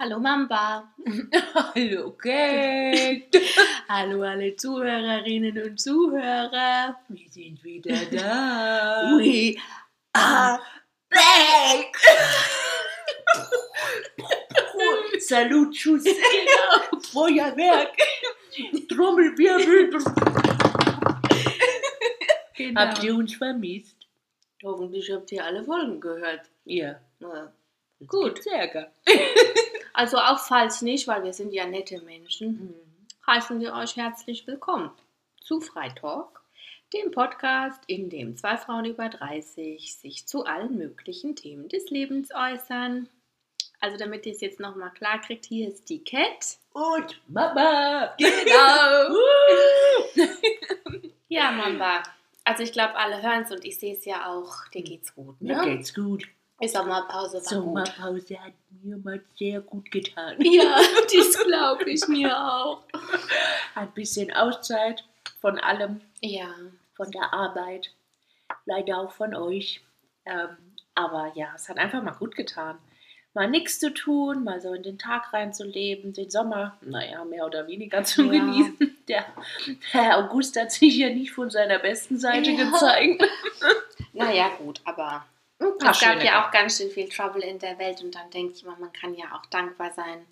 Hallo 0.00 0.18
Mamba. 0.18 0.94
Hallo 1.74 2.12
Kate. 2.12 3.28
Hallo 3.88 4.22
alle 4.22 4.56
Zuhörerinnen 4.56 5.62
und 5.62 5.78
Zuhörer. 5.78 6.96
Wir 7.08 7.28
sind 7.28 7.62
wieder 7.62 8.06
da. 8.10 9.18
We 9.18 9.56
are 10.14 10.58
back. 11.10 11.94
Salut, 15.18 15.76
Schuss. 15.76 16.04
genau. 16.04 17.00
Feuerwerk. 17.12 17.94
Trommelwirbel. 18.88 20.02
genau. 22.56 22.80
Habt 22.80 23.04
ihr 23.04 23.14
uns 23.14 23.34
vermisst? 23.34 23.98
Hoffentlich 24.64 25.12
habt 25.12 25.30
ihr 25.32 25.44
alle 25.44 25.62
Folgen 25.62 26.00
gehört. 26.00 26.48
Ja. 26.64 26.98
Jetzt 27.98 28.08
Gut. 28.08 28.34
gibt's 28.36 28.46
Ärger. 28.46 28.90
Also 30.00 30.16
auch 30.16 30.38
falls 30.38 30.80
nicht, 30.80 31.06
weil 31.08 31.24
wir 31.24 31.34
sind 31.34 31.52
ja 31.52 31.66
nette 31.66 32.00
Menschen, 32.00 32.74
heißen 33.26 33.60
wir 33.60 33.74
euch 33.74 33.96
herzlich 33.96 34.46
willkommen 34.46 34.90
zu 35.42 35.60
Freitalk, 35.60 36.40
dem 36.94 37.10
Podcast, 37.10 37.82
in 37.86 38.08
dem 38.08 38.34
zwei 38.34 38.56
Frauen 38.56 38.86
über 38.86 39.10
30 39.10 39.94
sich 39.94 40.26
zu 40.26 40.46
allen 40.46 40.78
möglichen 40.78 41.36
Themen 41.36 41.68
des 41.68 41.90
Lebens 41.90 42.30
äußern. 42.34 43.10
Also 43.78 43.98
damit 43.98 44.24
ihr 44.24 44.32
es 44.32 44.40
jetzt 44.40 44.58
nochmal 44.58 44.90
klar 44.94 45.20
kriegt, 45.20 45.44
hier 45.44 45.68
ist 45.68 45.90
die 45.90 46.02
Cat. 46.02 46.56
Und 46.72 47.20
Mama. 47.28 48.14
Genau. 48.16 49.18
Ja, 51.28 51.52
Mamba. 51.52 52.02
Also 52.42 52.62
ich 52.62 52.72
glaube, 52.72 52.96
alle 52.96 53.22
hören 53.22 53.42
es 53.42 53.52
und 53.52 53.66
ich 53.66 53.78
sehe 53.78 53.94
es 53.94 54.06
ja 54.06 54.32
auch. 54.32 54.66
Dir 54.72 54.82
geht's 54.82 55.14
gut, 55.14 55.38
Mir 55.42 55.58
ne? 55.58 55.76
geht's 55.76 55.94
gut. 55.94 56.26
Sommerpause 56.68 57.34
war 57.34 57.40
gut. 57.40 57.48
Sommerpause 57.48 58.38
hat 58.42 58.52
mir 58.82 58.96
mal 58.98 59.20
sehr 59.38 59.60
gut 59.60 59.90
getan. 59.90 60.36
Ja, 60.40 60.76
das 61.04 61.38
glaube 61.44 61.90
ich 61.90 62.06
mir 62.08 62.36
auch. 62.36 62.82
Ein 63.74 63.90
bisschen 63.92 64.32
Auszeit 64.32 65.04
von 65.40 65.58
allem, 65.58 66.00
Ja, 66.20 66.48
von 66.94 67.10
der 67.10 67.32
Arbeit, 67.32 67.90
leider 68.66 68.98
auch 68.98 69.12
von 69.12 69.34
euch. 69.34 69.80
Ähm, 70.26 70.56
aber 70.94 71.32
ja, 71.34 71.48
es 71.54 71.68
hat 71.68 71.78
einfach 71.78 72.02
mal 72.02 72.12
gut 72.12 72.36
getan. 72.36 72.78
Mal 73.32 73.48
nichts 73.48 73.78
zu 73.78 73.94
tun, 73.94 74.42
mal 74.42 74.60
so 74.60 74.74
in 74.74 74.82
den 74.82 74.98
Tag 74.98 75.32
reinzuleben, 75.32 76.12
den 76.12 76.30
Sommer, 76.30 76.76
naja, 76.80 77.24
mehr 77.24 77.46
oder 77.46 77.66
weniger 77.68 78.02
zu 78.02 78.24
Ja. 78.24 78.32
genießen. 78.32 78.96
Der 79.08 79.24
Herr 79.92 80.18
August 80.18 80.58
hat 80.60 80.72
sich 80.72 80.96
ja 80.96 81.08
nicht 81.10 81.30
von 81.32 81.48
seiner 81.48 81.78
besten 81.78 82.18
Seite 82.18 82.50
Ja. 82.50 82.64
gezeigt. 82.64 83.24
naja, 84.12 84.50
gut, 84.58 84.80
aber 84.84 85.24
Ein 85.60 85.78
paar 85.78 85.90
es 85.92 86.00
gab 86.00 86.22
ja 86.24 86.46
auch 86.46 86.50
ganz 86.50 86.78
schön 86.78 86.90
viel 86.90 87.08
Trouble 87.08 87.42
in 87.42 87.58
der 87.58 87.78
Welt 87.78 88.02
und 88.02 88.14
dann 88.14 88.30
denke 88.30 88.54
ich 88.54 88.64
mal, 88.64 88.76
man 88.78 88.92
kann 88.92 89.14
ja 89.14 89.26
auch 89.34 89.46
dankbar 89.46 89.92
sein, 89.92 90.26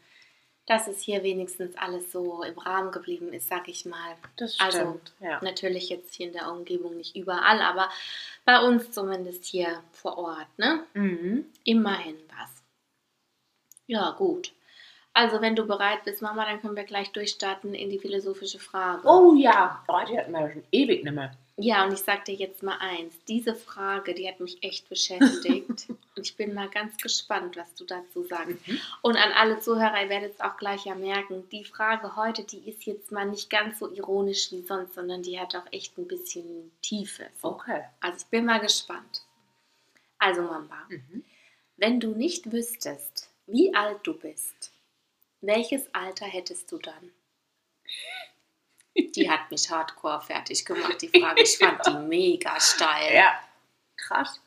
dass 0.66 0.86
es 0.86 1.00
hier 1.00 1.22
wenigstens 1.22 1.76
alles 1.76 2.12
so 2.12 2.42
im 2.42 2.58
Rahmen 2.58 2.92
geblieben 2.92 3.32
ist, 3.32 3.48
sag 3.48 3.68
ich 3.68 3.84
mal. 3.86 4.16
Das 4.36 4.58
Also, 4.60 4.78
stimmt. 4.78 5.12
ja. 5.20 5.38
Natürlich 5.42 5.88
jetzt 5.88 6.14
hier 6.14 6.26
in 6.26 6.32
der 6.32 6.50
Umgebung 6.50 6.96
nicht 6.96 7.16
überall, 7.16 7.60
aber 7.62 7.90
bei 8.44 8.60
uns 8.60 8.90
zumindest 8.90 9.44
hier 9.44 9.82
vor 9.92 10.18
Ort, 10.18 10.46
ne? 10.58 10.84
Mhm. 10.94 11.46
Immerhin 11.64 12.16
was. 12.28 12.50
Ja, 13.86 14.10
gut. 14.10 14.52
Also, 15.14 15.40
wenn 15.40 15.56
du 15.56 15.66
bereit 15.66 16.04
bist, 16.04 16.20
Mama, 16.22 16.44
dann 16.44 16.60
können 16.60 16.76
wir 16.76 16.84
gleich 16.84 17.10
durchstarten 17.12 17.74
in 17.74 17.88
die 17.90 17.98
philosophische 17.98 18.58
Frage. 18.58 19.08
Oh 19.08 19.34
ja, 19.34 19.82
oh, 19.88 19.98
die 20.08 20.18
hatten 20.18 20.32
wir 20.32 20.40
ja 20.42 20.52
schon 20.52 20.64
ewig 20.70 21.02
nicht 21.02 21.14
mehr. 21.14 21.32
Ja, 21.60 21.84
und 21.84 21.92
ich 21.92 21.98
sag 21.98 22.24
dir 22.24 22.36
jetzt 22.36 22.62
mal 22.62 22.78
eins. 22.78 23.16
Diese 23.26 23.52
Frage, 23.56 24.14
die 24.14 24.28
hat 24.28 24.38
mich 24.38 24.62
echt 24.62 24.88
beschäftigt. 24.88 25.88
und 25.88 25.98
ich 26.16 26.36
bin 26.36 26.54
mal 26.54 26.68
ganz 26.68 26.96
gespannt, 26.98 27.56
was 27.56 27.74
du 27.74 27.84
dazu 27.84 28.22
sagst. 28.22 28.66
Mhm. 28.68 28.80
Und 29.02 29.16
an 29.16 29.32
alle 29.32 29.58
Zuhörer, 29.58 30.00
ihr 30.00 30.08
werdet 30.08 30.34
es 30.34 30.40
auch 30.40 30.56
gleich 30.56 30.84
ja 30.84 30.94
merken, 30.94 31.48
die 31.50 31.64
Frage 31.64 32.14
heute, 32.14 32.44
die 32.44 32.68
ist 32.68 32.84
jetzt 32.84 33.10
mal 33.10 33.26
nicht 33.26 33.50
ganz 33.50 33.80
so 33.80 33.92
ironisch 33.92 34.52
wie 34.52 34.62
sonst, 34.62 34.94
sondern 34.94 35.24
die 35.24 35.40
hat 35.40 35.56
auch 35.56 35.66
echt 35.72 35.98
ein 35.98 36.06
bisschen 36.06 36.70
Tiefe. 36.80 37.26
So. 37.42 37.48
Okay. 37.48 37.82
Also 37.98 38.18
ich 38.18 38.26
bin 38.26 38.44
mal 38.44 38.60
gespannt. 38.60 39.22
Also 40.18 40.42
Mamba, 40.42 40.86
Mhm. 40.88 41.24
wenn 41.76 41.98
du 41.98 42.12
nicht 42.14 42.52
wüsstest, 42.52 43.30
wie 43.46 43.74
alt 43.74 43.98
du 44.04 44.14
bist, 44.14 44.70
welches 45.40 45.92
Alter 45.92 46.26
hättest 46.26 46.70
du 46.70 46.78
dann? 46.78 47.10
Die 49.14 49.30
hat 49.30 49.50
mich 49.50 49.70
hardcore 49.70 50.20
fertig 50.20 50.64
gemacht, 50.64 51.00
die 51.02 51.08
Frage. 51.20 51.42
Ich 51.42 51.58
fand 51.58 51.84
die 51.86 51.94
mega 52.06 52.58
steil. 52.60 53.14
Ja. 53.14 53.38
Krass. 53.96 54.40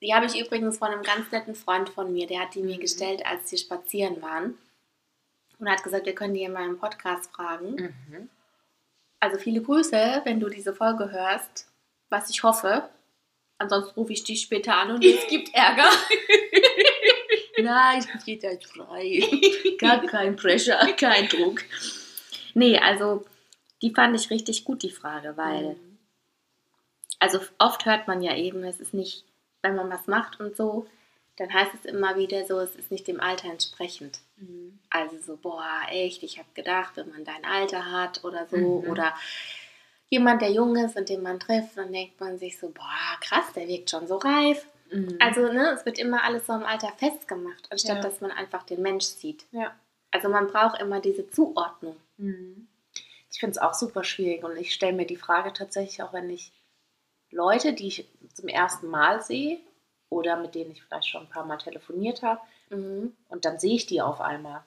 Die 0.00 0.14
habe 0.14 0.26
ich 0.26 0.38
übrigens 0.38 0.78
von 0.78 0.88
einem 0.88 1.02
ganz 1.02 1.30
netten 1.32 1.54
Freund 1.54 1.88
von 1.88 2.12
mir, 2.12 2.26
der 2.26 2.40
hat 2.40 2.54
die 2.54 2.62
mir 2.62 2.76
Mhm. 2.76 2.80
gestellt, 2.80 3.24
als 3.26 3.50
wir 3.50 3.58
spazieren 3.58 4.20
waren. 4.22 4.56
Und 5.58 5.68
hat 5.68 5.82
gesagt, 5.82 6.06
wir 6.06 6.14
können 6.14 6.34
die 6.34 6.42
in 6.44 6.52
meinem 6.52 6.78
Podcast 6.78 7.30
fragen. 7.32 7.74
Mhm. 8.08 8.30
Also 9.20 9.38
viele 9.38 9.60
Grüße, 9.60 10.22
wenn 10.24 10.38
du 10.38 10.48
diese 10.48 10.72
Folge 10.74 11.10
hörst, 11.10 11.66
was 12.10 12.30
ich 12.30 12.42
hoffe. 12.44 12.88
Ansonsten 13.58 13.98
rufe 13.98 14.12
ich 14.12 14.22
dich 14.22 14.40
später 14.42 14.76
an 14.76 14.92
und 14.92 15.04
es 15.04 15.26
gibt 15.26 15.52
Ärger. 15.52 15.90
Nein, 17.60 18.06
ich 18.16 18.24
geht 18.24 18.42
jetzt 18.44 18.66
frei. 18.72 19.20
Gar 19.78 20.06
kein 20.06 20.36
Pressure, 20.36 20.78
kein 20.96 21.28
Druck. 21.28 21.62
Nee, 22.54 22.78
also 22.78 23.24
die 23.82 23.94
fand 23.94 24.14
ich 24.16 24.30
richtig 24.30 24.64
gut, 24.64 24.82
die 24.82 24.90
Frage, 24.90 25.36
weil, 25.36 25.76
also 27.18 27.40
oft 27.58 27.84
hört 27.86 28.06
man 28.08 28.22
ja 28.22 28.34
eben, 28.36 28.62
es 28.64 28.80
ist 28.80 28.94
nicht, 28.94 29.24
wenn 29.62 29.74
man 29.76 29.90
was 29.90 30.06
macht 30.06 30.40
und 30.40 30.56
so, 30.56 30.86
dann 31.36 31.52
heißt 31.52 31.72
es 31.74 31.84
immer 31.84 32.16
wieder 32.16 32.44
so, 32.46 32.58
es 32.58 32.74
ist 32.74 32.90
nicht 32.90 33.06
dem 33.06 33.20
Alter 33.20 33.48
entsprechend. 33.50 34.20
Mhm. 34.38 34.78
Also 34.90 35.16
so, 35.24 35.36
boah, 35.36 35.64
echt, 35.90 36.22
ich 36.22 36.38
habe 36.38 36.48
gedacht, 36.54 36.92
wenn 36.96 37.10
man 37.10 37.24
dein 37.24 37.44
Alter 37.44 37.90
hat 37.90 38.24
oder 38.24 38.46
so, 38.50 38.56
Mhm. 38.56 38.90
oder 38.90 39.14
jemand, 40.10 40.42
der 40.42 40.50
jung 40.50 40.74
ist 40.76 40.96
und 40.96 41.08
den 41.08 41.22
man 41.22 41.38
trifft, 41.38 41.76
dann 41.76 41.92
denkt 41.92 42.18
man 42.20 42.38
sich 42.38 42.58
so, 42.58 42.70
boah, 42.70 43.18
krass, 43.20 43.52
der 43.54 43.68
wirkt 43.68 43.90
schon 43.90 44.06
so 44.08 44.16
reif. 44.16 44.66
Mhm. 44.90 45.16
Also, 45.20 45.52
ne, 45.52 45.70
es 45.70 45.84
wird 45.84 45.98
immer 45.98 46.24
alles 46.24 46.46
so 46.46 46.54
im 46.54 46.64
Alter 46.64 46.92
festgemacht, 46.96 47.70
anstatt 47.70 47.96
Ja. 47.96 48.02
dass 48.02 48.20
man 48.20 48.30
einfach 48.32 48.62
den 48.64 48.82
Mensch 48.82 49.04
sieht. 49.04 49.44
ja. 49.52 49.74
Also 50.10 50.30
man 50.30 50.46
braucht 50.46 50.80
immer 50.80 51.00
diese 51.00 51.28
Zuordnung. 51.30 51.94
Ich 53.30 53.40
finde 53.40 53.52
es 53.52 53.58
auch 53.58 53.74
super 53.74 54.04
schwierig 54.04 54.42
und 54.44 54.56
ich 54.56 54.72
stelle 54.74 54.94
mir 54.94 55.06
die 55.06 55.16
Frage 55.16 55.52
tatsächlich 55.52 56.02
auch, 56.02 56.12
wenn 56.12 56.30
ich 56.30 56.52
Leute, 57.30 57.72
die 57.74 57.88
ich 57.88 58.08
zum 58.34 58.48
ersten 58.48 58.88
Mal 58.88 59.20
sehe 59.22 59.58
oder 60.08 60.36
mit 60.36 60.54
denen 60.54 60.70
ich 60.70 60.82
vielleicht 60.82 61.08
schon 61.08 61.22
ein 61.24 61.28
paar 61.30 61.44
Mal 61.44 61.58
telefoniert 61.58 62.22
habe 62.22 62.40
Mhm. 62.70 63.16
und 63.28 63.44
dann 63.46 63.58
sehe 63.58 63.74
ich 63.76 63.86
die 63.86 64.00
auf 64.02 64.20
einmal, 64.20 64.62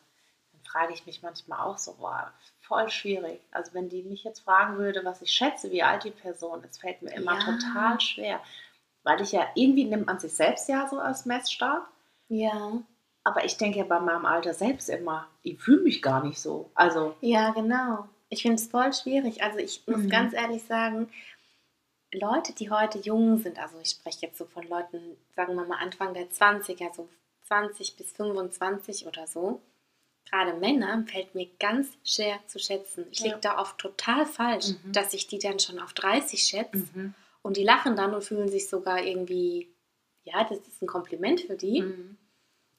dann 0.53 0.61
frage 0.63 0.93
ich 0.93 1.05
mich 1.05 1.21
manchmal 1.21 1.59
auch 1.59 1.77
so, 1.77 1.93
boah, 1.95 2.31
voll 2.61 2.89
schwierig. 2.89 3.39
Also 3.51 3.73
wenn 3.73 3.89
die 3.89 4.01
mich 4.03 4.23
jetzt 4.23 4.39
fragen 4.41 4.77
würde, 4.77 5.03
was 5.05 5.21
ich 5.21 5.31
schätze, 5.31 5.71
wie 5.71 5.83
alt 5.83 6.03
die 6.03 6.11
Person 6.11 6.63
ist, 6.63 6.79
fällt 6.81 7.01
mir 7.01 7.13
immer 7.13 7.35
Ja. 7.39 7.39
total 7.57 7.99
schwer. 8.01 8.39
Weil 9.03 9.21
ich 9.21 9.31
ja, 9.31 9.47
irgendwie 9.55 9.85
nimmt 9.85 10.05
man 10.07 10.19
sich 10.19 10.33
selbst 10.33 10.69
ja 10.69 10.87
so 10.87 10.99
als 10.99 11.25
Messstab. 11.25 11.87
Ja. 12.29 12.73
Aber 13.23 13.45
ich 13.45 13.57
denke 13.57 13.79
ja 13.79 13.85
bei 13.85 13.99
meinem 13.99 14.25
Alter 14.25 14.53
selbst 14.53 14.89
immer, 14.89 15.27
ich 15.43 15.59
fühle 15.59 15.81
mich 15.83 16.01
gar 16.01 16.23
nicht 16.23 16.39
so. 16.39 16.71
Also, 16.75 17.15
Ja, 17.21 17.51
genau. 17.51 18.07
Ich 18.33 18.41
finde 18.43 18.55
es 18.55 18.67
voll 18.67 18.91
schwierig. 18.93 19.43
Also 19.43 19.59
ich 19.59 19.83
muss 19.87 19.97
Mhm. 20.03 20.09
ganz 20.09 20.33
ehrlich 20.33 20.63
sagen, 20.63 21.09
Leute, 22.13 22.53
die 22.53 22.69
heute 22.69 22.97
jung 22.99 23.37
sind, 23.39 23.59
also 23.59 23.77
ich 23.81 23.89
spreche 23.89 24.25
jetzt 24.25 24.37
so 24.37 24.45
von 24.45 24.67
Leuten, 24.67 25.17
sagen 25.35 25.55
wir 25.55 25.65
mal 25.65 25.77
Anfang 25.79 26.13
der 26.13 26.29
20er, 26.29 26.93
so 26.93 27.07
20 27.47 27.95
bis 27.97 28.11
25 28.13 29.05
oder 29.05 29.27
so, 29.27 29.61
gerade 30.29 30.53
Männer, 30.53 31.05
fällt 31.11 31.35
mir 31.35 31.47
ganz 31.59 31.89
schwer 32.05 32.39
zu 32.47 32.57
schätzen. 32.59 33.05
Ich 33.11 33.19
Ja. 33.19 33.25
liege 33.27 33.39
da 33.41 33.59
oft 33.59 33.77
total 33.77 34.25
falsch, 34.25 34.69
Mhm. 34.83 34.93
dass 34.93 35.13
ich 35.13 35.27
die 35.27 35.39
dann 35.39 35.59
schon 35.59 35.79
auf 35.79 35.93
30 35.93 36.41
schätze 36.43 36.85
mhm. 36.95 37.13
und 37.41 37.57
die 37.57 37.63
lachen 37.63 37.95
dann 37.97 38.13
und 38.13 38.23
fühlen 38.23 38.47
sich 38.49 38.69
sogar 38.69 39.03
irgendwie, 39.03 39.69
ja, 40.23 40.43
das 40.45 40.59
ist 40.59 40.81
ein 40.81 40.87
Kompliment 40.87 41.41
für 41.41 41.55
die. 41.57 41.81
Mhm. 41.81 42.17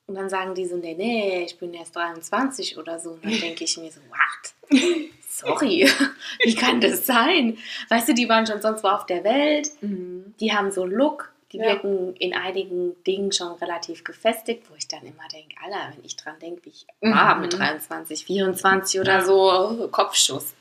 Und 0.07 0.15
dann 0.17 0.29
sagen 0.29 0.55
die 0.55 0.67
so, 0.67 0.77
nee, 0.77 0.95
nee, 0.95 1.45
ich 1.45 1.59
bin 1.59 1.73
erst 1.75 1.95
23 1.97 2.77
oder 2.77 2.99
so. 2.99 3.11
Und 3.13 3.25
dann 3.25 3.33
denke 3.57 3.65
ich 3.65 3.77
mir 3.79 3.91
so, 3.93 4.01
what? 4.09 4.71
Sorry, 5.35 5.89
wie 6.45 6.55
kann 6.55 6.81
das 6.83 7.07
sein? 7.07 7.57
Weißt 7.89 8.07
du, 8.09 8.13
die 8.15 8.29
waren 8.29 8.47
schon 8.47 8.61
sonst 8.61 8.85
wo 8.85 8.89
auf 8.89 9.07
der 9.07 9.25
Welt, 9.25 9.71
Mhm. 9.81 10.35
die 10.41 10.53
haben 10.53 10.71
so 10.71 10.83
einen 10.83 10.93
Look, 10.93 11.33
die 11.53 11.57
Ja. 11.59 11.65
wirken 11.69 12.15
in 12.17 12.35
einigen 12.35 13.03
Dingen 13.05 13.33
schon 13.33 13.53
relativ 13.53 14.05
gefestigt, 14.05 14.65
wo 14.71 14.75
ich 14.77 14.89
dann 14.89 15.03
immer 15.03 15.27
denke, 15.33 15.55
Alter, 15.65 15.95
wenn 15.97 16.05
ich 16.05 16.17
dran 16.17 16.35
denke, 16.41 16.65
wie 16.67 16.71
ich 16.71 16.87
Mhm. 17.01 17.15
war 17.15 17.39
mit 17.39 17.57
23, 17.59 18.25
24 18.27 19.01
oder 19.01 19.23
so, 19.23 19.89
Kopfschuss. 19.91 20.55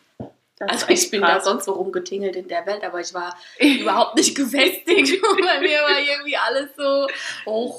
Das 0.57 0.69
Also 0.69 0.85
ich 0.89 1.09
bin 1.11 1.21
da 1.21 1.33
krass. 1.35 1.45
sonst 1.45 1.65
so 1.65 1.73
rumgetingelt 1.73 2.35
in 2.35 2.47
der 2.47 2.65
Welt, 2.65 2.83
aber 2.83 3.01
ich 3.01 3.13
war 3.13 3.35
überhaupt 3.59 4.15
nicht 4.15 4.35
gefestigt. 4.35 5.21
Und 5.31 5.41
bei 5.41 5.59
mir 5.59 5.79
war 5.81 5.99
irgendwie 5.99 6.37
alles 6.37 6.69
so, 6.77 7.07
oh, 7.45 7.75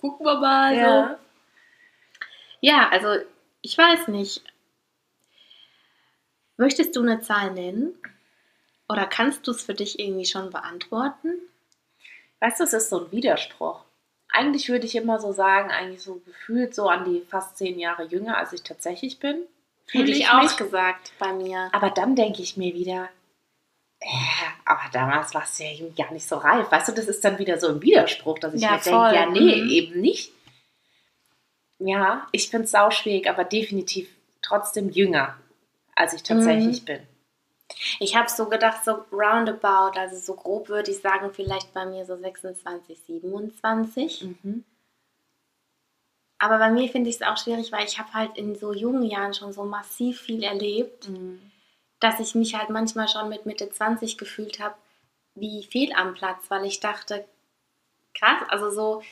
gucken 0.00 0.26
wir 0.26 0.40
mal. 0.40 0.74
So. 0.74 0.80
Ja. 0.80 1.18
Ja, 2.60 2.88
also 2.90 3.22
ich 3.60 3.76
weiß 3.78 4.08
nicht. 4.08 4.42
Möchtest 6.56 6.96
du 6.96 7.02
eine 7.02 7.20
Zahl 7.20 7.52
nennen? 7.52 7.94
Oder 8.88 9.06
kannst 9.06 9.46
du 9.46 9.52
es 9.52 9.62
für 9.62 9.74
dich 9.74 9.98
irgendwie 9.98 10.26
schon 10.26 10.50
beantworten? 10.50 11.34
Weißt 12.40 12.60
du, 12.60 12.64
es 12.64 12.72
ist 12.72 12.90
so 12.90 13.04
ein 13.04 13.12
Widerspruch. 13.12 13.84
eigentlich 14.34 14.68
würde 14.68 14.86
ich 14.86 14.96
immer 14.96 15.20
so 15.20 15.32
sagen, 15.32 15.70
eigentlich 15.70 16.02
so 16.02 16.20
gefühlt 16.26 16.74
so 16.74 16.88
an 16.88 17.04
die 17.04 17.20
fast 17.20 17.56
zehn 17.58 17.78
Jahre 17.78 18.04
jünger, 18.04 18.38
als 18.38 18.52
ich 18.52 18.62
tatsächlich 18.62 19.18
bin. 19.18 19.42
Hätte 19.90 20.10
ich, 20.10 20.28
auch 20.28 20.42
mich. 20.42 20.56
gesagt 20.56 21.12
bei 21.18 21.32
mir. 21.32 21.68
Aber 21.72 21.90
dann 21.90 22.16
denke 22.16 22.42
ich 22.42 22.56
mir 22.56 22.72
wieder, 22.74 23.08
äh, 24.00 24.06
aber 24.64 24.82
damals 24.92 25.34
warst 25.34 25.58
du 25.58 25.64
ja 25.64 25.72
eben 25.72 25.94
gar 25.94 26.12
nicht 26.12 26.26
so 26.26 26.36
reif. 26.36 26.70
Weißt 26.70 26.88
du, 26.88 26.92
das 26.92 27.06
ist 27.06 27.24
dann 27.24 27.38
wieder 27.38 27.58
so 27.58 27.68
ein 27.68 27.82
Widerspruch, 27.82 28.38
dass 28.38 28.54
ich 28.54 28.62
ja, 28.62 28.72
mir 28.72 28.78
denke, 28.78 29.14
ja, 29.14 29.26
nee, 29.26 29.62
mhm. 29.62 29.70
eben 29.70 30.00
nicht. 30.00 30.32
Ja, 31.78 32.26
ich 32.32 32.48
finde 32.48 32.64
es 32.64 32.72
sauschwierig, 32.72 33.28
aber 33.28 33.44
definitiv 33.44 34.08
trotzdem 34.40 34.90
jünger, 34.90 35.36
als 35.94 36.14
ich 36.14 36.22
tatsächlich 36.22 36.82
mhm. 36.82 36.86
bin. 36.86 37.00
Ich 38.00 38.16
habe 38.16 38.28
so 38.28 38.48
gedacht, 38.48 38.84
so 38.84 39.04
roundabout, 39.12 39.98
also 39.98 40.16
so 40.16 40.34
grob 40.34 40.68
würde 40.68 40.90
ich 40.90 40.98
sagen, 40.98 41.32
vielleicht 41.32 41.72
bei 41.72 41.86
mir 41.86 42.04
so 42.04 42.16
26, 42.16 42.98
27. 43.06 44.24
Mhm. 44.24 44.64
Aber 46.38 46.58
bei 46.58 46.70
mir 46.70 46.88
finde 46.88 47.08
ich 47.08 47.16
es 47.16 47.22
auch 47.22 47.36
schwierig, 47.36 47.70
weil 47.72 47.86
ich 47.86 47.98
habe 47.98 48.12
halt 48.12 48.36
in 48.36 48.56
so 48.56 48.72
jungen 48.72 49.04
Jahren 49.04 49.32
schon 49.32 49.52
so 49.52 49.64
massiv 49.64 50.20
viel 50.20 50.42
erlebt, 50.42 51.08
mhm. 51.08 51.40
dass 52.00 52.20
ich 52.20 52.34
mich 52.34 52.56
halt 52.56 52.68
manchmal 52.68 53.08
schon 53.08 53.28
mit 53.28 53.46
Mitte 53.46 53.70
20 53.70 54.18
gefühlt 54.18 54.58
habe, 54.58 54.74
wie 55.34 55.62
fehl 55.62 55.92
am 55.92 56.14
Platz, 56.14 56.44
weil 56.48 56.64
ich 56.64 56.80
dachte, 56.80 57.24
krass, 58.14 58.42
also 58.48 58.70
so, 58.70 59.02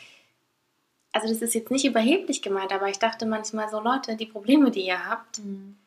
also 1.12 1.28
das 1.28 1.40
ist 1.40 1.54
jetzt 1.54 1.70
nicht 1.70 1.84
überheblich 1.84 2.42
gemeint, 2.42 2.72
aber 2.72 2.88
ich 2.88 2.98
dachte 2.98 3.26
manchmal 3.26 3.68
so, 3.70 3.80
Leute, 3.80 4.16
die 4.16 4.26
Probleme, 4.26 4.70
die 4.70 4.86
ihr 4.86 5.06
habt, 5.06 5.38
mhm. 5.38 5.78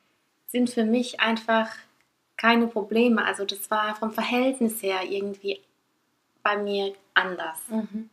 Sind 0.53 0.69
für 0.69 0.85
mich 0.85 1.19
einfach 1.19 1.67
keine 2.37 2.67
Probleme. 2.67 3.25
Also 3.25 3.43
das 3.43 3.69
war 3.71 3.95
vom 3.95 4.11
Verhältnis 4.11 4.81
her 4.83 5.01
irgendwie 5.03 5.59
bei 6.43 6.57
mir 6.57 6.93
anders. 7.15 7.57
Mhm. 7.67 8.09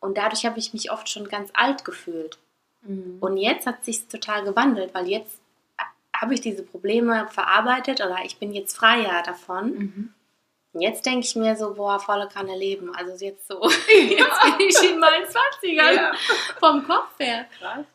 Und 0.00 0.18
dadurch 0.18 0.44
habe 0.44 0.58
ich 0.58 0.72
mich 0.72 0.90
oft 0.90 1.08
schon 1.08 1.28
ganz 1.28 1.50
alt 1.54 1.84
gefühlt. 1.84 2.38
Mhm. 2.82 3.18
Und 3.20 3.36
jetzt 3.36 3.66
hat 3.66 3.84
sich 3.84 4.08
total 4.08 4.42
gewandelt, 4.42 4.92
weil 4.92 5.08
jetzt 5.08 5.40
habe 6.14 6.34
ich 6.34 6.40
diese 6.40 6.64
Probleme 6.64 7.28
verarbeitet 7.30 8.00
oder 8.00 8.18
ich 8.24 8.38
bin 8.38 8.52
jetzt 8.52 8.76
freier 8.76 9.22
davon. 9.24 9.70
Mhm. 9.70 10.14
Und 10.72 10.80
jetzt 10.80 11.06
denke 11.06 11.26
ich 11.26 11.36
mir 11.36 11.54
so, 11.54 11.74
boah, 11.74 12.00
volle 12.00 12.28
Kanne 12.28 12.56
leben. 12.58 12.92
Also 12.94 13.24
jetzt 13.24 13.46
so, 13.46 13.62
jetzt 13.68 14.42
bin 14.42 14.66
ich 14.68 14.90
in 14.90 14.98
meinen 14.98 15.26
20ern 15.26 15.94
ja. 15.94 16.12
vom 16.58 16.84
Kopf 16.84 17.20
her. 17.20 17.46
Krass. 17.56 17.86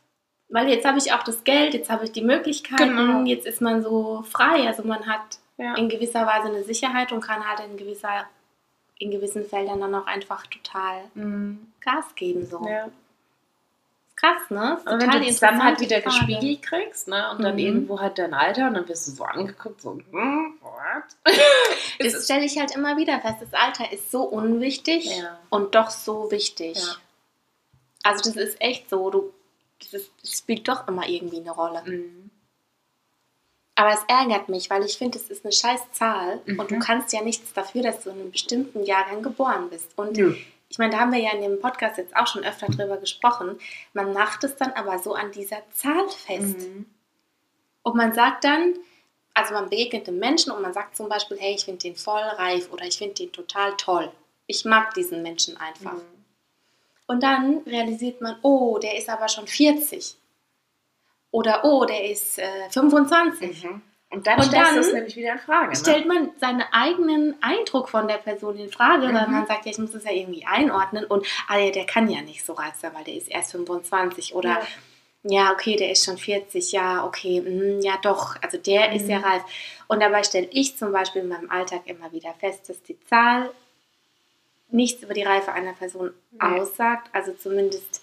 Weil 0.49 0.69
jetzt 0.69 0.85
habe 0.85 0.97
ich 0.97 1.11
auch 1.11 1.23
das 1.23 1.43
Geld, 1.43 1.73
jetzt 1.73 1.89
habe 1.89 2.05
ich 2.05 2.11
die 2.11 2.21
Möglichkeiten, 2.21 2.95
genau. 2.95 3.23
jetzt 3.25 3.45
ist 3.45 3.61
man 3.61 3.83
so 3.83 4.23
frei. 4.29 4.67
Also 4.67 4.83
man 4.83 5.05
hat 5.05 5.39
ja. 5.57 5.75
in 5.75 5.89
gewisser 5.89 6.25
Weise 6.25 6.47
eine 6.47 6.63
Sicherheit 6.63 7.11
und 7.11 7.21
kann 7.21 7.45
halt 7.47 7.59
in 7.69 7.77
gewisser 7.77 8.25
in 8.99 9.11
gewissen 9.11 9.45
Feldern 9.45 9.79
dann 9.79 9.93
auch 9.95 10.07
einfach 10.07 10.47
total 10.47 11.03
mhm. 11.13 11.71
Gas 11.81 12.15
geben. 12.15 12.45
So. 12.45 12.65
Ja. 12.67 12.89
Krass, 14.15 14.49
ne? 14.49 14.79
Und 14.85 14.99
wenn 14.99 15.11
du 15.11 15.39
dann 15.39 15.63
halt 15.63 15.79
wieder 15.79 16.01
Frage. 16.01 16.25
gespiegelt 16.25 16.63
kriegst, 16.63 17.07
ne? 17.07 17.29
Und 17.31 17.43
dann 17.43 17.53
mhm. 17.53 17.59
irgendwo 17.59 17.99
halt 17.99 18.17
dein 18.17 18.33
Alter 18.33 18.67
und 18.67 18.73
dann 18.73 18.85
bist 18.85 19.07
du 19.07 19.11
so 19.11 19.23
angeguckt, 19.23 19.79
so, 19.79 19.99
hm, 20.11 20.57
what? 20.61 21.35
das 21.99 22.25
stelle 22.25 22.45
ich 22.45 22.57
halt 22.57 22.75
immer 22.75 22.97
wieder 22.97 23.19
fest. 23.19 23.37
Das 23.41 23.53
Alter 23.53 23.91
ist 23.91 24.09
so 24.09 24.23
unwichtig 24.23 25.19
ja. 25.19 25.37
und 25.51 25.75
doch 25.75 25.91
so 25.91 26.31
wichtig. 26.31 26.79
Also 28.03 28.31
das 28.31 28.37
ist 28.37 28.59
echt 28.59 28.89
so, 28.89 29.11
du, 29.11 29.33
das, 29.91 30.09
spielt 30.23 30.67
doch 30.67 30.87
immer 30.87 31.07
irgendwie 31.07 31.39
eine 31.39 31.51
Rolle. 31.51 31.83
Mhm. 31.85 32.29
Aber 33.75 33.91
es 33.93 34.03
ärgert 34.07 34.49
mich, 34.49 34.69
weil 34.69 34.83
ich 34.83 34.97
finde, 34.97 35.19
es 35.19 35.29
ist 35.29 35.45
eine 35.45 35.51
scheiß 35.51 35.91
Zahl 35.91 36.41
mhm. 36.45 36.59
und 36.59 36.71
du 36.71 36.75
mhm. 36.75 36.79
kannst 36.79 37.13
ja 37.13 37.21
nichts 37.21 37.53
dafür, 37.53 37.83
dass 37.83 38.03
du 38.03 38.09
in 38.09 38.19
einem 38.19 38.31
bestimmten 38.31 38.83
Jahrgang 38.83 39.21
geboren 39.21 39.69
bist. 39.69 39.91
Und 39.95 40.17
ja. 40.17 40.31
ich 40.67 40.79
meine, 40.79 40.93
da 40.93 40.99
haben 40.99 41.11
wir 41.11 41.19
ja 41.19 41.31
in 41.31 41.41
dem 41.41 41.59
Podcast 41.59 41.97
jetzt 41.97 42.15
auch 42.15 42.25
schon 42.25 42.43
öfter 42.43 42.67
drüber 42.67 42.97
gesprochen. 42.97 43.59
Man 43.93 44.13
macht 44.13 44.43
es 44.43 44.55
dann 44.55 44.71
aber 44.71 44.97
so 44.97 45.13
an 45.13 45.31
dieser 45.31 45.61
Zahl 45.73 46.09
fest. 46.09 46.57
Mhm. 46.57 46.87
Und 47.83 47.95
man 47.95 48.13
sagt 48.13 48.43
dann, 48.43 48.73
also 49.35 49.53
man 49.53 49.69
begegnet 49.69 50.07
dem 50.07 50.17
Menschen 50.17 50.51
und 50.51 50.63
man 50.63 50.73
sagt 50.73 50.97
zum 50.97 51.07
Beispiel, 51.07 51.37
hey, 51.39 51.53
ich 51.53 51.65
finde 51.65 51.79
den 51.79 51.95
voll 51.95 52.19
reif 52.19 52.71
oder 52.71 52.85
ich 52.85 52.97
finde 52.97 53.13
den 53.13 53.31
total 53.31 53.77
toll. 53.77 54.11
Ich 54.47 54.65
mag 54.65 54.95
diesen 54.95 55.21
Menschen 55.21 55.55
einfach. 55.57 55.93
Mhm. 55.93 56.16
Und 57.07 57.23
dann 57.23 57.59
realisiert 57.65 58.21
man, 58.21 58.37
oh, 58.41 58.77
der 58.79 58.97
ist 58.97 59.09
aber 59.09 59.29
schon 59.29 59.47
40. 59.47 60.15
Oder 61.31 61.63
oh, 61.63 61.85
der 61.85 62.09
ist 62.09 62.37
äh, 62.37 62.69
25. 62.69 63.63
Mhm. 63.63 63.81
Und 64.09 64.25
dann, 64.25 64.39
und 64.39 64.53
dann 64.53 64.75
das 64.75 64.93
nämlich 64.93 65.17
wieder 65.17 65.33
in 65.33 65.39
Frage. 65.39 65.69
Ne? 65.69 65.75
Stellt 65.75 66.07
man 66.07 66.31
seinen 66.39 66.63
eigenen 66.71 67.35
Eindruck 67.41 67.89
von 67.89 68.07
der 68.07 68.17
Person 68.17 68.57
in 68.57 68.69
Frage, 68.69 69.07
mhm. 69.07 69.13
weil 69.13 69.27
man 69.27 69.45
sagt, 69.47 69.65
ja, 69.65 69.71
ich 69.71 69.77
muss 69.77 69.91
das 69.91 70.05
ja 70.05 70.11
irgendwie 70.11 70.45
einordnen 70.45 71.03
und 71.05 71.25
ah 71.49 71.57
ja, 71.57 71.71
der 71.71 71.85
kann 71.85 72.09
ja 72.09 72.21
nicht 72.21 72.45
so 72.45 72.53
reif 72.53 72.75
sein, 72.75 72.91
weil 72.93 73.03
der 73.03 73.15
ist 73.15 73.27
erst 73.27 73.51
25 73.51 74.33
oder 74.33 74.61
ja, 75.23 75.41
ja 75.47 75.51
okay, 75.51 75.75
der 75.75 75.91
ist 75.91 76.05
schon 76.05 76.17
40, 76.17 76.71
ja, 76.71 77.05
okay, 77.05 77.41
mh, 77.41 77.81
ja 77.83 77.97
doch, 78.01 78.37
also 78.41 78.57
der 78.57 78.89
mhm. 78.89 78.95
ist 78.95 79.09
ja 79.09 79.17
reif. 79.17 79.43
Und 79.87 80.01
dabei 80.01 80.23
stelle 80.23 80.47
ich 80.51 80.77
zum 80.77 80.93
Beispiel 80.93 81.23
in 81.23 81.27
meinem 81.27 81.49
Alltag 81.49 81.81
immer 81.85 82.09
wieder 82.13 82.33
fest, 82.39 82.69
dass 82.69 82.81
die 82.83 82.97
Zahl 83.01 83.51
nichts 84.69 85.03
über 85.03 85.13
die 85.13 85.23
Reife 85.23 85.53
einer 85.53 85.73
Person 85.73 86.11
aussagt, 86.39 87.09
also 87.13 87.33
zumindest 87.33 88.01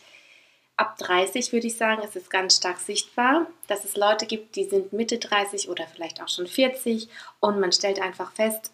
ab 0.76 0.98
30 0.98 1.52
würde 1.52 1.66
ich 1.66 1.76
sagen, 1.76 2.02
ist 2.02 2.16
es 2.16 2.30
ganz 2.30 2.56
stark 2.56 2.78
sichtbar, 2.78 3.46
dass 3.68 3.84
es 3.84 3.96
Leute 3.96 4.26
gibt, 4.26 4.56
die 4.56 4.64
sind 4.64 4.92
Mitte 4.92 5.18
30 5.18 5.68
oder 5.68 5.86
vielleicht 5.86 6.22
auch 6.22 6.28
schon 6.28 6.46
40 6.46 7.08
und 7.40 7.60
man 7.60 7.72
stellt 7.72 8.00
einfach 8.00 8.32
fest, 8.32 8.72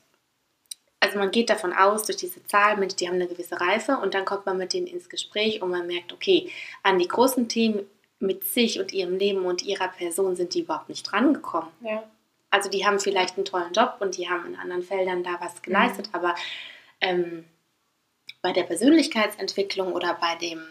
also 1.01 1.19
man 1.19 1.31
geht 1.31 1.49
davon 1.49 1.73
aus, 1.73 2.05
durch 2.05 2.19
diese 2.19 2.45
Zahl, 2.45 2.77
Mensch, 2.77 2.95
die 2.95 3.09
haben 3.09 3.15
eine 3.15 3.27
gewisse 3.27 3.59
Reife 3.59 3.97
und 3.97 4.13
dann 4.13 4.27
kommt 4.27 4.45
man 4.45 4.59
mit 4.59 4.75
denen 4.75 4.87
ins 4.87 5.09
Gespräch 5.09 5.63
und 5.63 5.71
man 5.71 5.87
merkt, 5.87 6.13
okay, 6.13 6.51
an 6.83 6.99
die 6.99 7.09
großen 7.09 7.49
Themen 7.49 7.87
mit 8.19 8.45
sich 8.45 8.79
und 8.79 8.93
ihrem 8.93 9.17
Leben 9.17 9.47
und 9.47 9.63
ihrer 9.63 9.89
Person 9.89 10.37
sind 10.37 10.53
die 10.53 10.61
überhaupt 10.61 10.91
nicht 10.91 11.11
drangekommen. 11.11 11.71
Ja. 11.81 12.05
Also 12.51 12.69
die 12.69 12.85
haben 12.85 13.01
vielleicht 13.01 13.37
einen 13.37 13.47
tollen 13.47 13.73
Job 13.73 13.97
und 14.01 14.19
die 14.19 14.29
haben 14.29 14.45
in 14.45 14.57
anderen 14.57 14.83
Feldern 14.83 15.25
da 15.25 15.39
was 15.41 15.63
geleistet, 15.63 16.09
mhm. 16.09 16.15
aber 16.15 16.35
ähm, 17.01 17.45
bei 18.43 18.53
der 18.53 18.65
Persönlichkeitsentwicklung 18.65 19.93
oder 19.93 20.15
bei 20.15 20.35
dem 20.37 20.63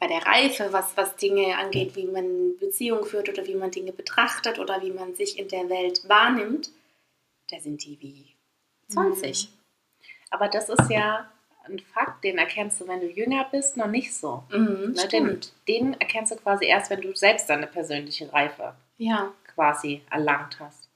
bei 0.00 0.06
der 0.06 0.24
Reife, 0.24 0.72
was, 0.72 0.96
was 0.96 1.16
Dinge 1.16 1.56
angeht, 1.58 1.96
wie 1.96 2.06
man 2.06 2.56
Beziehungen 2.58 3.04
führt 3.04 3.28
oder 3.28 3.44
wie 3.46 3.56
man 3.56 3.70
Dinge 3.70 3.92
betrachtet 3.92 4.58
oder 4.58 4.80
wie 4.80 4.92
man 4.92 5.14
sich 5.16 5.38
in 5.38 5.48
der 5.48 5.68
Welt 5.68 6.08
wahrnimmt, 6.08 6.70
da 7.50 7.58
sind 7.58 7.84
die 7.84 8.00
wie 8.00 8.36
20. 8.92 9.48
Mhm. 9.48 9.58
Aber 10.30 10.48
das 10.48 10.68
ist 10.68 10.90
ja 10.90 11.30
ein 11.64 11.78
Fakt, 11.80 12.24
den 12.24 12.38
erkennst 12.38 12.80
du, 12.80 12.88
wenn 12.88 13.00
du 13.00 13.08
jünger 13.08 13.46
bist, 13.50 13.76
noch 13.76 13.88
nicht 13.88 14.14
so. 14.14 14.44
Mhm, 14.50 14.92
ne, 14.92 15.08
den, 15.08 15.40
den, 15.66 16.00
erkennst 16.00 16.32
du 16.32 16.36
quasi 16.36 16.66
erst, 16.66 16.90
wenn 16.90 17.00
du 17.00 17.14
selbst 17.14 17.48
deine 17.50 17.66
persönliche 17.66 18.32
Reife 18.32 18.74
ja. 18.96 19.32
quasi 19.54 20.02
erlangt 20.10 20.60
hast. 20.60 20.88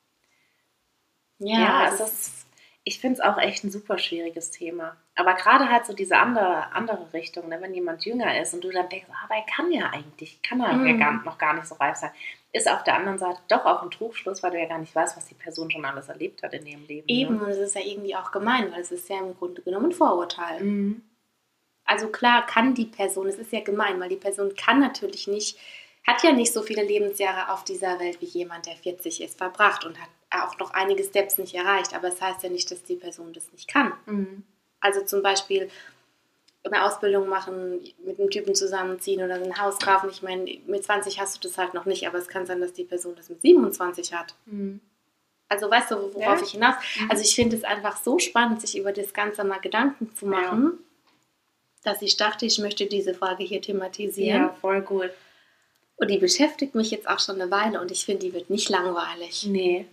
Ja, 1.39 1.59
ja 1.59 1.89
es 1.93 2.01
ist, 2.01 2.47
ich 2.85 3.01
finde 3.01 3.15
es 3.15 3.21
auch 3.21 3.39
echt 3.39 3.65
ein 3.65 3.71
super 3.71 3.99
schwieriges 3.99 4.51
Thema. 4.51 4.97
Aber 5.15 5.35
gerade 5.35 5.69
halt 5.69 5.85
so 5.85 5.93
diese 5.93 6.17
andere, 6.17 6.73
andere 6.73 7.13
Richtung, 7.13 7.49
ne? 7.49 7.61
wenn 7.61 7.75
jemand 7.75 8.05
jünger 8.05 8.41
ist 8.41 8.55
und 8.55 8.65
du 8.65 8.71
dann 8.71 8.89
denkst, 8.89 9.09
aber 9.25 9.35
er 9.35 9.45
kann 9.45 9.71
ja 9.71 9.91
eigentlich, 9.91 10.41
kann 10.43 10.61
er 10.61 10.73
mhm. 10.73 10.87
ja 10.87 10.93
gar, 10.95 11.23
noch 11.23 11.37
gar 11.37 11.53
nicht 11.53 11.67
so 11.67 11.75
reif 11.75 11.97
sein, 11.97 12.13
ist 12.53 12.71
auf 12.71 12.83
der 12.83 12.95
anderen 12.95 13.19
Seite 13.19 13.41
doch 13.49 13.67
auch 13.67 13.83
ein 13.83 13.91
Trugschluss, 13.91 14.43
weil 14.43 14.53
du 14.53 14.59
ja 14.59 14.67
gar 14.67 14.79
nicht 14.79 14.95
weißt, 14.95 15.17
was 15.17 15.27
die 15.27 15.35
Person 15.35 15.71
schon 15.71 15.85
alles 15.85 16.09
erlebt 16.09 16.43
hat 16.43 16.55
in 16.55 16.67
ihrem 16.67 16.87
Leben. 16.87 17.07
Ne? 17.07 17.13
Eben, 17.13 17.37
ne? 17.37 17.45
und 17.45 17.51
es 17.51 17.59
ist 17.59 17.75
ja 17.75 17.83
irgendwie 17.83 18.17
auch 18.17 18.33
gemein, 18.33 18.73
weil 18.73 18.81
es 18.81 18.91
ist 18.91 19.09
ja 19.11 19.19
im 19.19 19.37
Grunde 19.37 19.61
genommen 19.61 19.87
ein 19.87 19.93
Vorurteil. 19.93 20.63
Mhm. 20.63 21.03
Also 21.85 22.09
klar 22.09 22.47
kann 22.47 22.75
die 22.75 22.87
Person, 22.87 23.27
es 23.27 23.37
ist 23.37 23.53
ja 23.53 23.61
gemein, 23.61 24.01
weil 24.01 24.09
die 24.09 24.17
Person 24.17 24.55
kann 24.55 24.81
natürlich 24.81 25.27
nicht, 25.27 25.59
hat 26.07 26.23
ja 26.23 26.33
nicht 26.33 26.53
so 26.55 26.63
viele 26.63 26.83
Lebensjahre 26.83 27.53
auf 27.53 27.65
dieser 27.65 28.01
Welt 28.01 28.21
wie 28.23 28.27
jemand, 28.27 28.67
der 28.67 28.77
40 28.77 29.23
ist, 29.23 29.37
verbracht 29.37 29.85
und 29.85 30.01
hat 30.01 30.09
auch 30.31 30.59
noch 30.59 30.71
einige 30.73 31.05
Steps 31.05 31.37
nicht 31.37 31.55
erreicht. 31.55 31.95
Aber 31.95 32.09
es 32.09 32.19
das 32.19 32.29
heißt 32.29 32.43
ja 32.45 32.49
nicht, 32.49 32.71
dass 32.71 32.83
die 32.83 32.97
Person 32.97 33.33
das 33.35 33.53
nicht 33.53 33.69
kann. 33.69 33.93
Mhm. 34.07 34.45
Also 34.83 35.01
zum 35.01 35.23
Beispiel 35.23 35.71
eine 36.65 36.85
Ausbildung 36.85 37.29
machen, 37.29 37.81
mit 38.05 38.21
einem 38.21 38.31
Typen 38.31 38.55
zusammenziehen 38.55 39.23
oder 39.23 39.35
ein 39.35 39.61
Haus 39.61 39.79
kaufen. 39.79 40.11
Ich 40.11 40.23
meine, 40.23 40.45
mit 40.67 40.85
20 40.85 41.21
hast 41.21 41.37
du 41.37 41.49
das 41.49 41.59
halt 41.59 41.75
noch 41.75 41.87
nicht, 41.87 42.07
aber 42.07 42.19
es 42.19 42.29
kann 42.29 42.47
sein, 42.47 42.61
dass 42.61 42.73
die 42.73 42.85
Person 42.85 43.15
das 43.17 43.29
mit 43.31 43.43
27 43.43 44.13
hat. 44.13 44.35
Mhm. 44.47 44.81
Also 45.49 45.71
weißt 45.71 45.91
du, 45.91 45.97
worauf 46.15 46.39
ja. 46.39 46.43
ich 46.45 46.53
hinaus? 46.53 46.75
Mhm. 47.01 47.11
Also 47.11 47.23
ich 47.23 47.35
finde 47.35 47.57
es 47.57 47.65
einfach 47.65 47.97
so 47.97 48.19
spannend, 48.19 48.61
sich 48.61 48.79
über 48.79 48.93
das 48.93 49.13
Ganze 49.13 49.45
mal 49.45 49.59
Gedanken 49.59 50.15
zu 50.15 50.27
machen, 50.27 50.79
ja. 51.85 51.93
dass 51.93 52.01
ich 52.01 52.17
dachte, 52.17 52.47
ich 52.47 52.59
möchte 52.59 52.87
diese 52.87 53.15
Frage 53.15 53.45
hier 53.45 53.61
thematisieren. 53.61 54.43
Ja, 54.43 54.57
voll 54.61 54.83
gut. 54.83 55.11
Und 55.97 56.11
die 56.11 56.19
beschäftigt 56.19 56.75
mich 56.75 56.91
jetzt 56.91 57.09
auch 57.09 57.21
schon 57.21 57.41
eine 57.41 57.51
Weile 57.51 57.81
und 57.81 57.91
ich 57.91 58.05
finde, 58.05 58.27
die 58.27 58.33
wird 58.33 58.51
nicht 58.51 58.69
langweilig. 58.69 59.47
Nee. 59.47 59.87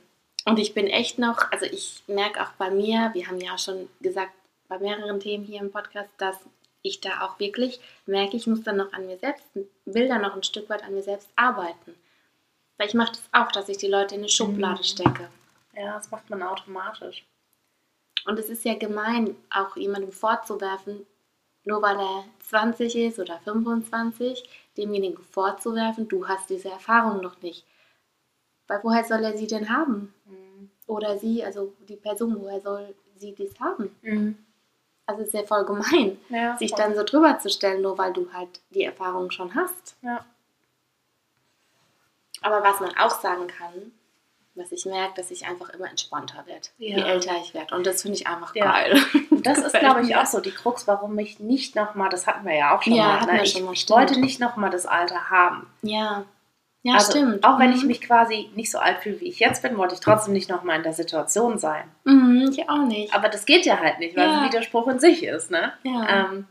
Und 0.45 0.59
ich 0.59 0.73
bin 0.73 0.87
echt 0.87 1.19
noch, 1.19 1.51
also 1.51 1.65
ich 1.65 2.03
merke 2.07 2.41
auch 2.41 2.51
bei 2.57 2.71
mir, 2.71 3.11
wir 3.13 3.27
haben 3.27 3.39
ja 3.41 3.53
auch 3.53 3.59
schon 3.59 3.89
gesagt, 4.01 4.31
bei 4.69 4.79
mehreren 4.79 5.19
Themen 5.19 5.43
hier 5.43 5.59
im 5.59 5.71
Podcast, 5.71 6.13
dass 6.17 6.37
ich 6.81 7.01
da 7.01 7.21
auch 7.21 7.39
wirklich 7.39 7.81
merke, 8.05 8.37
ich 8.37 8.47
muss 8.47 8.63
dann 8.63 8.77
noch 8.77 8.93
an 8.93 9.05
mir 9.05 9.17
selbst, 9.17 9.45
will 9.85 10.07
da 10.07 10.17
noch 10.17 10.35
ein 10.35 10.43
Stück 10.43 10.69
weit 10.69 10.83
an 10.83 10.93
mir 10.93 11.03
selbst 11.03 11.29
arbeiten. 11.35 11.95
Weil 12.77 12.87
ich 12.87 12.93
mache 12.93 13.11
das 13.11 13.29
auch, 13.33 13.51
dass 13.51 13.67
ich 13.67 13.77
die 13.77 13.89
Leute 13.89 14.15
in 14.15 14.21
eine 14.21 14.29
Schublade 14.29 14.79
mhm. 14.79 14.83
stecke. 14.83 15.29
Ja, 15.75 15.95
das 15.95 16.09
macht 16.11 16.29
man 16.29 16.41
automatisch. 16.43 17.25
Und 18.25 18.39
es 18.39 18.49
ist 18.49 18.63
ja 18.63 18.75
gemein, 18.75 19.35
auch 19.49 19.75
jemandem 19.75 20.11
vorzuwerfen, 20.11 21.05
nur 21.65 21.81
weil 21.81 21.99
er 21.99 22.25
20 22.39 22.95
ist 22.95 23.19
oder 23.19 23.39
25, 23.39 24.49
demjenigen 24.77 25.21
vorzuwerfen, 25.23 26.07
du 26.07 26.27
hast 26.27 26.49
diese 26.49 26.69
Erfahrung 26.69 27.21
noch 27.21 27.41
nicht. 27.41 27.65
Weil 28.67 28.79
woher 28.83 29.03
soll 29.03 29.23
er 29.23 29.37
sie 29.37 29.47
denn 29.47 29.69
haben? 29.69 30.13
Mhm. 30.25 30.69
Oder 30.87 31.17
sie, 31.17 31.43
also 31.43 31.73
die 31.87 31.95
Person, 31.95 32.39
woher 32.39 32.61
soll 32.61 32.95
sie 33.17 33.33
dies 33.33 33.59
haben? 33.59 33.95
Mhm. 34.01 34.37
Also 35.09 35.23
ist 35.23 35.33
ja 35.33 35.41
voll 35.43 35.65
gemein, 35.65 36.19
Ja, 36.29 36.55
sich 36.57 36.69
voll. 36.69 36.77
dann 36.79 36.95
so 36.95 37.03
drüber 37.03 37.39
zu 37.39 37.49
stellen, 37.49 37.81
nur 37.81 37.97
weil 37.97 38.13
du 38.13 38.31
halt 38.31 38.61
die 38.69 38.83
Erfahrung 38.83 39.31
schon 39.31 39.55
hast. 39.55 39.95
Ja. 40.03 40.23
Aber 42.41 42.63
was 42.63 42.79
man 42.79 42.95
auch 42.97 43.19
sagen 43.19 43.47
kann, 43.47 43.91
was 44.55 44.71
ich 44.71 44.85
merke, 44.85 45.13
dass 45.15 45.31
ich 45.31 45.47
einfach 45.47 45.69
immer 45.69 45.89
entspannter 45.89 46.45
werde, 46.45 46.67
Ja. 46.77 46.97
je 46.97 47.03
älter 47.03 47.35
ich 47.41 47.53
werde. 47.53 47.73
Und 47.75 47.85
das 47.87 48.01
finde 48.03 48.17
ich 48.17 48.27
einfach 48.27 48.53
Ja. 48.55 48.65
geil. 48.71 49.01
Und 49.31 49.45
das 49.47 49.57
ist, 49.57 49.73
glaube 49.79 50.01
ich, 50.01 50.15
auch 50.15 50.25
so 50.25 50.41
die 50.41 50.51
Krux, 50.51 50.85
warum 50.87 51.17
ich 51.17 51.39
nicht 51.39 51.75
nochmal, 51.75 52.09
das 52.09 52.27
hatten 52.27 52.45
wir 52.45 52.55
ja 52.55 52.75
auch 52.77 52.81
schon 52.83 52.93
Ja, 52.93 53.21
mal, 53.25 53.25
ne? 53.37 53.43
ich, 53.43 53.53
schon 53.53 53.63
mal, 53.65 53.73
wollte 53.89 54.19
nicht 54.19 54.39
nochmal 54.39 54.69
das 54.69 54.85
Alter 54.85 55.29
haben. 55.29 55.67
Ja, 55.81 56.23
ja, 56.83 56.93
also, 56.95 57.11
stimmt. 57.11 57.43
Auch 57.43 57.59
wenn 57.59 57.71
ich 57.73 57.81
Mhm. 57.81 57.87
mich 57.87 58.01
quasi 58.01 58.49
nicht 58.55 58.71
so 58.71 58.79
alt 58.79 58.99
fühle, 58.99 59.19
wie 59.19 59.27
ich 59.29 59.39
jetzt 59.39 59.61
bin, 59.61 59.77
wollte 59.77 59.95
ich 59.95 59.99
trotzdem 59.99 60.33
nicht 60.33 60.49
nochmal 60.49 60.77
in 60.77 60.83
der 60.83 60.93
Situation 60.93 61.57
sein. 61.57 61.89
Mhm, 62.05 62.49
ich 62.51 62.69
auch 62.69 62.85
nicht. 62.85 63.13
Aber 63.13 63.29
das 63.29 63.45
geht 63.45 63.65
ja 63.65 63.79
halt 63.79 63.99
nicht, 63.99 64.15
weil 64.15 64.27
es 64.27 64.33
Ja. 64.35 64.41
ein 64.41 64.47
Widerspruch 64.47 64.87
in 64.87 64.99
sich 64.99 65.23
ist, 65.23 65.51
ne? 65.51 65.73
Ja. 65.83 66.07
Ähm, 66.31 66.47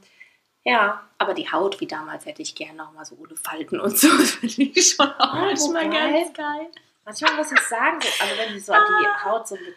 ja. 0.65 1.03
Aber 1.21 1.35
die 1.35 1.51
Haut 1.51 1.81
wie 1.81 1.87
damals 1.87 2.27
hätte 2.27 2.43
ich 2.43 2.55
gerne 2.55 2.75
nochmal 2.77 3.05
so 3.05 3.17
ohne 3.17 3.35
Falten 3.37 3.81
und 3.81 3.99
so. 3.99 4.09
Das 4.19 4.33
finde 4.33 4.63
ich 4.79 4.91
schon 4.91 5.07
auch 5.07 5.19
Ah, 5.35 5.47
manchmal 5.47 5.87
wobei- 5.87 6.13
ganz 6.13 6.33
geil. 6.35 6.67
Manchmal 7.05 7.35
muss 7.37 7.51
ich 7.51 7.61
sagen, 7.61 7.99
so, 8.01 8.23
also 8.23 8.35
wenn 8.39 8.57
ich 8.57 8.65
so 8.65 8.73
die 8.75 9.07
Ah. 9.07 9.25
Haut 9.25 9.49
so 9.49 9.55
mit, 9.57 9.75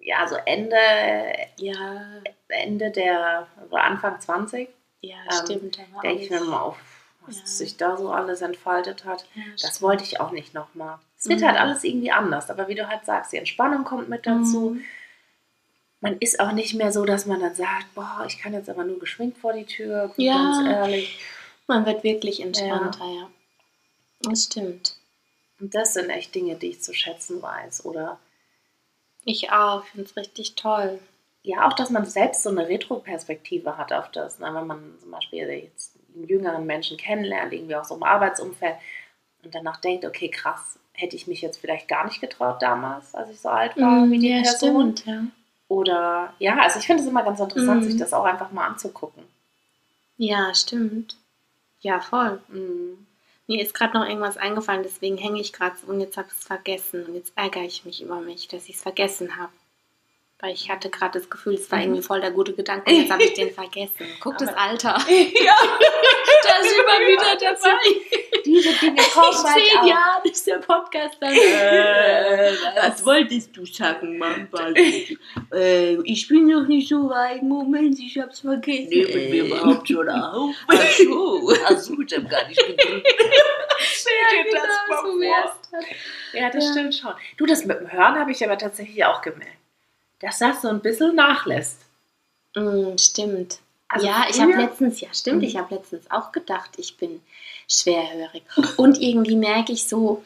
ja, 0.00 0.26
so 0.26 0.36
Ende, 0.46 0.76
Ja, 1.58 2.22
Ende 2.48 2.90
der, 2.90 3.46
also 3.60 3.76
Anfang 3.76 4.18
20, 4.20 4.68
ja, 5.02 5.16
Ähm, 5.30 5.44
stimmt. 5.44 5.78
denke 6.02 6.22
ich 6.22 6.30
mir 6.30 6.40
mal 6.40 6.60
auf, 6.60 6.76
was 7.26 7.38
Ja. 7.40 7.46
sich 7.46 7.76
da 7.76 7.96
so 7.96 8.10
alles 8.10 8.40
entfaltet 8.42 9.04
hat. 9.04 9.26
Ja, 9.34 9.42
Das 9.52 9.60
stimmt. 9.60 9.82
wollte 9.82 10.04
ich 10.04 10.20
auch 10.20 10.30
nicht 10.32 10.54
nochmal. 10.54 10.98
Es 11.18 11.28
wird 11.28 11.40
Mhm. 11.40 11.46
halt 11.46 11.58
alles 11.60 11.84
irgendwie 11.84 12.10
anders, 12.10 12.50
aber 12.50 12.68
wie 12.68 12.74
du 12.74 12.88
halt 12.88 13.04
sagst, 13.04 13.32
die 13.32 13.36
Entspannung 13.36 13.84
kommt 13.84 14.08
mit 14.08 14.26
dazu. 14.26 14.70
Mhm. 14.76 14.84
Man 16.00 16.18
ist 16.18 16.40
auch 16.40 16.50
nicht 16.52 16.74
mehr 16.74 16.90
so, 16.90 17.04
dass 17.04 17.26
man 17.26 17.38
dann 17.40 17.54
sagt, 17.54 17.94
boah, 17.94 18.24
ich 18.26 18.38
kann 18.38 18.52
jetzt 18.54 18.68
aber 18.68 18.82
nur 18.84 18.98
geschminkt 18.98 19.38
vor 19.38 19.52
die 19.52 19.64
Tür, 19.66 20.12
Ja. 20.16 20.34
ganz 20.36 20.68
ehrlich. 20.68 21.20
Man 21.68 21.86
wird 21.86 22.02
wirklich 22.02 22.40
entspannter, 22.42 23.04
ja. 23.06 23.30
Das 24.22 24.44
stimmt. 24.44 24.96
Und 25.60 25.74
das 25.76 25.94
sind 25.94 26.10
echt 26.10 26.34
Dinge, 26.34 26.56
die 26.56 26.70
ich 26.70 26.82
zu 26.82 26.92
schätzen 26.92 27.40
weiß. 27.40 27.84
Oder 27.84 28.18
Ich 29.24 29.52
auch. 29.52 29.84
Finde 29.84 30.06
es 30.08 30.16
richtig 30.16 30.56
toll. 30.56 30.98
Ja, 31.42 31.66
auch, 31.66 31.72
dass 31.72 31.90
man 31.90 32.04
selbst 32.04 32.42
so 32.42 32.50
eine 32.50 32.68
Retro-Perspektive 32.68 33.76
hat 33.76 33.92
auf 33.92 34.10
das. 34.12 34.38
Ne? 34.38 34.46
Wenn 34.54 34.66
man 34.66 34.94
zum 35.00 35.10
Beispiel 35.10 35.48
jetzt 35.48 35.96
einen 36.14 36.28
jüngeren 36.28 36.66
Menschen 36.66 36.96
kennenlernt, 36.96 37.52
irgendwie 37.52 37.74
auch 37.76 37.84
so 37.84 37.96
im 37.96 38.02
Arbeitsumfeld 38.04 38.76
und 39.42 39.54
danach 39.54 39.80
denkt, 39.80 40.04
okay, 40.04 40.28
krass, 40.28 40.78
hätte 40.92 41.16
ich 41.16 41.26
mich 41.26 41.40
jetzt 41.42 41.58
vielleicht 41.58 41.88
gar 41.88 42.04
nicht 42.04 42.20
getraut 42.20 42.62
damals, 42.62 43.14
als 43.14 43.30
ich 43.30 43.40
so 43.40 43.48
alt 43.48 43.76
war 43.76 44.08
wie 44.10 44.18
die 44.18 44.28
ja, 44.30 44.42
Person. 44.42 44.96
stimmt. 44.96 45.06
Ja. 45.06 45.24
Oder 45.68 46.34
ja, 46.38 46.58
also 46.58 46.78
ich 46.78 46.86
finde 46.86 47.02
es 47.02 47.08
immer 47.08 47.22
ganz 47.24 47.40
interessant, 47.40 47.80
Mhm. 47.82 47.86
sich 47.90 47.96
das 47.98 48.12
auch 48.12 48.24
einfach 48.24 48.52
mal 48.52 48.66
anzugucken. 48.66 49.24
ja, 50.18 50.54
stimmt. 50.54 51.16
Ja, 51.80 51.98
voll. 52.00 52.40
Mhm. 52.48 53.06
Mir 53.48 53.60
ist 53.60 53.74
gerade 53.74 53.98
noch 53.98 54.06
irgendwas 54.06 54.36
eingefallen, 54.36 54.84
deswegen 54.84 55.16
hänge 55.16 55.40
ich 55.40 55.52
gerade 55.52 55.74
so 55.76 55.90
und 55.90 56.00
jetzt 56.00 56.16
habe 56.16 56.28
ich 56.30 56.34
es 56.38 56.44
vergessen. 56.46 57.04
Und 57.06 57.14
jetzt 57.16 57.32
ärgere 57.34 57.64
ich 57.64 57.84
mich 57.84 58.00
über 58.00 58.20
mich, 58.20 58.46
dass 58.46 58.68
ich 58.68 58.76
es 58.76 58.82
vergessen 58.82 59.36
habe. 59.36 59.52
Weil 60.44 60.54
ich 60.54 60.68
hatte 60.68 60.90
gerade 60.90 61.20
das 61.20 61.30
Gefühl, 61.30 61.54
es 61.54 61.70
war 61.70 61.78
Mhm. 61.78 61.84
irgendwie 61.84 62.02
voll 62.02 62.20
der 62.20 62.32
gute 62.32 62.52
Gedanke 62.52 62.90
und 62.90 62.98
jetzt 63.00 63.12
habe 63.12 63.22
ich 63.22 63.32
den 63.34 63.50
vergessen. 63.54 64.06
Guck 64.20 64.38
das 64.38 64.48
Aber- 64.48 64.58
Alter. 64.60 64.98
ja, 65.08 65.54
Da 66.44 66.58
ist 66.60 66.72
immer 66.72 66.98
wieder 67.06 67.36
dabei. 67.38 68.40
diese 68.44 68.72
Dinge 68.74 69.00
kommen 69.14 69.28
In 69.30 69.44
halt 69.44 69.64
zehn 69.64 69.78
auch. 69.78 69.86
Jahren 69.86 70.22
ist 70.24 70.46
der 70.48 70.56
Podcast 70.58 71.16
dann. 71.20 71.32
Äh, 71.32 72.52
was 72.82 73.06
wolltest 73.06 73.56
du 73.56 73.64
sagen, 73.64 74.18
Mama? 74.18 74.48
äh, 75.54 75.94
ich 76.02 76.26
bin 76.26 76.46
noch 76.48 76.66
nicht 76.66 76.88
so 76.88 77.08
weit. 77.08 77.42
Moment, 77.44 77.96
ich 78.00 78.18
hab's 78.18 78.40
vergessen. 78.40 78.88
Nehmen 78.88 79.32
wir 79.32 79.44
überhaupt 79.44 79.86
schon 79.86 80.08
auf? 80.08 80.54
Ach 80.66 80.90
so. 80.98 81.52
Achso, 81.66 81.94
ich 82.04 82.12
habe 82.16 82.26
gar 82.26 82.48
nicht 82.48 82.58
gedrückt. 82.66 83.06
Ja, 83.06 84.42
dir 84.42 84.50
das 84.50 84.62
genau, 84.62 84.88
mal 84.88 85.02
so 85.04 85.12
vor. 85.12 85.80
Ja, 86.32 86.50
das 86.50 86.64
Ja. 86.64 86.72
stimmt 86.72 86.94
schon. 86.96 87.12
Du, 87.36 87.46
das 87.46 87.64
mit 87.64 87.78
dem 87.78 87.92
Hören 87.92 88.18
habe 88.18 88.32
ich 88.32 88.44
aber 88.44 88.58
tatsächlich 88.58 89.04
auch 89.04 89.22
gemerkt. 89.22 89.58
Dass 90.22 90.38
das 90.38 90.62
so 90.62 90.68
ein 90.68 90.80
bisschen 90.80 91.14
nachlässt. 91.14 91.78
Mm, 92.56 92.96
stimmt. 92.96 93.58
Also 93.88 94.06
ja, 94.06 94.24
ich 94.30 94.40
habe 94.40 94.52
letztens, 94.52 95.00
ja 95.02 95.08
stimmt, 95.12 95.38
Mhm. 95.42 95.48
ich 95.48 95.56
habe 95.58 95.74
letztens 95.74 96.10
auch 96.10 96.32
gedacht, 96.32 96.70
ich 96.78 96.96
bin 96.96 97.20
schwerhörig. 97.68 98.42
Und 98.78 99.00
irgendwie 99.00 99.36
merke 99.36 99.72
ich 99.72 99.86
so, 99.86 100.22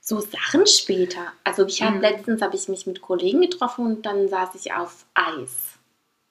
so 0.00 0.20
Sachen 0.20 0.66
später. 0.66 1.32
Also 1.44 1.66
ich 1.66 1.82
habe 1.82 1.96
Mhm. 1.96 2.00
letztens, 2.02 2.40
habe 2.42 2.56
ich 2.56 2.68
mich 2.68 2.86
mit 2.86 3.02
Kollegen 3.02 3.40
getroffen 3.42 3.84
und 3.86 4.06
dann 4.06 4.28
saß 4.28 4.54
ich 4.54 4.72
auf 4.72 5.04
Eis. 5.14 5.50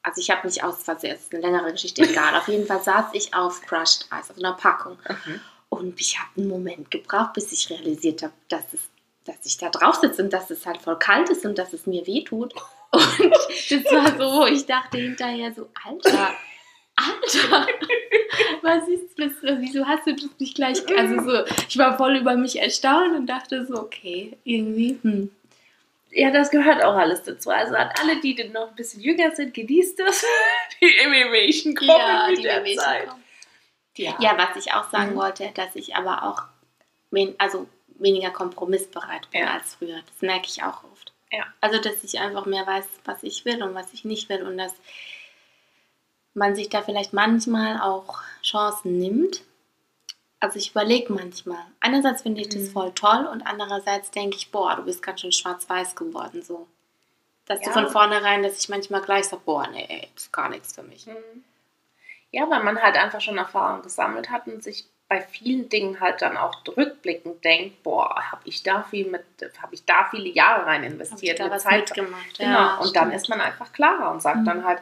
Also 0.03 0.19
ich 0.21 0.31
habe 0.31 0.47
nicht 0.47 0.63
aus 0.63 0.81
Versehen, 0.81 1.11
das 1.13 1.21
ist 1.25 1.33
eine 1.33 1.43
längere 1.43 1.71
Geschichte, 1.71 2.01
egal. 2.01 2.35
auf 2.35 2.47
jeden 2.47 2.65
Fall 2.65 2.81
saß 2.81 3.05
ich 3.13 3.33
auf 3.35 3.61
Crushed 3.61 4.07
Eis, 4.09 4.31
auf 4.31 4.37
einer 4.37 4.53
Packung. 4.53 4.97
Mhm. 5.07 5.39
Und 5.69 6.01
ich 6.01 6.17
habe 6.19 6.29
einen 6.37 6.47
Moment 6.49 6.89
gebraucht, 6.91 7.33
bis 7.33 7.51
ich 7.51 7.69
realisiert 7.69 8.23
habe, 8.23 8.33
dass, 8.49 8.63
es, 8.73 8.79
dass 9.25 9.35
ich 9.45 9.57
da 9.57 9.69
drauf 9.69 9.95
sitze 9.95 10.23
und 10.23 10.31
dass 10.33 10.49
es 10.49 10.65
halt 10.65 10.81
voll 10.81 10.97
kalt 10.97 11.29
ist 11.29 11.45
und 11.45 11.57
dass 11.57 11.73
es 11.73 11.85
mir 11.85 12.05
weh 12.07 12.23
tut. 12.23 12.53
Und 12.91 13.01
das 13.69 13.85
war 13.91 14.17
so, 14.17 14.41
wo 14.41 14.45
ich 14.45 14.65
dachte 14.65 14.97
hinterher 14.97 15.53
so, 15.53 15.69
Alter, 15.85 16.33
Alter, 16.95 17.67
was 18.61 18.87
ist 18.87 19.17
das? 19.17 19.31
Wieso 19.59 19.85
hast 19.85 20.05
du 20.07 20.13
das 20.15 20.29
nicht 20.39 20.55
gleich? 20.55 20.77
Also 20.97 21.21
so, 21.23 21.45
ich 21.67 21.77
war 21.77 21.97
voll 21.97 22.17
über 22.17 22.35
mich 22.35 22.59
erstaunt 22.59 23.15
und 23.15 23.27
dachte 23.27 23.65
so, 23.65 23.75
okay, 23.79 24.37
irgendwie, 24.43 24.97
hm. 25.01 25.31
Ja, 26.13 26.29
das 26.29 26.51
gehört 26.51 26.83
auch 26.83 26.95
alles 26.95 27.23
dazu. 27.23 27.51
Also 27.51 27.73
an 27.75 27.89
alle, 28.01 28.19
die 28.19 28.35
denn 28.35 28.51
noch 28.51 28.67
ein 28.67 28.75
bisschen 28.75 28.99
jünger 29.01 29.31
sind, 29.31 29.53
genießt 29.53 29.97
das. 29.97 30.25
Die 30.81 30.87
Innovation 31.05 31.73
kommen 31.73 31.89
Ja, 31.89 32.25
mit 32.27 32.37
die 32.39 32.41
der 32.41 32.65
Zeit. 32.75 33.07
kommen. 33.07 33.23
Ja. 33.95 34.17
Ja, 34.19 34.37
was 34.37 34.57
ich 34.65 34.73
auch 34.73 34.89
sagen 34.91 35.11
Mhm. 35.13 35.15
wollte, 35.17 35.49
dass 35.53 35.73
ich 35.75 35.95
aber 35.95 36.23
auch 36.23 36.43
also 37.37 37.67
weniger 38.01 38.31
kompromissbereit 38.31 39.29
bin 39.31 39.41
Ja. 39.41 39.53
als 39.53 39.75
früher. 39.75 39.99
Das 40.05 40.21
merke 40.21 40.47
ich 40.47 40.63
auch 40.63 40.83
oft. 40.83 41.13
Ja. 41.31 41.45
Also, 41.61 41.79
dass 41.79 42.03
ich 42.03 42.19
einfach 42.19 42.45
mehr 42.45 42.65
weiß, 42.67 42.85
was 43.05 43.23
ich 43.23 43.45
will 43.45 43.63
und 43.63 43.73
was 43.75 43.93
ich 43.93 44.03
nicht 44.05 44.27
will 44.29 44.43
und 44.43 44.57
dass 44.57 44.73
man 46.33 46.55
sich 46.55 46.69
da 46.69 46.81
vielleicht 46.81 47.13
manchmal 47.13 47.79
auch 47.81 48.19
Chancen 48.43 48.97
nimmt. 48.97 49.41
Also 50.39 50.57
ich 50.57 50.71
überlege 50.71 51.13
manchmal. 51.13 51.63
Einerseits 51.81 52.23
finde 52.23 52.41
ich 52.41 52.49
das 52.49 52.63
Mhm. 52.63 52.71
voll 52.71 52.91
toll 52.93 53.27
und 53.31 53.43
andererseits 53.43 54.09
denke 54.11 54.37
ich, 54.37 54.49
boah, 54.51 54.75
du 54.75 54.83
bist 54.83 55.03
ganz 55.03 55.21
schön 55.21 55.31
schwarz-weiß 55.31 55.95
geworden 55.95 56.41
so. 56.41 56.67
Dass 57.45 57.59
du 57.59 57.67
Ja. 57.67 57.73
von 57.73 57.89
vornherein, 57.89 58.41
dass 58.43 58.57
ich 58.57 58.69
manchmal 58.69 59.01
gleich 59.01 59.25
sage, 59.25 59.41
boah, 59.45 59.67
nee, 59.67 60.09
das 60.15 60.23
ist 60.23 60.31
gar 60.33 60.49
nichts 60.49 60.73
für 60.73 60.83
mich. 60.83 61.05
Mhm. 61.05 61.43
Ja, 62.31 62.49
weil 62.49 62.63
man 62.63 62.81
halt 62.81 62.95
einfach 62.95 63.19
schon 63.21 63.37
Erfahrung 63.37 63.81
gesammelt 63.83 64.29
hat 64.29 64.47
und 64.47 64.63
sich 64.63 64.85
bei 65.11 65.19
vielen 65.19 65.67
Dingen 65.67 65.99
halt 65.99 66.21
dann 66.21 66.37
auch 66.37 66.55
rückblickend 66.77 67.43
denkt, 67.43 67.83
boah, 67.83 68.15
habe 68.31 68.43
ich 68.45 68.63
da 68.63 68.83
viel 68.83 69.05
mit, 69.11 69.25
habe 69.61 69.73
ich 69.75 69.83
da 69.83 70.07
viele 70.09 70.29
Jahre 70.29 70.65
rein 70.65 70.83
Hab 70.83 70.87
ich 70.87 70.93
investiert, 70.93 71.37
da 71.41 71.49
was 71.49 71.63
Zeit. 71.63 71.89
mitgemacht? 71.89 72.37
Genau. 72.37 72.49
Ja, 72.49 72.77
und 72.77 72.95
dann 72.95 73.09
stimmt. 73.09 73.15
ist 73.21 73.27
man 73.27 73.41
einfach 73.41 73.73
klarer 73.73 74.09
und 74.11 74.21
sagt 74.21 74.37
Mhm. 74.37 74.45
dann 74.45 74.63
halt, 74.63 74.79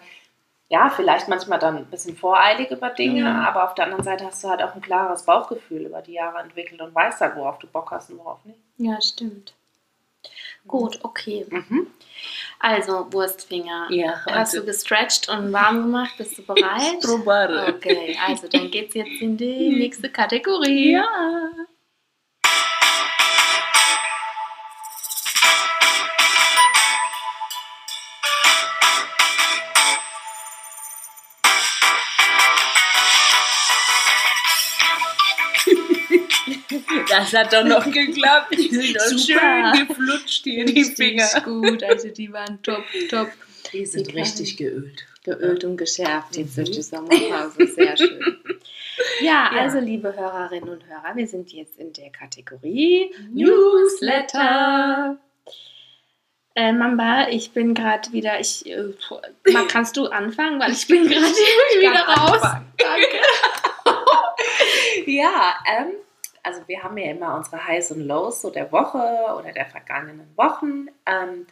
ja, 0.67 0.91
vielleicht 0.91 1.29
manchmal 1.29 1.57
dann 1.57 1.77
ein 1.77 1.85
bisschen 1.87 2.15
voreilig 2.15 2.69
über 2.69 2.91
Dinge, 2.91 3.21
Mhm. 3.21 3.37
aber 3.39 3.63
auf 3.63 3.73
der 3.73 3.85
anderen 3.85 4.03
Seite 4.03 4.23
hast 4.25 4.43
du 4.43 4.49
halt 4.49 4.61
auch 4.61 4.75
ein 4.75 4.81
klares 4.83 5.23
Bauchgefühl 5.23 5.81
über 5.87 6.03
die 6.03 6.13
Jahre 6.13 6.37
entwickelt 6.43 6.79
und 6.79 6.93
weißt 6.93 7.21
halt, 7.21 7.35
worauf 7.35 7.57
du 7.57 7.65
Bock 7.65 7.89
hast 7.89 8.11
und 8.11 8.19
worauf 8.19 8.45
nicht. 8.45 8.59
Ja, 8.77 9.01
stimmt. 9.01 9.55
Gut, 10.67 10.99
okay. 11.01 11.47
Mhm. 11.49 11.87
Also, 12.59 13.07
Wurstfinger. 13.11 13.87
Ja, 13.89 14.21
Hast 14.29 14.53
du 14.53 14.63
gestretcht 14.65 15.29
und 15.29 15.53
warm 15.53 15.83
gemacht? 15.83 16.11
Bist 16.17 16.37
du 16.37 16.43
bereit? 16.43 16.99
Probare. 17.01 17.73
Okay, 17.75 18.17
also 18.27 18.47
dann 18.49 18.69
geht's 18.69 18.93
jetzt 18.93 19.21
in 19.21 19.37
die 19.37 19.69
nächste 19.79 20.09
Kategorie. 20.09 20.91
Ja. 20.91 21.07
Das 37.09 37.33
hat 37.33 37.51
doch 37.53 37.63
noch 37.63 37.85
geklappt. 37.91 38.53
Die 38.57 38.69
sind 38.69 38.95
doch 38.95 39.01
Super. 39.07 39.73
schön 39.73 39.87
geflutscht 39.87 40.43
hier, 40.43 40.65
die 40.65 40.83
Finger. 40.83 41.27
Gut, 41.43 41.83
also 41.83 42.09
die 42.09 42.31
waren 42.31 42.61
top, 42.61 42.83
top. 43.09 43.29
Die 43.73 43.85
sind 43.85 44.07
Die 44.07 44.15
richtig 44.19 44.57
geölt. 44.57 45.05
Geölt 45.23 45.63
und 45.63 45.77
geschärft 45.77 46.37
jetzt 46.37 46.51
Mhm. 46.57 46.63
durch 46.65 46.71
die 46.71 46.81
Sommerpause. 46.81 47.67
Sehr 47.67 47.97
schön. 47.97 48.37
Ja, 49.21 49.49
Ja. 49.55 49.61
also 49.61 49.79
liebe 49.79 50.13
Hörerinnen 50.13 50.67
und 50.69 50.85
Hörer, 50.85 51.15
wir 51.15 51.25
sind 51.25 51.53
jetzt 51.53 51.79
in 51.79 51.93
der 51.93 52.09
Kategorie 52.09 53.09
Newsletter. 53.33 55.17
Äh, 56.55 56.73
Mamba, 56.73 57.27
ich 57.29 57.51
bin 57.51 57.73
gerade 57.73 58.11
wieder, 58.11 58.41
ich, 58.41 58.65
äh, 58.65 58.93
kannst 59.69 59.95
du 59.95 60.07
anfangen, 60.07 60.59
weil 60.59 60.73
ich 60.73 60.85
bin 60.87 61.07
gerade 61.09 61.23
wieder 61.23 62.01
raus. 62.07 62.41
Danke. 62.77 63.21
ja, 65.05 65.53
ähm, 65.77 65.93
also 66.49 66.67
wir 66.67 66.83
haben 66.83 66.97
ja 66.97 67.11
immer 67.11 67.35
unsere 67.35 67.65
Highs 67.65 67.91
und 67.91 68.01
Lows 68.01 68.41
so 68.41 68.49
der 68.49 68.71
Woche 68.71 68.97
oder 69.37 69.51
der 69.53 69.67
vergangenen 69.67 70.27
Wochen. 70.35 70.87
Ähm, 71.05 71.45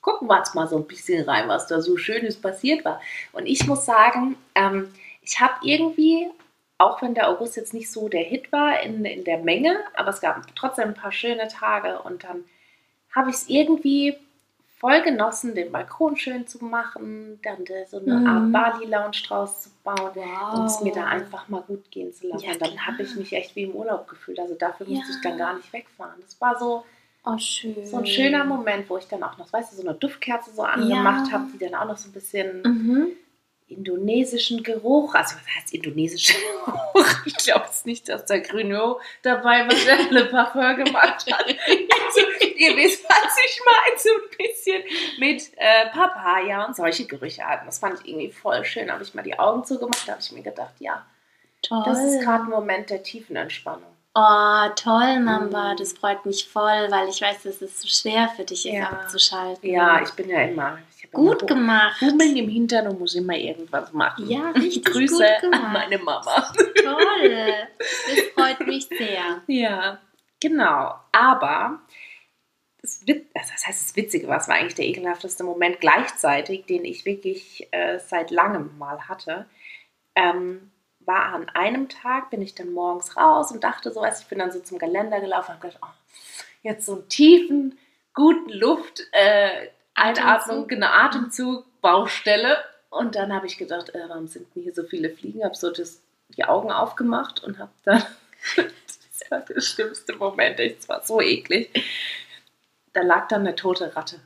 gucken 0.00 0.28
wir 0.28 0.38
jetzt 0.38 0.54
mal 0.54 0.68
so 0.68 0.76
ein 0.76 0.86
bisschen 0.86 1.28
rein, 1.28 1.48
was 1.48 1.66
da 1.66 1.80
so 1.80 1.96
Schönes 1.96 2.40
passiert 2.40 2.84
war. 2.84 3.00
Und 3.32 3.46
ich 3.46 3.66
muss 3.66 3.84
sagen, 3.84 4.36
ähm, 4.54 4.92
ich 5.22 5.40
habe 5.40 5.54
irgendwie, 5.62 6.28
auch 6.78 7.02
wenn 7.02 7.14
der 7.14 7.28
August 7.28 7.56
jetzt 7.56 7.74
nicht 7.74 7.90
so 7.90 8.08
der 8.08 8.22
Hit 8.22 8.52
war 8.52 8.80
in, 8.80 9.04
in 9.04 9.24
der 9.24 9.38
Menge, 9.38 9.76
aber 9.94 10.10
es 10.10 10.20
gab 10.20 10.54
trotzdem 10.54 10.88
ein 10.88 10.94
paar 10.94 11.12
schöne 11.12 11.48
Tage 11.48 12.00
und 12.02 12.22
dann 12.22 12.44
habe 13.14 13.30
ich 13.30 13.36
es 13.36 13.48
irgendwie 13.48 14.16
voll 14.78 15.02
genossen, 15.02 15.54
den 15.54 15.72
Balkon 15.72 16.16
schön 16.16 16.46
zu 16.46 16.64
machen, 16.64 17.40
dann 17.42 17.64
so 17.86 17.98
eine 17.98 18.26
Art 18.28 18.44
Mhm. 18.44 18.52
Bali-Lounge 18.52 19.16
draus 19.26 19.62
zu 19.62 19.70
bauen 19.82 20.12
Wow. 20.14 20.58
und 20.58 20.66
es 20.66 20.80
mir 20.80 20.92
da 20.92 21.04
einfach 21.06 21.48
mal 21.48 21.62
gut 21.62 21.90
gehen 21.90 22.12
zu 22.12 22.28
lassen. 22.28 22.44
Ja, 22.44 22.52
und 22.52 22.62
dann 22.62 22.86
habe 22.86 23.02
ich 23.02 23.14
mich 23.16 23.32
echt 23.32 23.56
wie 23.56 23.64
im 23.64 23.72
Urlaub 23.72 24.06
gefühlt. 24.08 24.38
Also 24.38 24.54
dafür 24.54 24.86
musste 24.86 25.10
Ja. 25.10 25.16
ich 25.16 25.22
dann 25.22 25.38
gar 25.38 25.54
nicht 25.56 25.72
wegfahren. 25.72 26.20
Das 26.22 26.40
war 26.40 26.58
so, 26.58 26.84
Oh, 27.24 27.36
so 27.84 27.98
ein 27.98 28.06
schöner 28.06 28.44
Moment, 28.44 28.88
wo 28.88 28.96
ich 28.96 29.06
dann 29.06 29.22
auch 29.22 29.36
noch, 29.36 29.52
weißt 29.52 29.72
du, 29.72 29.76
so 29.76 29.86
eine 29.86 29.98
Duftkerze 29.98 30.50
so 30.54 30.62
angemacht 30.62 31.26
Ja. 31.26 31.32
habe, 31.32 31.44
die 31.52 31.58
dann 31.58 31.74
auch 31.74 31.84
noch 31.86 31.98
so 31.98 32.08
ein 32.08 32.12
bisschen 32.12 32.62
Mhm. 32.62 33.06
Indonesischen 33.68 34.62
Geruch, 34.62 35.14
also 35.14 35.36
was 35.36 35.56
heißt 35.56 35.74
indonesischer 35.74 36.34
Geruch? 36.64 37.06
Ich 37.26 37.36
glaube 37.36 37.66
jetzt 37.66 37.86
nicht, 37.86 38.08
dass 38.08 38.24
der 38.26 38.40
Grüno 38.40 39.00
dabei 39.22 39.60
war, 39.66 39.68
der 39.68 40.10
Le 40.10 40.24
Parfum 40.26 40.76
gemacht 40.84 41.24
hat. 41.32 41.44
Also, 41.46 42.20
ihr 42.56 42.76
wisst, 42.76 43.04
was 43.08 43.36
ich 43.46 43.60
meine, 43.64 43.98
so 43.98 44.08
ein 44.10 44.36
bisschen 44.38 44.82
mit 45.18 45.42
äh, 45.56 45.88
Papaya 45.90 46.64
und 46.64 46.76
solche 46.76 47.06
Gerüche 47.06 47.42
hatten. 47.44 47.66
Das 47.66 47.78
fand 47.78 48.00
ich 48.00 48.08
irgendwie 48.08 48.32
voll 48.32 48.64
schön. 48.64 48.86
Da 48.88 48.94
habe 48.94 49.04
ich 49.04 49.14
mal 49.14 49.22
die 49.22 49.38
Augen 49.38 49.64
zugemacht, 49.64 50.06
da 50.06 50.12
habe 50.12 50.22
ich 50.22 50.32
mir 50.32 50.42
gedacht, 50.42 50.74
ja, 50.78 51.04
Toll. 51.62 51.82
das 51.86 51.98
ist 52.02 52.20
gerade 52.22 52.44
ein 52.44 52.50
Moment 52.50 52.90
der 52.90 53.02
tiefen 53.02 53.36
Entspannung. 53.36 53.82
Oh, 54.14 54.68
toll, 54.74 55.20
Mamba. 55.20 55.72
Mhm. 55.72 55.76
Das 55.76 55.92
freut 55.92 56.26
mich 56.26 56.48
voll, 56.48 56.88
weil 56.90 57.08
ich 57.08 57.20
weiß, 57.20 57.42
dass 57.44 57.62
es 57.62 57.80
so 57.80 57.86
schwer 57.88 58.28
für 58.34 58.44
dich 58.44 58.66
ist, 58.66 58.72
Ja. 58.74 58.88
abzuschalten. 58.90 59.68
Ja, 59.70 60.02
ich 60.02 60.10
bin 60.12 60.28
ja 60.28 60.42
immer. 60.42 60.78
Gut 61.12 61.46
gemacht. 61.46 62.00
Hummeln 62.00 62.36
im 62.36 62.48
Hintern 62.48 62.88
und 62.88 63.00
muss 63.00 63.14
immer 63.14 63.36
irgendwas 63.36 63.92
machen. 63.92 64.28
Ja, 64.28 64.50
richtig 64.54 64.84
Grüße 64.84 65.16
gut 65.16 65.40
gemacht. 65.40 65.64
an 65.64 65.72
meine 65.72 65.98
Mama. 65.98 66.52
Toll. 66.82 67.52
Das 67.78 68.24
freut 68.34 68.66
mich 68.66 68.86
sehr. 68.86 69.42
Ja, 69.46 70.00
genau. 70.40 70.94
Aber 71.12 71.80
das, 72.80 73.00
also 73.06 73.22
das 73.34 73.66
heißt, 73.66 73.88
das 73.88 73.96
Witzige 73.96 74.28
war, 74.28 74.38
es 74.38 74.48
war 74.48 74.56
eigentlich 74.56 74.74
der 74.74 74.86
ekelhafteste 74.86 75.44
Moment 75.44 75.80
gleichzeitig, 75.80 76.66
den 76.66 76.84
ich 76.84 77.04
wirklich 77.04 77.68
äh, 77.72 77.98
seit 77.98 78.30
langem 78.30 78.76
mal 78.78 79.08
hatte. 79.08 79.46
Ähm, 80.14 80.70
war 81.00 81.32
an 81.34 81.48
einem 81.50 81.88
Tag, 81.88 82.30
bin 82.30 82.42
ich 82.42 82.54
dann 82.54 82.72
morgens 82.72 83.16
raus 83.16 83.50
und 83.50 83.64
dachte 83.64 83.90
so, 83.92 84.02
du, 84.02 84.08
ich 84.08 84.26
bin 84.26 84.38
dann 84.38 84.52
so 84.52 84.60
zum 84.60 84.78
Geländer 84.78 85.20
gelaufen 85.20 85.52
und 85.52 85.56
habe 85.56 85.68
gedacht, 85.68 85.82
oh, 85.82 86.42
jetzt 86.62 86.86
so 86.86 86.96
einen 86.96 87.08
tiefen, 87.08 87.78
guten 88.14 88.50
Luft, 88.50 89.02
äh, 89.12 89.68
Einatmung, 89.98 90.28
Atemzug. 90.64 90.68
genau, 90.68 90.86
Atemzug, 90.88 91.80
Baustelle. 91.80 92.58
Und 92.90 93.14
dann 93.14 93.32
habe 93.34 93.46
ich 93.46 93.58
gedacht, 93.58 93.94
äh, 93.94 94.00
warum 94.08 94.26
sind 94.28 94.46
denn 94.54 94.62
hier 94.62 94.74
so 94.74 94.82
viele 94.84 95.10
Fliegen? 95.10 95.44
Habe 95.44 95.54
so 95.54 95.70
das, 95.70 96.00
die 96.30 96.44
Augen 96.44 96.70
aufgemacht 96.72 97.42
und 97.44 97.58
habe 97.58 97.72
dann, 97.84 98.02
das 98.56 99.30
war 99.30 99.40
der 99.40 99.60
schlimmste 99.60 100.14
Moment, 100.16 100.58
es 100.60 100.88
war 100.88 101.02
so 101.04 101.20
eklig. 101.20 101.70
Da 102.94 103.02
lag 103.02 103.28
dann 103.28 103.42
eine 103.46 103.54
tote 103.54 103.94
Ratte. 103.94 104.20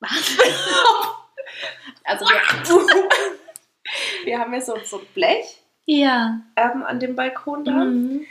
Was? 0.00 0.38
Also 2.06 2.26
wir, 2.26 2.40
wir 4.24 4.38
haben 4.38 4.52
ja 4.52 4.60
so, 4.60 4.76
so 4.84 4.98
ein 4.98 5.06
Blech 5.14 5.58
Ja. 5.86 6.40
ähm, 6.56 6.82
an 6.82 7.00
dem 7.00 7.16
Balkon 7.16 7.64
da. 7.64 7.72
Mhm. 7.72 8.26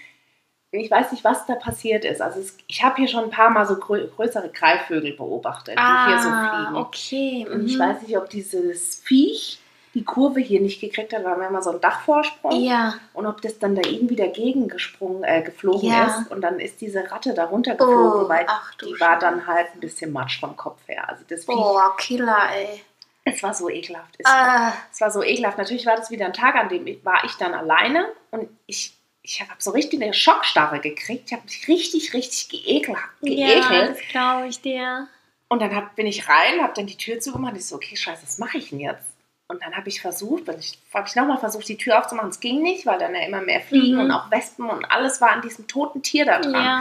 Ich 0.76 0.90
weiß 0.90 1.12
nicht, 1.12 1.24
was 1.24 1.46
da 1.46 1.54
passiert 1.56 2.04
ist. 2.04 2.22
Also 2.22 2.40
es, 2.40 2.58
ich 2.68 2.84
habe 2.84 2.96
hier 2.98 3.08
schon 3.08 3.26
ein 3.26 3.30
paar 3.30 3.52
Mal 3.52 3.66
so 3.68 3.76
grö 3.76 4.08
größere 4.08 4.50
Greifvögel 4.50 5.14
beobachtet, 5.14 5.78
die 5.78 6.08
hier 6.08 6.18
so 6.20 6.30
fliegen. 6.30 6.76
Ah, 6.76 6.80
okay. 6.80 7.48
Und 7.52 7.68
ich 7.68 7.76
mhm. 7.76 7.80
weiß 7.80 8.02
nicht, 8.02 8.18
ob 8.18 8.30
dieses 8.30 8.96
Viech 9.04 9.60
die 9.94 10.04
Kurve 10.04 10.40
hier 10.40 10.60
nicht 10.60 10.82
gekriegt 10.82 11.14
hat, 11.14 11.24
weil 11.24 11.38
wir 11.38 11.46
haben 11.46 11.54
ja 11.54 11.62
so 11.62 11.70
einen 11.70 11.80
Dachvorsprung. 11.82 12.60
Ja. 12.60 12.96
Und 13.14 13.28
ob 13.28 13.42
das 13.44 13.60
dann 13.60 13.76
da 13.76 13.88
irgendwie 13.88 14.16
dagegen 14.16 14.68
gesprungen, 14.68 15.24
äh, 15.24 15.44
geflogen 15.44 15.88
Ja. 15.88 16.06
ist. 16.08 16.32
Und 16.32 16.42
dann 16.42 16.60
ist 16.60 16.82
diese 16.82 17.12
Ratte 17.12 17.36
da 17.36 17.46
runtergeflogen, 17.46 18.26
Oh, 18.26 18.28
weil 18.30 18.46
ach 18.48 18.74
die 18.76 19.00
war 19.00 19.10
Scheiße. 19.14 19.20
dann 19.22 19.46
halt 19.46 19.68
ein 19.76 19.80
bisschen 19.80 20.12
matsch 20.12 20.40
vom 20.40 20.58
Kopf 20.58 20.80
her. 20.88 21.08
Also 21.08 21.24
das 21.30 21.46
Viech, 21.46 21.56
Oh, 21.56 21.78
Killer, 21.98 22.50
ey. 22.56 22.84
es 23.26 23.44
war 23.44 23.54
so 23.54 23.70
ekelhaft. 23.70 24.16
Es, 24.18 24.26
Ah. 24.26 24.74
es 24.92 25.00
war 25.00 25.12
so 25.12 25.22
ekelhaft. 25.22 25.60
Natürlich 25.60 25.86
war 25.86 25.96
das 25.96 26.10
wieder 26.10 26.26
ein 26.26 26.34
Tag, 26.34 26.56
an 26.56 26.70
dem 26.70 26.88
ich, 26.88 27.06
war 27.06 27.24
ich 27.26 27.34
dann 27.36 27.54
alleine 27.54 28.08
und 28.32 28.50
ich, 28.66 28.98
ich 29.24 29.42
habe 29.42 29.52
so 29.58 29.72
richtig 29.72 30.02
eine 30.02 30.14
Schockstarre 30.14 30.80
gekriegt. 30.80 31.24
Ich 31.28 31.34
habe 31.34 31.44
mich 31.44 31.68
richtig, 31.68 32.14
richtig 32.14 32.50
geekelt. 32.50 32.98
Ja, 33.22 33.48
geekelt. 33.62 33.92
das 33.92 34.08
glaube 34.12 34.48
ich 34.48 34.62
dir. 34.62 35.08
Und 35.48 35.62
dann 35.62 35.74
hab, 35.76 35.96
bin 35.96 36.06
ich 36.08 36.28
rein, 36.28 36.62
habe 36.62 36.74
dann 36.76 36.88
die 36.88 36.98
Tür 36.98 37.20
zugemacht. 37.20 37.56
Ich 37.56 37.66
so, 37.66 37.76
okay, 37.76 37.96
scheiße, 37.96 38.24
was 38.24 38.38
mache 38.38 38.58
ich 38.58 38.70
denn 38.70 38.80
jetzt? 38.80 39.06
Und 39.48 39.62
dann 39.64 39.76
habe 39.76 39.88
ich 39.90 40.02
versucht, 40.02 40.44
ich, 40.60 40.80
habe 40.94 41.08
ich 41.08 41.16
nochmal 41.16 41.38
versucht, 41.38 41.68
die 41.68 41.78
Tür 41.78 42.00
aufzumachen. 42.00 42.30
Es 42.30 42.40
ging 42.40 42.62
nicht, 42.64 42.86
weil 42.86 42.98
dann 43.00 43.14
ja 43.14 43.22
immer 43.22 43.42
mehr 43.42 43.62
Fliegen 43.62 43.96
Mhm. 43.96 44.02
und 44.06 44.12
auch 44.12 44.32
Wespen 44.32 44.70
und 44.70 44.86
alles 44.86 45.22
war 45.22 45.30
an 45.32 45.42
diesem 45.42 45.68
toten 45.68 46.02
Tier 46.02 46.26
da 46.26 46.40
dran. 46.40 46.54
Ja. 46.54 46.80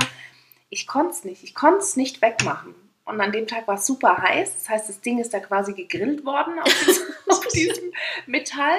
Ich 0.71 0.87
konnte 0.87 1.11
es 1.11 1.25
nicht. 1.25 1.43
Ich 1.45 1.55
konnte 1.55 1.79
es 1.81 1.97
nicht 1.97 2.23
wegmachen. 2.23 2.75
Und 3.05 3.21
an 3.21 3.33
dem 3.33 3.47
Tag 3.47 3.69
war 3.69 3.75
es 3.75 3.87
super 3.87 4.17
heiß. 4.17 4.55
Das 4.55 4.69
heißt, 4.69 4.89
das 4.89 5.01
Ding 5.01 5.19
ist 5.19 5.35
da 5.35 5.41
quasi 5.41 5.75
gegrillt 5.75 6.25
worden 6.25 6.59
auf 6.61 6.85
diesem, 6.87 7.05
auf 7.29 7.47
diesem 7.49 7.93
Metall. 8.27 8.79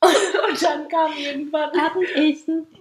Und 0.00 0.62
dann 0.62 0.88
kam 0.88 1.12
irgendwann 1.16 1.70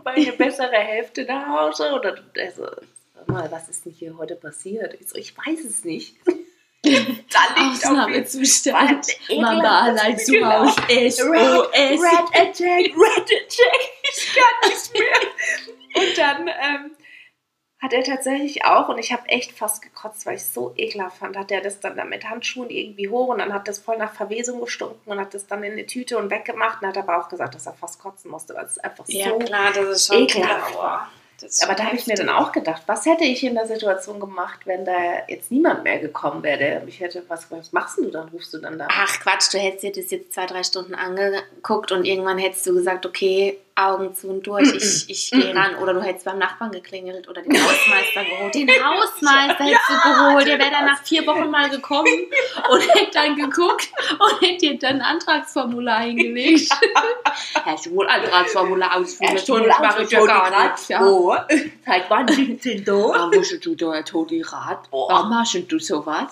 meine 0.04 0.32
bessere 0.34 0.72
Hälfte 0.78 1.24
nach 1.26 1.48
Hause. 1.48 1.92
Oder 1.94 2.12
der 2.36 2.52
so, 2.52 2.68
sag 3.16 3.28
mal, 3.28 3.52
was 3.52 3.70
ist 3.70 3.86
denn 3.86 3.94
hier 3.94 4.18
heute 4.18 4.36
passiert? 4.36 4.96
Ich 5.00 5.10
so, 5.10 5.16
ich 5.18 5.36
weiß 5.36 5.64
es 5.66 5.84
nicht. 5.84 6.16
da 6.84 6.90
liegt 6.92 7.86
Ausnahmezustand. 7.86 9.06
Fall 9.28 9.40
Mama 9.42 9.82
allein 9.88 10.18
zu 10.18 10.32
Genau. 10.34 10.66
Hause. 10.68 10.80
SOS. 11.10 11.24
Red 11.24 12.30
Attack, 12.34 12.96
Red 12.96 13.24
Attack, 13.24 13.82
ich 14.04 14.34
kann 14.36 14.70
nicht 14.70 14.94
mehr. 14.94 16.04
Und 16.04 16.18
dann 16.18 16.48
ähm, 16.48 16.92
hat 17.80 17.94
er 17.94 18.04
tatsächlich 18.04 18.66
auch, 18.66 18.90
und 18.90 18.98
ich 18.98 19.12
habe 19.12 19.28
echt 19.28 19.52
fast 19.52 19.84
gekotzt, 19.84 20.26
weil 20.26 20.36
ich 20.36 20.42
es 20.42 20.54
so 20.54 20.74
ekelhaft 20.76 21.18
fand, 21.18 21.38
hat 21.38 21.52
er 21.52 21.62
das 21.62 21.80
dann 21.80 21.96
da 21.96 22.06
mit 22.06 22.28
Handschuhen 22.28 22.70
irgendwie 22.72 23.10
hoch 23.10 23.28
und 23.28 23.38
dann 23.38 23.54
hat 23.54 23.68
das 23.68 23.78
voll 23.80 23.98
nach 23.98 24.14
Verwesung 24.14 24.60
gestunken 24.62 25.12
und 25.12 25.20
hat 25.20 25.34
das 25.34 25.46
dann 25.46 25.64
in 25.64 25.74
eine 25.74 25.86
Tüte 25.86 26.18
und 26.18 26.32
weggemacht 26.32 26.82
und 26.82 26.88
hat 26.88 26.98
aber 26.98 27.20
auch 27.20 27.30
gesagt, 27.30 27.54
dass 27.54 27.68
er 27.68 27.74
fast 27.74 28.00
kotzen 28.00 28.32
musste, 28.32 28.56
weil 28.56 28.66
es 28.66 28.80
einfach 28.80 29.06
Ja, 29.08 29.30
so 29.30 29.38
klar, 29.38 29.72
das 29.74 29.86
ist 29.86 30.08
schon 30.08 30.24
ekelhaft 30.24 30.76
war. 30.76 31.12
Aber 31.62 31.76
da 31.76 31.86
habe 31.86 31.96
ich 31.96 32.08
mir 32.08 32.16
dann 32.16 32.30
auch 32.30 32.52
gedacht, 32.52 32.82
was 32.88 33.06
hätte 33.06 33.24
ich 33.24 33.44
in 33.44 33.54
der 33.54 33.68
Situation 33.68 34.20
gemacht, 34.20 34.62
wenn 34.66 34.86
da 34.86 34.94
jetzt 35.28 35.52
niemand 35.52 35.84
mehr 35.84 36.00
gekommen 36.00 36.42
wäre, 36.42 36.58
der 36.58 36.80
mich 36.80 37.00
hätte, 37.00 37.24
was, 37.28 37.52
was 37.52 37.72
machst 37.74 38.00
du 38.00 38.10
dann? 38.10 38.30
Rufst 38.30 38.56
du 38.56 38.58
dann 38.58 38.80
da? 38.80 38.88
Ach 38.90 39.20
Quatsch, 39.20 39.54
du 39.54 39.60
hättest 39.60 39.84
dir 39.84 39.92
das 39.92 40.10
jetzt 40.10 40.34
zwei, 40.34 40.48
drei 40.48 40.64
Stunden 40.64 40.96
angeguckt 40.96 41.92
und 41.92 42.06
irgendwann 42.06 42.40
hättest 42.40 42.66
du 42.66 42.74
gesagt, 42.74 43.06
okay, 43.06 43.60
Augen 43.78 44.16
zu 44.16 44.30
und 44.30 44.48
durch, 44.48 44.74
ich, 44.74 45.10
ich 45.10 45.32
gehe 45.32 45.56
ran. 45.56 45.76
Oder 45.76 45.94
du 45.94 46.02
hättest 46.02 46.26
beim 46.26 46.40
Nachbarn 46.40 46.72
geklingelt 46.72 47.28
oder 47.28 47.44
den 47.44 47.54
Hausmeister 47.54 48.26
geholt. 48.26 48.56
Den 48.56 48.70
Hausmeister 48.84 49.64
hättest 49.66 49.90
du 49.90 49.94
geholt. 49.94 50.48
Der 50.48 50.58
wäre 50.58 50.72
dann 50.72 50.86
nach 50.86 51.04
vier 51.04 51.26
Wochen 51.28 51.50
mal 51.52 51.70
gekommen 51.70 52.08
und 52.70 52.80
hätte 52.96 53.12
dann 53.14 53.36
geguckt 53.36 53.90
und 54.20 54.42
hätte 54.42 54.58
dir 54.58 54.80
dann 54.80 54.96
ein 54.96 55.02
Antragsformular 55.02 56.02
hingelegt. 56.02 56.72
Hast 57.64 57.86
du 57.86 57.92
wohl 57.92 58.08
Antragsformular 58.08 58.98
ausfüllen? 58.98 59.38
Schon 59.38 59.68
mache 59.68 60.04
ich 60.04 60.12
ja 60.12 60.26
gar 60.26 60.72
nicht. 60.72 60.90
Ja. 60.90 61.48
Seit 61.86 62.10
wann 62.10 62.28
sind 62.28 62.62
Sie 62.62 62.84
da? 62.84 62.94
Ah, 62.94 63.32
wusstest 63.32 63.66
du 63.66 63.76
da, 63.76 64.02
Toni 64.02 64.42
Rat? 64.42 64.88
Warum 64.90 65.30
machst 65.30 65.56
du 65.72 65.80
sowas? 65.80 66.32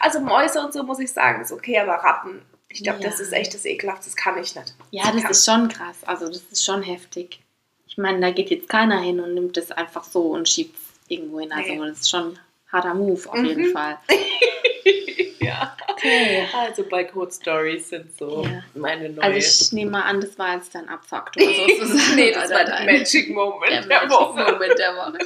Also 0.00 0.20
Mäuse 0.20 0.64
und 0.64 0.72
so 0.72 0.82
muss 0.82 0.98
ich 0.98 1.12
sagen, 1.12 1.42
ist 1.42 1.52
okay, 1.52 1.78
aber 1.78 1.94
Ratten, 1.94 2.42
ich 2.70 2.82
glaube, 2.82 3.02
Ja. 3.02 3.10
das 3.10 3.20
ist 3.20 3.32
echt 3.32 3.52
das 3.52 3.64
Ekelhaft, 3.66 4.06
das 4.06 4.16
kann 4.16 4.38
ich 4.40 4.54
nicht. 4.54 4.74
Ja, 4.90 5.12
das 5.12 5.24
ist 5.30 5.44
schon 5.44 5.68
krass. 5.68 5.96
Also 6.06 6.26
das 6.28 6.42
ist 6.50 6.64
schon 6.64 6.82
heftig. 6.82 7.40
Ich 7.86 7.98
meine, 7.98 8.20
da 8.20 8.30
geht 8.30 8.50
jetzt 8.50 8.68
keiner 8.68 9.00
hin 9.00 9.20
und 9.20 9.34
nimmt 9.34 9.56
das 9.56 9.70
einfach 9.72 10.04
so 10.04 10.22
und 10.28 10.48
schiebt 10.48 10.76
es 10.76 10.82
irgendwo 11.08 11.40
hin. 11.40 11.52
Also 11.52 11.72
Nee. 11.74 11.78
das 11.88 12.00
ist 12.00 12.10
schon 12.10 12.32
ein 12.34 12.38
harter 12.72 12.94
Move 12.94 13.28
auf 13.28 13.34
Mhm. 13.36 13.44
jeden 13.44 13.72
Fall. 13.72 13.98
ja. 15.40 15.76
Okay. 15.88 16.46
Also 16.56 16.84
bei 16.84 17.04
Code 17.04 17.32
Stories 17.32 17.88
sind 17.90 18.16
so 18.16 18.44
Ja. 18.44 18.62
meine 18.74 19.10
neue. 19.10 19.22
Also 19.24 19.38
ich 19.38 19.72
nehme 19.72 19.90
mal 19.92 20.02
an, 20.02 20.20
das 20.20 20.38
war 20.38 20.54
jetzt 20.54 20.74
dein 20.74 20.88
Abfaktor 20.88 21.42
sozusagen. 21.42 22.14
nee, 22.16 22.32
das 22.32 22.50
war 22.50 22.64
der 22.64 22.66
dein- 22.66 22.86
Magic 22.86 23.30
Moment 23.30 23.72
der 23.72 23.82
der, 23.82 23.88
Magic 24.06 24.10
Woche. 24.10 24.52
Moment 24.52 24.78
der 24.78 24.96
Woche. 24.96 25.18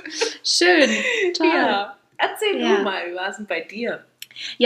Schön, 0.42 0.90
toll. 1.36 1.46
Ja. 1.46 1.96
Erzähl 2.16 2.60
Ja. 2.60 2.76
du 2.76 2.82
mal, 2.82 3.10
wie 3.10 3.14
war 3.14 3.28
es 3.28 3.36
denn 3.36 3.46
bei 3.46 3.60
dir? 3.60 4.04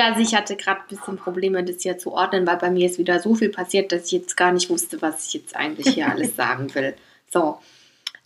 Also 0.01 0.21
ich 0.21 0.35
hatte 0.35 0.57
gerade 0.57 0.81
ein 0.81 0.87
bisschen 0.89 1.17
Probleme, 1.17 1.63
das 1.65 1.83
hier 1.83 1.99
zu 1.99 2.13
ordnen, 2.13 2.47
weil 2.47 2.57
bei 2.57 2.71
mir 2.71 2.87
ist 2.87 2.99
wieder 2.99 3.21
so 3.21 3.35
viel 3.35 3.51
passiert, 3.51 3.93
dass 3.93 4.07
ich 4.07 4.13
jetzt 4.13 4.37
gar 4.37 4.53
nicht 4.53 4.71
wusste, 4.71 5.01
was 5.03 5.27
ich 5.27 5.35
jetzt 5.35 5.57
eigentlich 5.57 5.89
hier 5.89 6.09
alles 6.09 6.35
sagen 6.37 6.75
will. 6.75 6.95
So, 7.31 7.59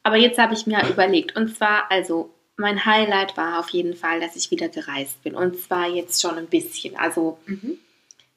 aber 0.02 0.16
jetzt 0.16 0.38
habe 0.38 0.54
ich 0.54 0.66
mir 0.66 0.86
überlegt. 0.88 1.36
Und 1.36 1.56
zwar, 1.56 1.90
also 1.90 2.30
mein 2.56 2.84
Highlight 2.84 3.36
war 3.36 3.58
auf 3.58 3.70
jeden 3.70 3.94
Fall, 3.96 4.20
dass 4.20 4.36
ich 4.36 4.50
wieder 4.50 4.68
gereist 4.68 5.22
bin. 5.22 5.34
Und 5.34 5.58
zwar 5.58 5.88
jetzt 5.88 6.20
schon 6.22 6.38
ein 6.38 6.46
bisschen. 6.46 6.96
Also 6.96 7.38
Mhm. 7.46 7.78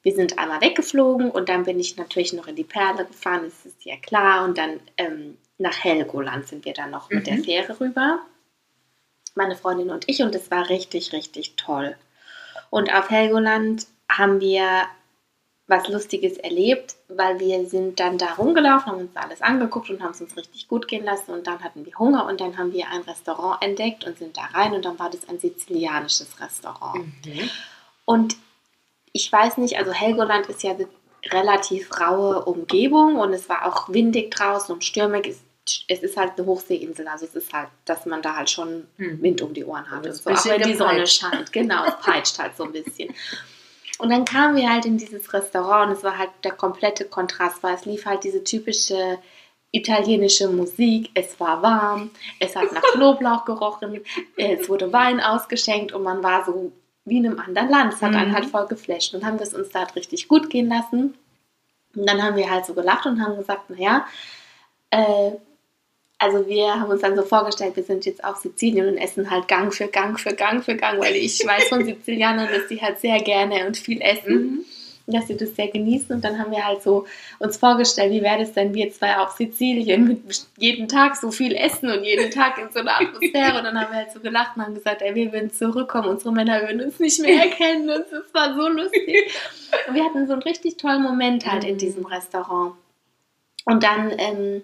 wir 0.02 0.14
sind 0.14 0.38
einmal 0.38 0.60
weggeflogen 0.60 1.30
und 1.30 1.48
dann 1.48 1.64
bin 1.64 1.78
ich 1.80 1.96
natürlich 1.96 2.32
noch 2.32 2.46
in 2.46 2.56
die 2.56 2.64
Perle 2.64 3.04
gefahren, 3.04 3.42
das 3.44 3.66
ist 3.66 3.84
ja 3.84 3.96
klar. 3.96 4.44
Und 4.44 4.58
dann 4.58 4.80
ähm, 4.96 5.36
nach 5.58 5.82
Helgoland 5.84 6.46
sind 6.48 6.64
wir 6.64 6.72
dann 6.74 6.90
noch 6.90 7.10
mit 7.10 7.26
der 7.26 7.34
Mhm. 7.38 7.44
Fähre 7.44 7.78
rüber. 7.80 8.20
Meine 9.34 9.54
Freundin 9.56 9.90
und 9.90 10.08
ich 10.08 10.22
und 10.22 10.34
es 10.34 10.50
war 10.50 10.68
richtig, 10.70 11.12
richtig 11.12 11.54
toll. 11.56 11.94
Und 12.70 12.92
auf 12.92 13.10
Helgoland 13.10 13.86
haben 14.08 14.40
wir 14.40 14.86
was 15.68 15.88
Lustiges 15.88 16.36
erlebt, 16.36 16.94
weil 17.08 17.40
wir 17.40 17.66
sind 17.66 17.98
dann 17.98 18.18
da 18.18 18.34
rumgelaufen, 18.34 18.92
haben 18.92 19.00
uns 19.00 19.16
alles 19.16 19.42
angeguckt 19.42 19.90
und 19.90 20.00
haben 20.00 20.12
es 20.12 20.20
uns 20.20 20.36
richtig 20.36 20.68
gut 20.68 20.86
gehen 20.86 21.04
lassen 21.04 21.32
und 21.32 21.46
dann 21.46 21.62
hatten 21.64 21.84
wir 21.84 21.98
Hunger 21.98 22.26
und 22.26 22.40
dann 22.40 22.56
haben 22.56 22.72
wir 22.72 22.88
ein 22.88 23.02
Restaurant 23.02 23.62
entdeckt 23.62 24.04
und 24.04 24.16
sind 24.16 24.36
da 24.36 24.44
rein 24.54 24.74
und 24.74 24.84
dann 24.84 24.98
war 24.98 25.10
das 25.10 25.28
ein 25.28 25.40
sizilianisches 25.40 26.40
Restaurant. 26.40 27.04
Mhm. 27.26 27.50
Und 28.04 28.36
ich 29.12 29.30
weiß 29.32 29.56
nicht, 29.58 29.76
also 29.76 29.92
Helgoland 29.92 30.46
ist 30.46 30.62
ja 30.62 30.70
eine 30.70 30.86
relativ 31.32 31.90
raue 32.00 32.44
Umgebung 32.44 33.16
und 33.16 33.32
es 33.32 33.48
war 33.48 33.66
auch 33.66 33.88
windig 33.88 34.30
draußen 34.30 34.72
und 34.72 34.84
stürmig. 34.84 35.26
Es, 35.26 35.40
es 35.88 36.00
ist 36.00 36.16
halt 36.16 36.32
eine 36.36 36.46
Hochseeinsel, 36.46 37.06
also 37.08 37.26
es 37.26 37.34
ist 37.34 37.52
halt, 37.52 37.68
dass 37.84 38.06
man 38.06 38.22
da 38.22 38.36
halt 38.36 38.50
schon 38.50 38.86
Mhm. 38.96 39.22
Wind 39.22 39.42
um 39.42 39.52
die 39.54 39.64
Ohren 39.64 39.90
hat. 39.90 40.00
Und 40.00 40.06
Und 40.06 40.10
es 40.12 40.22
so, 40.24 40.30
auch 40.30 40.44
wenn 40.46 40.62
die 40.62 40.74
Sonne 40.74 41.06
scheint. 41.06 41.52
Genau, 41.52 41.84
es 41.84 41.96
peitscht 42.00 42.38
halt 42.38 42.56
so 42.56 42.64
ein 42.64 42.72
bisschen. 42.72 43.14
Und 43.98 44.10
dann 44.10 44.26
kamen 44.26 44.56
wir 44.56 44.70
halt 44.70 44.84
in 44.84 44.98
dieses 44.98 45.32
Restaurant 45.32 45.86
und 45.90 45.96
es 45.96 46.04
war 46.04 46.18
halt 46.18 46.28
der 46.44 46.52
komplette 46.52 47.06
Kontrast, 47.06 47.62
weil 47.62 47.76
es 47.76 47.86
lief 47.86 48.04
halt 48.04 48.24
diese 48.24 48.44
typische 48.44 49.18
italienische 49.72 50.48
Musik. 50.48 51.08
Es 51.14 51.40
war 51.40 51.62
warm, 51.62 52.10
es 52.38 52.54
hat 52.54 52.72
nach 52.72 52.82
Knoblauch 52.92 53.46
gerochen, 53.46 54.02
es 54.36 54.68
wurde 54.68 54.92
Wein 54.92 55.18
ausgeschenkt 55.20 55.92
und 55.92 56.02
man 56.02 56.22
war 56.22 56.44
so 56.44 56.72
wie 57.06 57.16
in 57.16 57.24
einem 57.26 57.40
anderen 57.40 57.70
Land. 57.70 57.94
Es 57.94 58.02
hat 58.02 58.14
einen 58.14 58.32
Mhm. 58.32 58.34
halt 58.34 58.44
voll 58.46 58.66
geflasht 58.66 59.14
und 59.14 59.24
haben 59.24 59.38
das 59.38 59.54
uns 59.54 59.70
da 59.70 59.78
halt 59.80 59.96
richtig 59.96 60.28
gut 60.28 60.50
gehen 60.50 60.68
lassen. 60.68 61.14
Und 61.94 62.06
dann 62.06 62.22
haben 62.22 62.36
wir 62.36 62.50
halt 62.50 62.66
so 62.66 62.74
gelacht 62.74 63.06
und 63.06 63.22
haben 63.22 63.36
gesagt, 63.38 63.70
naja, 63.70 64.06
äh, 64.90 65.30
also 66.18 66.46
wir 66.48 66.68
haben 66.80 66.90
uns 66.90 67.02
dann 67.02 67.14
so 67.16 67.22
vorgestellt, 67.22 67.76
wir 67.76 67.82
sind 67.82 68.06
jetzt 68.06 68.24
auf 68.24 68.36
Sizilien 68.36 68.88
und 68.88 68.96
essen 68.98 69.30
halt 69.30 69.48
Gang 69.48 69.72
für 69.72 69.86
Gang 69.88 70.18
für 70.18 70.34
Gang 70.34 70.64
für 70.64 70.74
Gang, 70.76 70.98
weil 71.00 71.14
ich 71.16 71.44
weiß 71.46 71.68
von 71.68 71.84
Sizilianern, 71.84 72.48
dass 72.48 72.68
die 72.68 72.80
halt 72.80 72.98
sehr 73.00 73.18
gerne 73.20 73.66
und 73.66 73.76
viel 73.76 74.00
essen, 74.00 74.64
Mhm. 75.08 75.12
dass 75.12 75.28
sie 75.28 75.36
das 75.36 75.54
sehr 75.54 75.68
genießen. 75.68 76.16
Und 76.16 76.24
dann 76.24 76.38
haben 76.38 76.50
wir 76.50 76.66
halt 76.66 76.82
so 76.82 77.06
uns 77.38 77.58
vorgestellt, 77.58 78.10
wie 78.12 78.22
wäre 78.22 78.38
das 78.40 78.54
denn 78.54 78.72
wir 78.74 78.90
zwei 78.92 79.18
auf 79.18 79.32
Sizilien 79.32 80.08
mit 80.08 80.46
jeden 80.56 80.88
Tag 80.88 81.16
so 81.16 81.30
viel 81.30 81.54
essen 81.54 81.90
und 81.90 82.02
jeden 82.02 82.30
Tag 82.30 82.58
in 82.58 82.72
so 82.72 82.80
einer 82.80 82.96
Atmosphäre. 82.98 83.58
Und 83.58 83.64
dann 83.64 83.78
haben 83.80 83.92
wir 83.92 83.98
halt 83.98 84.12
so 84.12 84.18
gelacht 84.20 84.56
und 84.56 84.62
haben 84.64 84.74
gesagt, 84.74 85.02
ey, 85.02 85.14
wir 85.14 85.32
würden 85.32 85.52
zurückkommen, 85.52 86.08
unsere 86.08 86.32
Männer 86.32 86.62
würden 86.62 86.80
uns 86.80 86.98
nicht 86.98 87.20
mehr 87.20 87.44
erkennen. 87.44 87.88
Und 87.90 88.06
das 88.10 88.32
war 88.34 88.54
so 88.56 88.66
lustig. 88.68 89.30
Und 89.86 89.94
wir 89.94 90.02
hatten 90.04 90.26
so 90.26 90.32
einen 90.32 90.42
richtig 90.42 90.76
tollen 90.78 91.02
Moment 91.02 91.46
halt 91.46 91.62
in 91.64 91.74
Mhm. 91.74 91.78
diesem 91.78 92.06
Restaurant. 92.06 92.72
Und 93.66 93.82
dann, 93.84 94.12
ähm, 94.18 94.62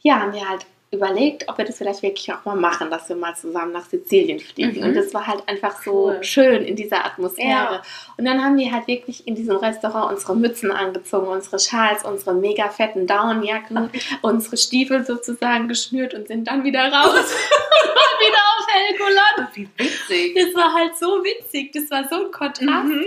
ja, 0.00 0.20
haben 0.20 0.32
wir 0.32 0.48
halt 0.48 0.64
überlegt, 0.90 1.48
ob 1.48 1.58
wir 1.58 1.64
das 1.64 1.76
vielleicht 1.78 2.02
wirklich 2.02 2.32
auch 2.32 2.44
mal 2.44 2.56
machen, 2.56 2.90
dass 2.90 3.08
wir 3.08 3.16
mal 3.16 3.34
zusammen 3.36 3.72
nach 3.72 3.84
Sizilien 3.88 4.40
fliegen. 4.40 4.80
Mhm. 4.80 4.86
Und 4.88 4.94
das 4.94 5.12
war 5.12 5.26
halt 5.26 5.46
einfach 5.46 5.82
so 5.82 6.06
Cool. 6.08 6.24
schön 6.24 6.62
in 6.64 6.76
dieser 6.76 7.04
Atmosphäre. 7.04 7.48
Ja. 7.48 7.82
Und 8.16 8.24
dann 8.24 8.42
haben 8.42 8.56
wir 8.56 8.72
halt 8.72 8.86
wirklich 8.86 9.26
in 9.26 9.34
diesem 9.34 9.56
Restaurant 9.56 10.12
unsere 10.12 10.34
Mützen 10.34 10.70
angezogen, 10.70 11.26
unsere 11.28 11.58
Schals, 11.58 12.04
unsere 12.04 12.34
mega 12.34 12.68
fetten 12.70 13.06
Downjacken, 13.06 13.90
unsere 14.22 14.56
Stiefel 14.56 15.04
sozusagen 15.04 15.68
geschnürt 15.68 16.14
und 16.14 16.26
sind 16.28 16.48
dann 16.48 16.64
wieder 16.64 16.90
raus 16.90 17.10
und 17.18 18.26
wieder 18.26 18.42
auf 18.58 18.66
Helgoland. 18.72 19.56
Wie 19.56 19.68
witzig. 19.76 20.34
Das 20.36 20.54
war 20.54 20.72
halt 20.72 20.96
so 20.96 21.22
witzig, 21.22 21.72
das 21.72 21.90
war 21.90 22.08
so 22.08 22.24
ein 22.26 22.30
Kontrast. 22.32 22.84
Mhm. 22.86 23.06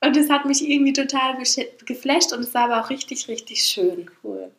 Und 0.00 0.16
es 0.16 0.28
hat 0.30 0.44
mich 0.44 0.68
irgendwie 0.68 0.92
total 0.92 1.38
geflasht 1.86 2.32
und 2.32 2.40
es 2.40 2.54
war 2.54 2.64
aber 2.70 2.84
auch 2.84 2.90
richtig, 2.90 3.26
richtig 3.26 3.64
schön. 3.64 4.10
Cool. 4.22 4.50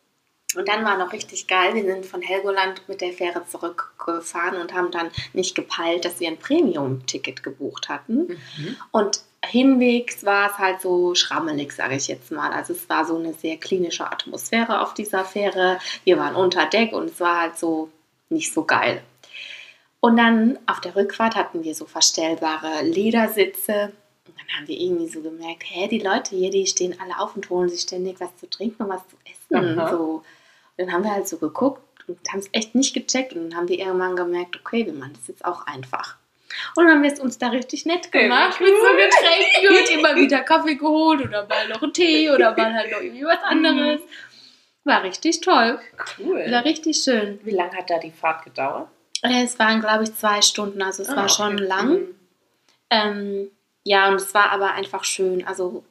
Und 0.56 0.68
dann 0.68 0.84
war 0.84 0.96
noch 0.98 1.12
richtig 1.12 1.46
geil, 1.46 1.74
wir 1.74 1.84
sind 1.84 2.06
von 2.06 2.22
Helgoland 2.22 2.88
mit 2.88 3.00
der 3.00 3.12
Fähre 3.12 3.46
zurückgefahren 3.46 4.60
und 4.60 4.74
haben 4.74 4.90
dann 4.90 5.10
nicht 5.32 5.54
gepeilt, 5.54 6.04
dass 6.04 6.20
wir 6.20 6.28
ein 6.28 6.38
Premium-Ticket 6.38 7.42
gebucht 7.42 7.88
hatten. 7.88 8.28
Mhm. 8.28 8.76
Und 8.90 9.20
hinwegs 9.44 10.24
war 10.24 10.50
es 10.50 10.58
halt 10.58 10.80
so 10.80 11.14
schrammelig, 11.14 11.72
sage 11.72 11.96
ich 11.96 12.08
jetzt 12.08 12.32
mal. 12.32 12.52
Also 12.52 12.72
es 12.72 12.88
war 12.88 13.04
so 13.04 13.16
eine 13.16 13.32
sehr 13.34 13.56
klinische 13.56 14.10
Atmosphäre 14.10 14.80
auf 14.80 14.94
dieser 14.94 15.24
Fähre. 15.24 15.78
Wir 16.04 16.18
waren 16.18 16.34
unter 16.34 16.66
Deck 16.66 16.92
und 16.92 17.10
es 17.10 17.20
war 17.20 17.40
halt 17.42 17.58
so 17.58 17.90
nicht 18.28 18.52
so 18.52 18.64
geil. 18.64 19.02
Und 20.00 20.16
dann 20.16 20.58
auf 20.66 20.80
der 20.80 20.94
Rückfahrt 20.94 21.34
hatten 21.34 21.64
wir 21.64 21.74
so 21.74 21.86
verstellbare 21.86 22.82
Ledersitze. 22.82 23.92
Und 24.26 24.34
dann 24.38 24.56
haben 24.56 24.68
wir 24.68 24.78
irgendwie 24.78 25.08
so 25.08 25.20
gemerkt, 25.20 25.64
hä, 25.64 25.88
die 25.88 26.00
Leute 26.00 26.36
hier, 26.36 26.50
die 26.50 26.66
stehen 26.66 26.96
alle 27.00 27.18
auf 27.18 27.34
und 27.36 27.48
holen 27.50 27.68
sich 27.68 27.80
ständig 27.80 28.20
was 28.20 28.36
zu 28.36 28.48
trinken 28.48 28.84
und 28.84 28.88
was 28.90 29.02
zu 29.08 29.16
essen. 29.24 29.78
Aha. 29.78 29.90
So. 29.90 30.22
Dann 30.76 30.92
haben 30.92 31.04
wir 31.04 31.12
halt 31.12 31.28
so 31.28 31.38
geguckt 31.38 31.82
und 32.08 32.18
haben 32.30 32.38
es 32.40 32.48
echt 32.52 32.74
nicht 32.74 32.94
gecheckt. 32.94 33.32
Und 33.34 33.50
dann 33.50 33.58
haben 33.58 33.68
wir 33.68 33.78
irgendwann 33.78 34.16
gemerkt, 34.16 34.56
okay, 34.60 34.84
wir 34.86 34.92
machen 34.92 35.14
das 35.16 35.28
jetzt 35.28 35.44
auch 35.44 35.66
einfach. 35.66 36.16
Und 36.76 36.84
dann 36.86 36.94
haben 36.96 37.02
wir 37.02 37.12
es 37.12 37.20
uns 37.20 37.38
da 37.38 37.48
richtig 37.48 37.86
nett 37.86 38.12
gemacht 38.12 38.60
mit 38.60 38.68
so 38.70 38.74
Getränken 38.96 39.78
und 39.78 39.90
immer 39.98 40.16
wieder 40.16 40.40
Kaffee 40.40 40.76
geholt 40.76 41.20
oder 41.20 41.46
mal 41.46 41.68
noch 41.68 41.82
einen 41.82 41.92
Tee 41.92 42.30
oder 42.30 42.56
mal 42.56 42.72
halt 42.74 42.90
noch 42.92 43.00
irgendwie 43.00 43.24
was 43.24 43.42
anderes. 43.42 44.00
War 44.84 45.02
richtig 45.02 45.40
toll. 45.40 45.80
Cool. 46.18 46.46
War 46.50 46.64
richtig 46.64 46.98
schön. 47.02 47.40
Wie 47.42 47.50
lange 47.50 47.72
hat 47.76 47.90
da 47.90 47.98
die 47.98 48.12
Fahrt 48.12 48.44
gedauert? 48.44 48.88
Äh, 49.22 49.42
Es 49.42 49.58
waren, 49.58 49.80
glaube 49.80 50.04
ich, 50.04 50.14
zwei 50.14 50.40
Stunden, 50.42 50.80
also 50.82 51.02
es 51.02 51.08
Ah, 51.08 51.16
war 51.16 51.24
okay. 51.24 51.32
schon 51.34 51.58
lang. 51.58 51.88
Mhm. 51.88 52.14
Ähm, 52.90 53.50
ja, 53.82 54.08
und 54.08 54.14
es 54.16 54.32
war 54.32 54.50
aber 54.52 54.72
einfach 54.74 55.02
schön. 55.04 55.44
Also, 55.46 55.84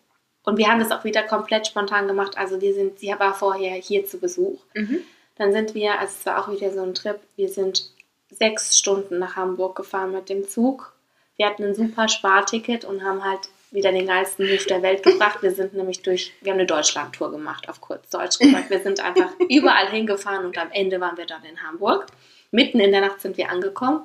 und 0.45 0.57
wir 0.57 0.67
haben 0.67 0.79
das 0.79 0.91
auch 0.91 1.03
wieder 1.03 1.23
komplett 1.23 1.67
spontan 1.67 2.07
gemacht. 2.07 2.37
Also 2.37 2.61
wir 2.61 2.73
sind, 2.73 2.99
sie 2.99 3.13
war 3.17 3.33
vorher 3.33 3.73
hier 3.75 4.05
zu 4.05 4.19
Besuch. 4.19 4.59
Mhm. 4.73 5.01
Dann 5.37 5.51
sind 5.51 5.75
wir, 5.75 5.99
also 5.99 6.13
es 6.17 6.25
war 6.25 6.41
auch 6.41 6.51
wieder 6.51 6.71
so 6.71 6.81
ein 6.81 6.93
Trip, 6.93 7.19
wir 7.35 7.49
sind 7.49 7.91
sechs 8.29 8.77
Stunden 8.77 9.19
nach 9.19 9.35
Hamburg 9.35 9.75
gefahren 9.75 10.11
mit 10.11 10.29
dem 10.29 10.47
Zug. 10.47 10.93
Wir 11.35 11.47
hatten 11.47 11.63
ein 11.63 11.75
super 11.75 12.07
Sparticket 12.07 12.85
und 12.85 13.03
haben 13.03 13.23
halt 13.23 13.49
wieder 13.71 13.91
den 13.91 14.07
geilsten 14.07 14.45
Move 14.45 14.65
der 14.69 14.81
Welt 14.81 15.03
gebracht. 15.03 15.41
Wir 15.41 15.51
sind 15.51 15.73
nämlich 15.73 16.01
durch, 16.01 16.31
wir 16.41 16.51
haben 16.51 16.59
eine 16.59 16.67
Deutschland-Tour 16.67 17.31
gemacht, 17.31 17.67
auf 17.67 17.81
kurz 17.81 18.09
Deutsch 18.09 18.39
gesagt. 18.39 18.69
Wir 18.69 18.79
sind 18.79 19.01
einfach 19.01 19.31
überall 19.49 19.89
hingefahren 19.89 20.45
und 20.45 20.57
am 20.57 20.71
Ende 20.71 21.01
waren 21.01 21.17
wir 21.17 21.25
dann 21.25 21.43
in 21.43 21.61
Hamburg. 21.61 22.07
Mitten 22.51 22.79
in 22.79 22.91
der 22.91 23.01
Nacht 23.01 23.19
sind 23.19 23.37
wir 23.37 23.49
angekommen. 23.49 24.03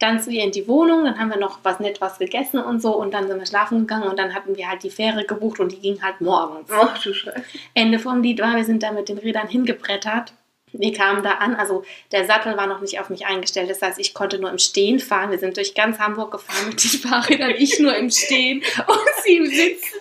Dann 0.00 0.18
sind 0.18 0.32
wir 0.32 0.42
in 0.42 0.50
die 0.50 0.66
Wohnung, 0.66 1.04
dann 1.04 1.18
haben 1.18 1.30
wir 1.30 1.38
noch 1.38 1.60
was 1.62 1.78
nett 1.78 2.00
was 2.00 2.18
gegessen 2.18 2.58
und 2.58 2.82
so 2.82 2.96
und 2.96 3.14
dann 3.14 3.28
sind 3.28 3.38
wir 3.38 3.46
schlafen 3.46 3.80
gegangen 3.80 4.08
und 4.08 4.18
dann 4.18 4.34
hatten 4.34 4.56
wir 4.56 4.68
halt 4.68 4.82
die 4.82 4.90
Fähre 4.90 5.24
gebucht 5.24 5.60
und 5.60 5.70
die 5.72 5.78
ging 5.78 6.02
halt 6.02 6.20
morgens. 6.20 6.68
Ach 6.72 7.00
du 7.02 7.14
Scheiße. 7.14 7.42
Ende 7.74 7.98
vom 7.98 8.22
Lied 8.22 8.40
war, 8.40 8.56
wir 8.56 8.64
sind 8.64 8.82
da 8.82 8.90
mit 8.90 9.08
den 9.08 9.18
Rädern 9.18 9.46
hingebrettert. 9.46 10.32
Wir 10.72 10.92
kamen 10.92 11.22
da 11.22 11.32
an, 11.32 11.54
also 11.54 11.84
der 12.12 12.26
Sattel 12.26 12.56
war 12.56 12.66
noch 12.66 12.80
nicht 12.80 13.00
auf 13.00 13.10
mich 13.10 13.26
eingestellt, 13.26 13.70
das 13.70 13.82
heißt, 13.82 13.98
ich 13.98 14.14
konnte 14.14 14.38
nur 14.38 14.50
im 14.50 14.58
Stehen 14.58 14.98
fahren. 14.98 15.30
Wir 15.30 15.38
sind 15.38 15.56
durch 15.56 15.74
ganz 15.74 15.98
Hamburg 15.98 16.32
gefahren 16.32 16.68
mit 16.68 16.82
den 16.82 17.00
Fahrrädern, 17.00 17.54
ich 17.56 17.78
nur 17.78 17.96
im 17.96 18.10
Stehen 18.10 18.62
und 18.86 19.24
sie 19.24 19.36
im 19.36 19.46
Sitzen. 19.46 19.98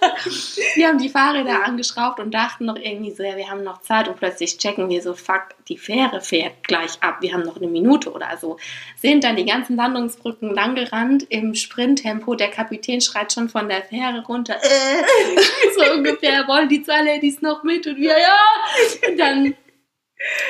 Wir 0.75 0.88
haben 0.88 0.97
die 0.97 1.10
Fahrräder 1.10 1.63
angeschraubt 1.65 2.19
und 2.19 2.34
dachten 2.34 2.65
noch 2.65 2.77
irgendwie 2.77 3.12
so, 3.12 3.23
ja, 3.23 3.36
wir 3.36 3.49
haben 3.49 3.63
noch 3.63 3.82
Zeit. 3.82 4.08
Und 4.08 4.17
plötzlich 4.17 4.58
checken 4.58 4.89
wir 4.89 5.01
so, 5.01 5.13
fuck, 5.13 5.49
die 5.67 5.77
Fähre 5.77 6.21
fährt 6.21 6.63
gleich 6.63 7.01
ab, 7.01 7.17
wir 7.21 7.34
haben 7.34 7.43
noch 7.43 7.58
eine 7.58 7.67
Minute 7.67 8.12
oder 8.12 8.38
so. 8.39 8.58
Sind 8.97 9.23
dann 9.23 9.36
die 9.36 9.45
ganzen 9.45 9.75
Landungsbrücken 9.75 10.53
langgerannt 10.53 11.25
im 11.29 11.55
Sprinttempo, 11.55 12.36
der 12.36 12.49
Kapitän 12.49 13.01
schreit 13.01 13.34
schon 13.34 13.49
von 13.49 13.69
der 13.69 13.84
Fähre 13.84 14.23
runter, 14.27 14.55
äh, 14.62 15.39
so 15.75 15.93
ungefähr, 15.93 16.47
wollen 16.47 16.69
die 16.69 16.84
zwei 16.84 17.01
Ladies 17.01 17.41
noch 17.41 17.63
mit. 17.63 17.88
Und 17.88 17.97
wir, 17.97 18.17
ja, 18.17 19.10
und 19.10 19.19
dann 19.19 19.55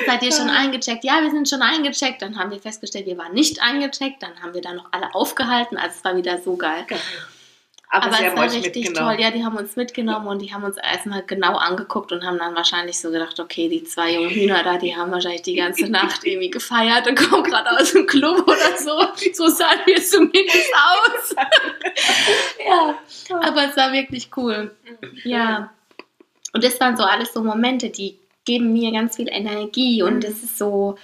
Seid 0.04 0.22
ihr 0.22 0.32
schon 0.32 0.50
eingecheckt? 0.50 1.04
Ja, 1.04 1.22
wir 1.22 1.30
sind 1.30 1.48
schon 1.48 1.62
eingecheckt. 1.62 2.22
Dann 2.22 2.38
haben 2.38 2.50
wir 2.50 2.58
festgestellt, 2.58 3.06
wir 3.06 3.18
waren 3.18 3.32
nicht 3.32 3.62
eingecheckt. 3.62 4.22
Dann 4.22 4.42
haben 4.42 4.52
wir 4.54 4.62
da 4.62 4.72
noch 4.72 4.86
alle 4.90 5.14
aufgehalten. 5.14 5.76
Also 5.76 5.96
es 5.98 6.04
war 6.04 6.16
wieder 6.16 6.38
so 6.38 6.56
geil. 6.56 6.86
Aber, 7.92 8.06
Aber 8.06 8.24
es 8.24 8.36
war 8.36 8.52
richtig 8.52 8.92
toll. 8.92 9.16
Ja, 9.18 9.32
die 9.32 9.44
haben 9.44 9.56
uns 9.56 9.74
mitgenommen 9.74 10.28
und 10.28 10.40
die 10.40 10.54
haben 10.54 10.62
uns 10.62 10.76
erstmal 10.76 11.24
genau 11.24 11.56
angeguckt 11.56 12.12
und 12.12 12.24
haben 12.24 12.38
dann 12.38 12.54
wahrscheinlich 12.54 13.00
so 13.00 13.10
gedacht, 13.10 13.40
okay, 13.40 13.68
die 13.68 13.82
zwei 13.82 14.14
jungen 14.14 14.30
Hühner 14.30 14.62
da, 14.62 14.78
die 14.78 14.94
haben 14.96 15.10
wahrscheinlich 15.10 15.42
die 15.42 15.56
ganze 15.56 15.86
Nacht 15.90 16.24
irgendwie 16.24 16.50
gefeiert 16.50 17.08
und 17.08 17.16
kommen 17.16 17.42
gerade 17.42 17.68
aus 17.70 17.92
dem 17.92 18.06
Club 18.06 18.46
oder 18.46 18.78
so. 18.78 19.06
So 19.32 19.48
sahen 19.48 19.80
wir 19.86 20.00
zumindest 20.00 20.72
aus. 20.76 21.34
ja, 22.64 22.98
aber 23.40 23.68
es 23.68 23.76
war 23.76 23.92
wirklich 23.92 24.30
cool. 24.36 24.74
Ja. 25.24 25.72
Und 26.52 26.62
das 26.62 26.78
waren 26.78 26.96
so 26.96 27.02
alles 27.02 27.32
so 27.32 27.42
Momente, 27.42 27.90
die 27.90 28.19
geben 28.50 28.72
mir 28.72 28.90
ganz 28.92 29.16
viel 29.16 29.28
Energie 29.30 30.02
und 30.02 30.16
Mhm. 30.16 30.20
das 30.20 30.42
ist 30.42 30.58
so, 30.58 30.96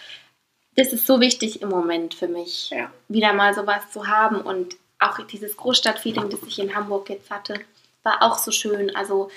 das 0.74 0.92
ist 0.92 1.06
so 1.06 1.20
wichtig 1.20 1.62
im 1.62 1.68
Moment 1.68 2.14
für 2.14 2.28
mich, 2.28 2.70
Ja. 2.70 2.90
wieder 3.08 3.32
mal 3.32 3.54
sowas 3.54 3.82
zu 3.92 4.06
haben 4.08 4.40
und 4.40 4.76
auch 4.98 5.18
dieses 5.26 5.56
Großstadtfeeling, 5.56 6.28
das 6.30 6.40
ich 6.46 6.58
in 6.58 6.74
Hamburg 6.74 7.08
jetzt 7.10 7.30
hatte, 7.30 7.54
war 8.02 8.22
auch 8.22 8.38
so 8.38 8.50
schön. 8.50 8.94
Also 8.96 9.30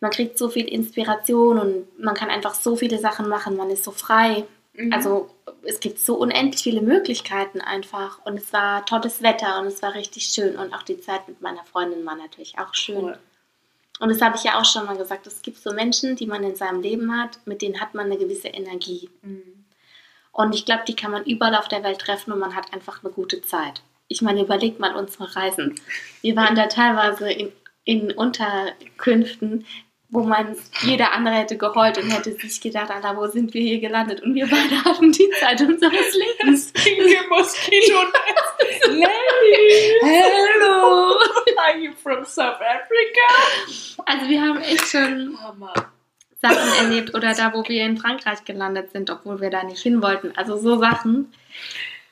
man 0.00 0.10
kriegt 0.10 0.36
so 0.38 0.48
viel 0.48 0.66
Inspiration 0.66 1.58
und 1.58 1.98
man 1.98 2.14
kann 2.14 2.28
einfach 2.30 2.54
so 2.54 2.74
viele 2.76 2.98
Sachen 2.98 3.28
machen, 3.28 3.56
man 3.56 3.70
ist 3.70 3.84
so 3.84 3.90
frei. 3.92 4.44
Mhm. 4.74 4.92
Also 4.92 5.30
es 5.62 5.78
gibt 5.80 5.98
so 5.98 6.14
unendlich 6.16 6.62
viele 6.62 6.80
Möglichkeiten 6.82 7.60
einfach. 7.60 8.18
Und 8.24 8.36
es 8.38 8.52
war 8.52 8.84
tolles 8.86 9.22
Wetter 9.22 9.60
und 9.60 9.66
es 9.66 9.82
war 9.82 9.94
richtig 9.94 10.24
schön. 10.24 10.56
Und 10.56 10.72
auch 10.74 10.82
die 10.82 11.00
Zeit 11.00 11.28
mit 11.28 11.40
meiner 11.40 11.64
Freundin 11.64 12.04
war 12.06 12.16
natürlich 12.16 12.58
auch 12.58 12.74
schön. 12.74 13.04
Cool. 13.04 13.18
Und 14.00 14.08
das 14.08 14.22
habe 14.22 14.36
ich 14.36 14.44
ja 14.44 14.58
auch 14.58 14.64
schon 14.64 14.86
mal 14.86 14.96
gesagt. 14.96 15.26
Es 15.26 15.42
gibt 15.42 15.58
so 15.58 15.72
Menschen, 15.72 16.16
die 16.16 16.26
man 16.26 16.42
in 16.42 16.56
seinem 16.56 16.80
Leben 16.80 17.14
hat, 17.16 17.38
mit 17.44 17.62
denen 17.62 17.80
hat 17.80 17.94
man 17.94 18.06
eine 18.06 18.16
gewisse 18.16 18.48
Energie. 18.48 19.10
Mhm. 19.22 19.64
Und 20.32 20.54
ich 20.54 20.64
glaube, 20.64 20.84
die 20.88 20.96
kann 20.96 21.10
man 21.10 21.24
überall 21.24 21.54
auf 21.54 21.68
der 21.68 21.82
Welt 21.82 21.98
treffen 21.98 22.32
und 22.32 22.38
man 22.38 22.54
hat 22.54 22.72
einfach 22.72 23.04
eine 23.04 23.12
gute 23.12 23.42
Zeit. 23.42 23.82
Ich 24.08 24.22
meine, 24.22 24.42
überlegt 24.42 24.80
mal 24.80 24.96
unsere 24.96 25.36
Reisen. 25.36 25.74
Wir 26.22 26.34
waren 26.34 26.56
da 26.56 26.66
teilweise 26.66 27.30
in, 27.30 27.52
in 27.84 28.10
Unterkünften, 28.10 29.66
wo 30.10 30.22
man 30.24 30.56
jeder 30.82 31.12
andere 31.12 31.34
hätte 31.36 31.56
geheult 31.56 31.98
und 31.98 32.10
hätte 32.10 32.32
sich 32.32 32.60
gedacht, 32.60 32.90
Alter, 32.90 33.16
wo 33.16 33.26
sind 33.28 33.54
wir 33.54 33.60
hier 33.62 33.80
gelandet? 33.80 34.22
Und 34.22 34.34
wir 34.34 34.46
beide 34.48 34.84
hatten 34.84 35.12
die 35.12 35.30
Zeit 35.38 35.60
unseres 35.60 36.14
Lebens. 36.14 36.72
Pinke 36.72 37.16
Moskito 37.28 38.02
Lady! 38.88 39.94
Hello! 40.00 41.16
Are 41.58 41.78
you 41.78 41.92
from 42.02 42.24
South 42.24 42.56
Africa? 42.60 44.02
Also 44.06 44.28
wir 44.28 44.40
haben 44.40 44.60
echt 44.62 44.86
schon. 44.86 45.38
Sachen 46.42 46.84
erlebt 46.86 47.14
oder 47.14 47.34
da, 47.34 47.52
wo 47.52 47.62
wir 47.68 47.84
in 47.84 47.98
Frankreich 47.98 48.44
gelandet 48.44 48.92
sind, 48.92 49.10
obwohl 49.10 49.40
wir 49.42 49.50
da 49.50 49.62
nicht 49.62 49.82
hin 49.82 50.00
wollten. 50.02 50.32
Also 50.36 50.56
so 50.56 50.78
Sachen. 50.78 51.32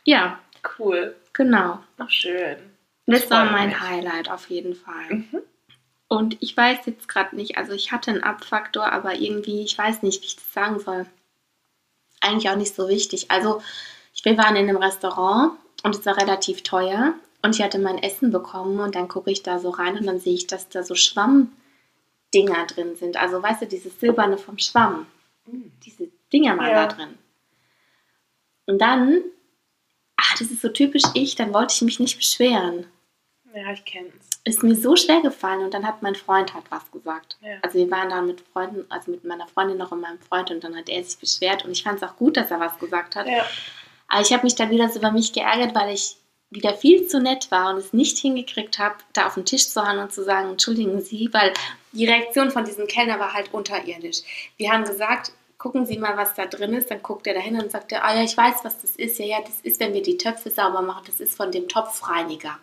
Ja, 0.04 0.38
Cool. 0.78 1.16
genau. 1.32 1.78
Ach, 1.98 2.11
schön. 2.11 2.56
Das 3.06 3.30
war 3.30 3.46
mein 3.46 3.68
mich. 3.70 3.80
Highlight 3.80 4.30
auf 4.30 4.50
jeden 4.50 4.74
Fall. 4.74 5.08
Mhm. 5.08 5.38
Und 6.08 6.38
ich 6.40 6.56
weiß 6.56 6.86
jetzt 6.86 7.06
gerade 7.06 7.36
nicht, 7.36 7.58
also 7.58 7.72
ich 7.72 7.92
hatte 7.92 8.10
einen 8.10 8.22
Abfaktor, 8.22 8.90
aber 8.92 9.14
irgendwie, 9.14 9.62
ich 9.62 9.76
weiß 9.76 10.02
nicht, 10.02 10.22
wie 10.22 10.26
ich 10.26 10.36
das 10.36 10.52
sagen 10.52 10.80
soll. 10.80 11.06
Eigentlich 12.20 12.50
auch 12.50 12.56
nicht 12.56 12.74
so 12.74 12.88
wichtig. 12.88 13.30
Also, 13.30 13.62
ich, 14.14 14.24
wir 14.24 14.36
waren 14.38 14.56
in 14.56 14.68
einem 14.68 14.78
Restaurant 14.78 15.52
und 15.82 15.94
es 15.94 16.06
war 16.06 16.16
relativ 16.16 16.62
teuer 16.62 17.14
und 17.42 17.54
ich 17.54 17.62
hatte 17.62 17.78
mein 17.78 17.98
Essen 18.02 18.30
bekommen 18.32 18.80
und 18.80 18.94
dann 18.94 19.06
gucke 19.08 19.30
ich 19.30 19.42
da 19.42 19.58
so 19.58 19.70
rein 19.70 19.98
und 19.98 20.06
dann 20.06 20.18
sehe 20.18 20.34
ich, 20.34 20.46
dass 20.46 20.68
da 20.70 20.82
so 20.82 20.94
Schwammdinger 20.94 21.50
drin 22.66 22.96
sind. 22.96 23.16
Also, 23.18 23.42
weißt 23.42 23.62
du, 23.62 23.66
dieses 23.66 24.00
Silberne 24.00 24.38
vom 24.38 24.58
Schwamm. 24.58 25.06
Mhm. 25.46 25.70
Diese 25.84 26.08
Dinger 26.32 26.54
mal 26.56 26.70
Ja. 26.70 26.86
da 26.86 26.94
drin. 26.94 27.18
Und 28.66 28.78
dann, 28.80 29.22
ah, 30.16 30.34
das 30.38 30.50
ist 30.50 30.62
so 30.62 30.68
typisch 30.70 31.04
ich, 31.14 31.34
dann 31.36 31.52
wollte 31.54 31.74
ich 31.74 31.82
mich 31.82 32.00
nicht 32.00 32.16
beschweren 32.16 32.86
Ja, 33.54 33.72
ich 33.72 33.84
kenn's. 33.84 34.38
Ist 34.48 34.62
mir 34.62 34.74
so 34.74 34.96
schwer 34.96 35.20
gefallen 35.20 35.62
und 35.62 35.74
dann 35.74 35.87
hat 35.87 36.02
mein 36.02 36.14
Freund 36.14 36.54
halt 36.54 36.64
was 36.70 36.90
gesagt. 36.90 37.37
Ja. 37.40 37.56
Also 37.62 37.78
wir 37.78 37.90
waren 37.90 38.11
dann 38.11 38.26
mit 38.26 38.40
Freunden, 38.52 38.84
also 38.88 39.11
mit 39.11 39.24
meiner 39.24 39.46
Freundin 39.46 39.78
noch 39.78 39.92
und 39.92 40.00
meinem 40.00 40.20
Freund 40.20 40.50
und 40.50 40.64
dann 40.64 40.76
hat 40.76 40.88
er 40.88 41.02
sich 41.04 41.18
beschwert 41.18 41.64
und 41.64 41.72
ich 41.72 41.82
fand 41.82 42.02
es 42.02 42.08
auch 42.08 42.16
gut, 42.16 42.37
dass 42.37 42.50
er 42.50 42.61
was 42.61 42.78
gesagt 42.78 43.16
hat. 43.16 43.26
Ja. 43.26 43.44
Aber 44.08 44.22
ich 44.22 44.32
habe 44.32 44.44
mich 44.44 44.54
dann 44.54 44.70
wieder 44.70 44.88
so 44.88 44.98
über 44.98 45.12
mich 45.12 45.32
geärgert, 45.32 45.74
weil 45.74 45.94
ich 45.94 46.16
wieder 46.50 46.74
viel 46.74 47.06
zu 47.06 47.20
nett 47.20 47.50
war 47.50 47.72
und 47.72 47.78
es 47.78 47.92
nicht 47.92 48.18
hingekriegt 48.18 48.78
habe, 48.78 48.96
da 49.12 49.26
auf 49.26 49.34
den 49.34 49.44
Tisch 49.44 49.68
zu 49.68 49.87
hauen 49.87 49.98
und 49.98 50.12
zu 50.12 50.24
sagen, 50.24 50.50
entschuldigen 50.50 51.00
Sie, 51.00 51.28
weil 51.32 51.52
die 51.92 52.06
Reaktion 52.06 52.50
von 52.50 52.64
diesem 52.64 52.87
Kellner 52.87 53.18
war 53.18 53.34
halt 53.34 53.52
unterirdisch. 53.52 54.22
Wir 54.56 54.72
haben 54.72 54.84
gesagt, 54.84 55.32
gucken 55.58 55.84
Sie 55.84 55.98
mal, 55.98 56.16
was 56.16 56.34
da 56.34 56.46
drin 56.46 56.72
ist. 56.72 56.90
Dann 56.90 57.02
guckt 57.02 57.26
er 57.26 57.34
dahin 57.34 57.61
und 57.61 57.70
sagt, 57.70 57.92
ah 57.92 58.14
ja, 58.14 58.22
ich 58.22 58.37
weiß, 58.37 58.56
was 58.62 58.80
das 58.80 58.96
ist. 58.96 59.18
Ja, 59.18 59.26
ja, 59.26 59.40
das 59.42 59.61
ist, 59.62 59.80
wenn 59.80 59.92
wir 59.92 60.02
die 60.02 60.16
Töpfe 60.16 60.50
sauber 60.50 60.80
machen, 60.80 61.04
das 61.06 61.20
ist 61.20 61.37
von 61.37 61.52
dem 61.52 61.68
Topfreiniger. 61.68 62.58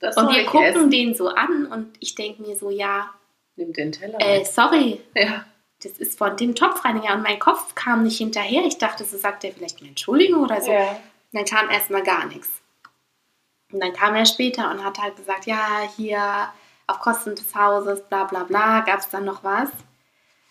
Das 0.00 0.16
Und 0.16 0.28
wir 0.34 0.44
gucken 0.44 0.64
essen. 0.66 0.90
den 0.90 1.14
so 1.14 1.28
an 1.28 1.66
und 1.66 1.96
ich 2.00 2.14
denke 2.14 2.42
mir 2.42 2.56
so, 2.56 2.70
ja, 2.70 3.10
Nimm 3.56 3.72
den 3.72 3.92
Teller. 3.92 4.18
äh, 4.20 4.44
sorry, 4.44 5.00
ja. 5.14 5.44
das 5.82 5.92
ist 5.92 6.18
von 6.18 6.36
dem 6.36 6.54
Topfreiniger 6.54 7.14
und 7.14 7.22
mein 7.22 7.38
Kopf 7.38 7.74
kam 7.74 8.02
nicht 8.02 8.18
hinterher. 8.18 8.64
Ich 8.66 8.78
dachte, 8.78 9.04
so 9.04 9.16
sagt 9.16 9.44
er 9.44 9.52
vielleicht 9.52 9.80
eine 9.80 9.88
Entschuldigung 9.88 10.42
oder 10.42 10.60
so. 10.60 10.70
ja. 10.70 10.90
Und 10.90 10.98
dann 11.32 11.44
kam 11.44 11.70
erstmal 11.70 12.02
gar 12.02 12.26
nichts. 12.26 12.60
Und 13.72 13.80
dann 13.82 13.92
kam 13.92 14.14
er 14.14 14.26
später 14.26 14.70
und 14.70 14.84
hat 14.84 14.98
halt 14.98 15.16
gesagt, 15.16 15.46
ja, 15.46 15.80
hier 15.96 16.48
auf 16.86 17.00
Kosten 17.00 17.34
des 17.34 17.54
Hauses, 17.54 18.00
bla 18.02 18.24
bla 18.24 18.44
bla, 18.44 18.80
gab 18.80 19.00
es 19.00 19.08
dann 19.08 19.24
noch 19.24 19.42
was. 19.42 19.70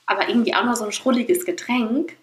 Aber 0.05 0.27
irgendwie 0.27 0.53
auch 0.53 0.63
noch 0.65 0.75
so 0.75 0.83
ein 0.85 0.91
schrulliges 0.91 1.45
Getränk, 1.45 2.17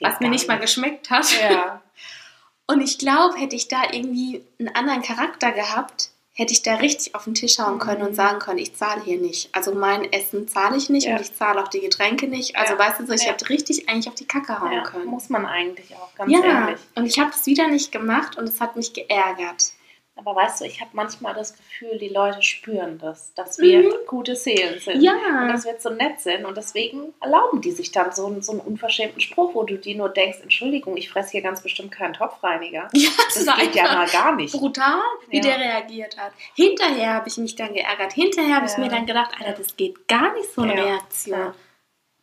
was 0.00 0.18
mir 0.20 0.30
nicht 0.30 0.48
mal 0.48 0.58
geschmeckt 0.58 1.10
hat. 1.10 1.26
Ja. 1.50 1.82
Und 2.66 2.80
ich 2.80 2.98
glaube, 2.98 3.36
hätte 3.36 3.54
ich 3.54 3.68
da 3.68 3.82
irgendwie 3.92 4.42
einen 4.58 4.74
anderen 4.74 5.02
Charakter 5.02 5.52
gehabt, 5.52 6.08
hätte 6.36 6.52
ich 6.52 6.62
da 6.62 6.74
richtig 6.74 7.14
auf 7.14 7.24
den 7.24 7.34
Tisch 7.34 7.58
hauen 7.60 7.78
können 7.78 8.02
und 8.02 8.14
sagen 8.14 8.40
können, 8.40 8.58
ich 8.58 8.74
zahle 8.74 9.00
hier 9.02 9.18
nicht. 9.18 9.48
Also 9.52 9.72
mein 9.72 10.12
Essen 10.12 10.48
zahle 10.48 10.76
ich 10.76 10.90
nicht 10.90 11.06
Ja. 11.06 11.14
und 11.14 11.20
ich 11.20 11.32
zahle 11.34 11.62
auch 11.62 11.68
die 11.68 11.80
Getränke 11.80 12.26
nicht. 12.26 12.56
Also 12.56 12.72
Ja. 12.74 12.78
weißt 12.80 13.00
du 13.00 13.06
so, 13.06 13.12
ich 13.12 13.22
Ja. 13.22 13.28
hätte 13.30 13.48
richtig 13.48 13.88
eigentlich 13.88 14.08
auf 14.08 14.16
die 14.16 14.26
Kacke 14.26 14.60
hauen 14.60 14.82
können. 14.82 15.06
Muss 15.06 15.28
man 15.28 15.46
eigentlich 15.46 15.94
auch, 15.94 16.12
ganz 16.16 16.32
ja, 16.32 16.40
ehrlich. 16.44 16.80
und 16.96 17.06
ich 17.06 17.18
habe 17.20 17.30
das 17.30 17.46
wieder 17.46 17.68
nicht 17.68 17.92
gemacht 17.92 18.36
und 18.36 18.48
es 18.48 18.60
hat 18.60 18.74
mich 18.74 18.92
geärgert. 18.92 19.70
Aber 20.16 20.36
weißt 20.36 20.60
du, 20.60 20.64
ich 20.64 20.80
habe 20.80 20.90
manchmal 20.92 21.34
das 21.34 21.56
Gefühl, 21.56 21.98
die 21.98 22.08
Leute 22.08 22.40
spüren 22.40 22.98
das, 22.98 23.34
dass 23.34 23.58
wir 23.58 23.80
Mhm. 23.80 23.92
gute 24.06 24.36
Seelen 24.36 24.78
sind. 24.78 24.94
Und 24.96 25.02
Ja, 25.02 25.48
dass 25.48 25.64
wir 25.64 25.74
so 25.80 25.90
nett 25.90 26.20
sind 26.20 26.44
und 26.44 26.56
deswegen 26.56 27.12
erlauben 27.20 27.60
die 27.60 27.72
sich 27.72 27.90
dann 27.90 28.12
so, 28.12 28.26
einen- 28.26 28.40
so 28.40 28.52
einen 28.52 28.60
unverschämten 28.60 29.20
Spruch, 29.20 29.54
wo 29.54 29.64
du 29.64 29.76
dir 29.76 29.96
nur 29.96 30.08
denkst, 30.08 30.38
Entschuldigung, 30.42 30.96
ich 30.96 31.10
fresse 31.10 31.32
hier 31.32 31.42
ganz 31.42 31.62
bestimmt 31.62 31.90
keinen 31.90 32.12
Topfreiniger. 32.14 32.88
ja 32.94 33.10
Das 33.34 33.56
geht 33.58 33.74
ja 33.74 33.84
mal 33.92 34.06
gar 34.08 34.36
nicht. 34.36 34.52
brutal, 34.54 35.00
wie 35.28 35.38
Ja. 35.38 35.42
der 35.42 35.58
reagiert 35.58 36.16
hat. 36.16 36.32
Hinterher 36.54 37.14
habe 37.14 37.28
ich 37.28 37.36
mich 37.38 37.56
dann 37.56 37.74
geärgert. 37.74 38.12
Hinterher 38.12 38.54
habe 38.56 38.66
ich 38.66 38.72
Ja. 38.72 38.78
mir 38.78 38.88
dann 38.88 39.06
gedacht, 39.06 39.32
Alter, 39.38 39.58
das 39.58 39.76
geht 39.76 40.06
gar 40.06 40.32
nicht 40.34 40.52
so 40.54 40.62
eine. 40.62 40.74
Reaktion. 40.74 41.52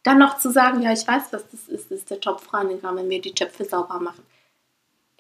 Dann 0.04 0.18
noch 0.18 0.38
zu 0.40 0.50
sagen, 0.50 0.82
ja, 0.82 0.94
ich 0.94 1.06
weiß, 1.06 1.24
was 1.32 1.48
das 1.52 1.68
ist, 1.68 1.92
das 1.92 2.00
ist 2.00 2.10
der 2.10 2.20
Topfreiniger, 2.22 2.96
wenn 2.96 3.10
wir 3.10 3.22
die 3.22 3.34
Töpfe 3.36 3.66
sauber 3.66 4.00
machen. 4.00 4.26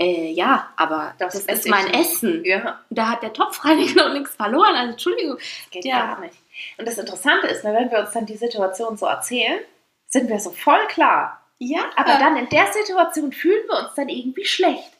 Äh, 0.01 0.31
ja, 0.31 0.69
aber 0.75 1.13
Das 1.19 1.33
das, 1.45 1.59
ist 1.59 1.67
mein 1.67 1.85
nicht. 1.85 1.95
Essen. 1.99 2.43
Ja, 2.45 2.79
Da 2.89 3.09
hat 3.11 3.23
der 3.23 3.33
Topfreiniger 3.33 4.05
noch 4.07 4.13
nichts 4.13 4.35
verloren. 4.35 4.75
Also, 4.75 4.91
Entschuldigung. 4.93 5.37
geht 5.69 5.85
Ja. 5.85 6.07
gar 6.15 6.19
nicht. 6.21 6.35
Und 6.77 6.87
das 6.87 6.97
Interessante 6.97 7.47
ist, 7.47 7.63
ne, 7.63 7.73
wenn 7.73 7.89
wir 7.91 7.99
uns 7.99 8.11
dann 8.11 8.25
die 8.25 8.37
Situation 8.37 8.97
so 8.97 9.05
erzählen, 9.05 9.59
sind 10.07 10.29
wir 10.29 10.39
so 10.39 10.51
voll 10.51 10.85
klar. 10.87 11.41
Ja, 11.59 11.81
Aber 11.95 12.17
dann 12.17 12.37
in 12.37 12.49
der 12.49 12.71
Situation 12.73 13.31
fühlen 13.31 13.63
wir 13.67 13.79
uns 13.85 13.93
dann 13.95 14.09
irgendwie 14.09 14.45
schlecht. 14.45 14.91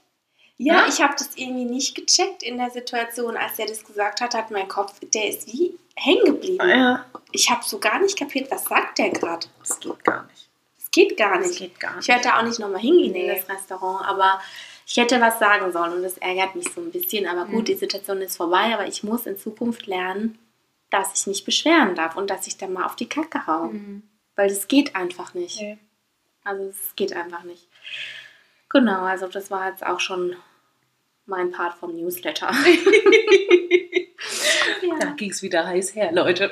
ja, 0.57 0.81
Ne? 0.83 0.87
ich 0.89 1.01
habe 1.01 1.15
das 1.17 1.31
irgendwie 1.35 1.65
nicht 1.65 1.95
gecheckt 1.95 2.43
in 2.43 2.57
der 2.57 2.69
Situation, 2.69 3.35
als 3.35 3.57
er 3.57 3.65
das 3.65 3.83
gesagt 3.83 4.21
hat, 4.21 4.35
hat 4.35 4.51
mein 4.51 4.67
Kopf, 4.67 4.93
der 5.13 5.27
ist 5.29 5.47
wie 5.47 5.75
hängen 5.95 6.23
geblieben. 6.25 6.67
Ja, 6.69 7.03
Ich 7.31 7.49
habe 7.49 7.63
so 7.63 7.79
gar 7.79 7.99
nicht 7.99 8.17
kapiert, 8.17 8.49
was 8.51 8.65
sagt 8.65 8.99
der 8.99 9.09
gerade. 9.09 9.47
das 9.59 9.79
geht 9.79 10.03
gar 10.03 10.23
nicht. 10.23 10.49
Das 10.77 10.91
geht 10.91 11.17
gar 11.17 11.37
Das 11.39 11.47
nicht. 11.47 11.59
geht 11.59 11.79
gar 11.79 11.95
nicht. 11.95 12.01
Ich 12.03 12.07
werde 12.09 12.23
da 12.29 12.39
auch 12.39 12.43
nicht 12.43 12.59
nochmal 12.59 12.79
hingehen 12.81 13.11
Nee. 13.13 13.27
in 13.29 13.35
das 13.35 13.49
Restaurant, 13.49 14.05
aber 14.07 14.39
ich 14.85 14.97
hätte 14.97 15.21
was 15.21 15.39
sagen 15.39 15.71
sollen 15.71 15.93
und 15.93 16.03
das 16.03 16.17
ärgert 16.17 16.55
mich 16.55 16.71
so 16.73 16.81
ein 16.81 16.91
bisschen. 16.91 17.27
Aber 17.27 17.45
gut, 17.45 17.61
Mhm. 17.61 17.65
die 17.65 17.75
Situation 17.75 18.21
ist 18.21 18.37
vorbei, 18.37 18.73
aber 18.73 18.87
ich 18.87 19.03
muss 19.03 19.25
in 19.25 19.37
Zukunft 19.37 19.85
lernen, 19.87 20.37
dass 20.89 21.19
ich 21.19 21.27
mich 21.27 21.45
beschweren 21.45 21.95
darf 21.95 22.15
und 22.17 22.29
dass 22.29 22.47
ich 22.47 22.57
dann 22.57 22.73
mal 22.73 22.85
auf 22.85 22.95
die 22.95 23.07
Kacke 23.09 23.47
hau. 23.47 23.65
Mhm. 23.67 24.03
Weil 24.35 24.49
das 24.49 24.67
geht 24.67 24.95
einfach 24.95 25.33
nicht. 25.33 25.59
Nee. 25.61 25.77
Also 26.43 26.63
es 26.65 26.95
geht 26.95 27.13
einfach 27.13 27.43
nicht. 27.43 27.67
Genau, 28.69 29.01
also 29.03 29.27
das 29.27 29.51
war 29.51 29.69
jetzt 29.69 29.85
auch 29.85 29.99
schon 29.99 30.35
mein 31.25 31.51
Part 31.51 31.75
vom 31.75 31.95
Newsletter. 31.95 32.51
Da 35.01 35.11
ging 35.17 35.31
es 35.31 35.41
wieder 35.41 35.65
heiß 35.65 35.95
her, 35.95 36.11
Leute. 36.11 36.51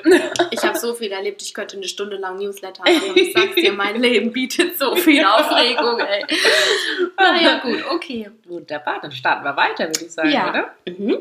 Ich 0.50 0.62
habe 0.64 0.78
so 0.78 0.94
viel 0.94 1.12
erlebt, 1.12 1.40
ich 1.42 1.54
könnte 1.54 1.76
eine 1.76 1.86
Stunde 1.86 2.16
lang 2.16 2.36
Newsletter 2.38 2.82
machen. 2.84 3.12
Ich 3.14 3.32
sag's 3.32 3.54
dir, 3.54 3.72
mein 3.72 4.00
Leben 4.00 4.32
bietet 4.32 4.76
so 4.78 4.96
viel 4.96 5.24
Aufregung, 5.24 6.00
ey. 6.00 6.24
Naja, 7.16 7.58
gut, 7.60 7.84
okay. 7.90 8.30
Wunderbar, 8.44 8.98
dann 9.00 9.12
starten 9.12 9.44
wir 9.44 9.56
weiter, 9.56 9.86
würde 9.88 10.04
ich 10.04 10.10
sagen, 10.12 10.30
Ja. 10.30 10.50
oder? 10.50 10.74
Mhm. 10.86 11.18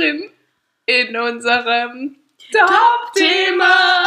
Mittendrin 0.00 0.30
in 0.86 1.16
unserem 1.16 2.16
Top-Thema. 2.52 3.74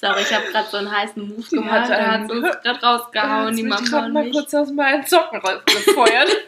Sorry, 0.00 0.22
ich 0.22 0.32
habe 0.34 0.44
gerade 0.46 0.68
so 0.70 0.76
einen 0.76 0.90
heißen 0.90 1.26
Move 1.26 1.42
Die 1.50 1.56
gemacht. 1.56 1.90
Da 1.90 1.94
einen- 1.96 2.24
hat 2.24 2.30
uns 2.30 2.62
gerade 2.62 2.80
rausgehauen, 2.86 3.56
die 3.56 3.62
Mama 3.62 3.82
gerade 3.82 4.06
und 4.06 4.12
mal 4.12 4.30
kurz 4.30 4.54
aus 4.54 4.70
meinen 4.70 5.04
Socken 5.06 5.40
rausgefeuert. 5.40 6.36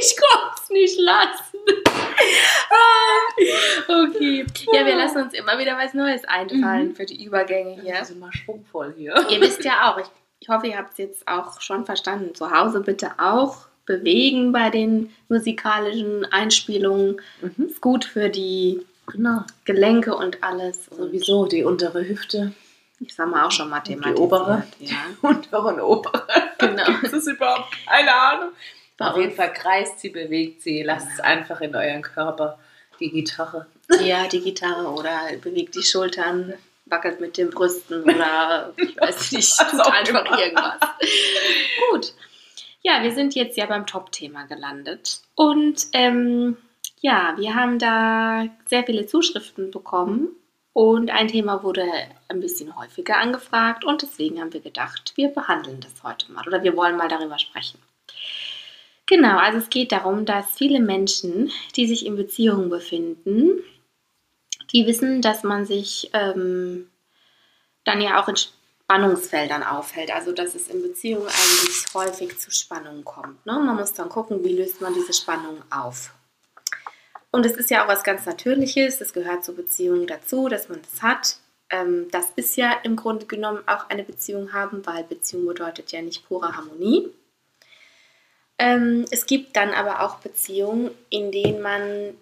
Ich 0.00 0.16
konnte 0.16 0.54
es 0.62 0.70
nicht 0.70 0.98
lassen. 0.98 1.58
Ah, 2.74 4.04
okay. 4.04 4.46
Ja, 4.72 4.86
wir 4.86 4.94
lassen 4.94 5.22
uns 5.22 5.34
immer 5.34 5.58
wieder 5.58 5.76
was 5.76 5.92
Neues 5.92 6.24
einfallen 6.24 6.94
für 6.94 7.04
die 7.04 7.22
Übergänge 7.24 7.80
hier. 7.82 7.94
Das 7.94 8.08
ist 8.10 8.16
immer 8.16 8.32
schwungvoll 8.32 8.94
hier. 8.96 9.14
Ihr 9.28 9.40
wisst 9.40 9.64
ja 9.64 9.90
auch, 9.90 9.98
ich, 9.98 10.06
ich 10.40 10.48
hoffe, 10.48 10.68
ihr 10.68 10.78
habt 10.78 10.92
es 10.92 10.98
jetzt 10.98 11.28
auch 11.28 11.60
schon 11.60 11.84
verstanden. 11.84 12.34
Zu 12.34 12.50
Hause 12.50 12.80
bitte 12.80 13.10
auch 13.18 13.66
bewegen 13.86 14.52
bei 14.52 14.70
den 14.70 15.12
musikalischen 15.28 16.24
Einspielungen. 16.32 17.20
Mhm. 17.40 17.66
Ist 17.66 17.80
gut 17.80 18.04
für 18.04 18.28
die 18.28 18.80
Genau. 19.08 19.40
Gelenke 19.64 20.14
und 20.14 20.42
alles. 20.44 20.86
Sowieso 20.86 21.46
die 21.46 21.64
untere 21.64 22.06
Hüfte. 22.08 22.52
ich 23.00 23.12
sag 23.14 23.28
mal 23.28 23.44
auch 23.44 23.50
schon 23.50 23.68
mal 23.68 23.80
Die 23.80 23.90
thematisiert. 23.94 24.18
obere. 24.20 24.62
Ja, 24.78 24.96
Untere 25.22 25.62
und 25.68 25.80
obere. 25.80 26.24
genau. 26.58 26.84
Das 27.02 27.12
ist 27.12 27.26
überhaupt 27.26 27.74
keine 27.86 28.14
Ahnung. 28.14 28.48
Bei 28.96 29.08
Auf 29.10 29.16
jeden 29.16 29.30
uns- 29.30 29.36
Fall 29.36 29.52
kreist 29.52 29.98
sie, 29.98 30.10
bewegt 30.10 30.62
sie. 30.62 30.82
Lasst 30.84 31.08
es 31.14 31.20
einfach 31.20 31.60
in 31.60 31.74
euren 31.74 32.02
Körper. 32.02 32.58
Die 33.00 33.10
Gitarre. 33.10 33.66
Ja, 34.00 34.28
die 34.28 34.40
Gitarre 34.40 34.86
oder 34.86 35.18
bewegt 35.42 35.74
die 35.74 35.82
Schultern, 35.82 36.54
wackelt 36.86 37.20
mit 37.20 37.36
den 37.36 37.50
Brüsten 37.50 38.02
oder 38.04 38.72
ich 38.76 38.96
weiß 38.96 39.32
nicht, 39.32 39.58
tut 39.58 39.80
einfach 39.80 40.38
irgendwas. 40.38 40.78
Gut. 41.90 42.12
Ja, 42.82 43.02
wir 43.02 43.12
sind 43.12 43.34
jetzt 43.34 43.56
ja 43.56 43.66
beim 43.66 43.86
Top-Thema 43.86 44.44
gelandet. 44.46 45.22
Und 45.34 45.86
ähm, 45.92 46.56
ja, 47.00 47.34
wir 47.36 47.54
haben 47.54 47.78
da 47.78 48.46
sehr 48.66 48.84
viele 48.84 49.06
Zuschriften 49.06 49.70
bekommen. 49.70 50.28
Und 50.72 51.10
ein 51.10 51.28
Thema 51.28 51.62
wurde 51.62 51.84
ein 52.28 52.40
bisschen 52.40 52.76
häufiger 52.76 53.18
angefragt. 53.18 53.84
Und 53.84 54.02
deswegen 54.02 54.40
haben 54.40 54.52
wir 54.52 54.60
gedacht, 54.60 55.12
wir 55.16 55.28
behandeln 55.28 55.80
das 55.80 56.02
heute 56.02 56.32
mal. 56.32 56.46
Oder 56.46 56.64
wir 56.64 56.76
wollen 56.76 56.96
mal 56.96 57.08
darüber 57.08 57.38
sprechen. 57.38 57.78
Genau, 59.06 59.36
also 59.36 59.58
es 59.58 59.68
geht 59.68 59.92
darum, 59.92 60.24
dass 60.24 60.56
viele 60.56 60.80
Menschen, 60.80 61.50
die 61.76 61.86
sich 61.86 62.06
in 62.06 62.16
Beziehungen 62.16 62.70
befinden, 62.70 63.58
die 64.72 64.86
wissen, 64.86 65.20
dass 65.20 65.42
man 65.42 65.66
sich 65.66 66.10
ähm, 66.14 66.88
dann 67.84 68.00
ja 68.00 68.22
auch 68.22 68.28
in 68.28 68.36
Spannungsfeldern 68.92 69.62
aufhält. 69.62 70.12
Also 70.14 70.32
dass 70.32 70.54
es 70.54 70.68
in 70.68 70.82
Beziehungen 70.82 71.26
eigentlich 71.26 71.86
häufig 71.94 72.38
zu 72.38 72.50
Spannungen 72.50 73.04
kommt. 73.04 73.44
Ne? 73.46 73.54
Man 73.54 73.76
muss 73.76 73.94
dann 73.94 74.08
gucken, 74.08 74.44
wie 74.44 74.52
löst 74.52 74.80
man 74.80 74.92
diese 74.92 75.14
Spannung 75.14 75.62
auf. 75.70 76.12
Und 77.30 77.46
es 77.46 77.52
ist 77.52 77.70
ja 77.70 77.84
auch 77.84 77.88
was 77.88 78.04
ganz 78.04 78.26
Natürliches, 78.26 78.98
das 78.98 79.14
gehört 79.14 79.44
zur 79.44 79.56
Beziehung 79.56 80.06
dazu, 80.06 80.48
dass 80.48 80.68
man 80.68 80.80
das 80.82 81.00
hat. 81.00 81.36
Ähm, 81.70 82.08
das 82.10 82.26
ist 82.36 82.56
ja 82.56 82.72
im 82.82 82.96
Grunde 82.96 83.24
genommen 83.24 83.62
auch 83.66 83.88
eine 83.88 84.04
Beziehung 84.04 84.52
haben, 84.52 84.84
weil 84.84 85.04
Beziehung 85.04 85.46
bedeutet 85.46 85.92
ja 85.92 86.02
nicht 86.02 86.28
pure 86.28 86.54
Harmonie. 86.54 87.08
Ähm, 88.58 89.06
es 89.10 89.24
gibt 89.24 89.56
dann 89.56 89.70
aber 89.70 90.02
auch 90.02 90.16
Beziehungen, 90.16 90.90
in 91.08 91.32
denen 91.32 91.62
man 91.62 92.14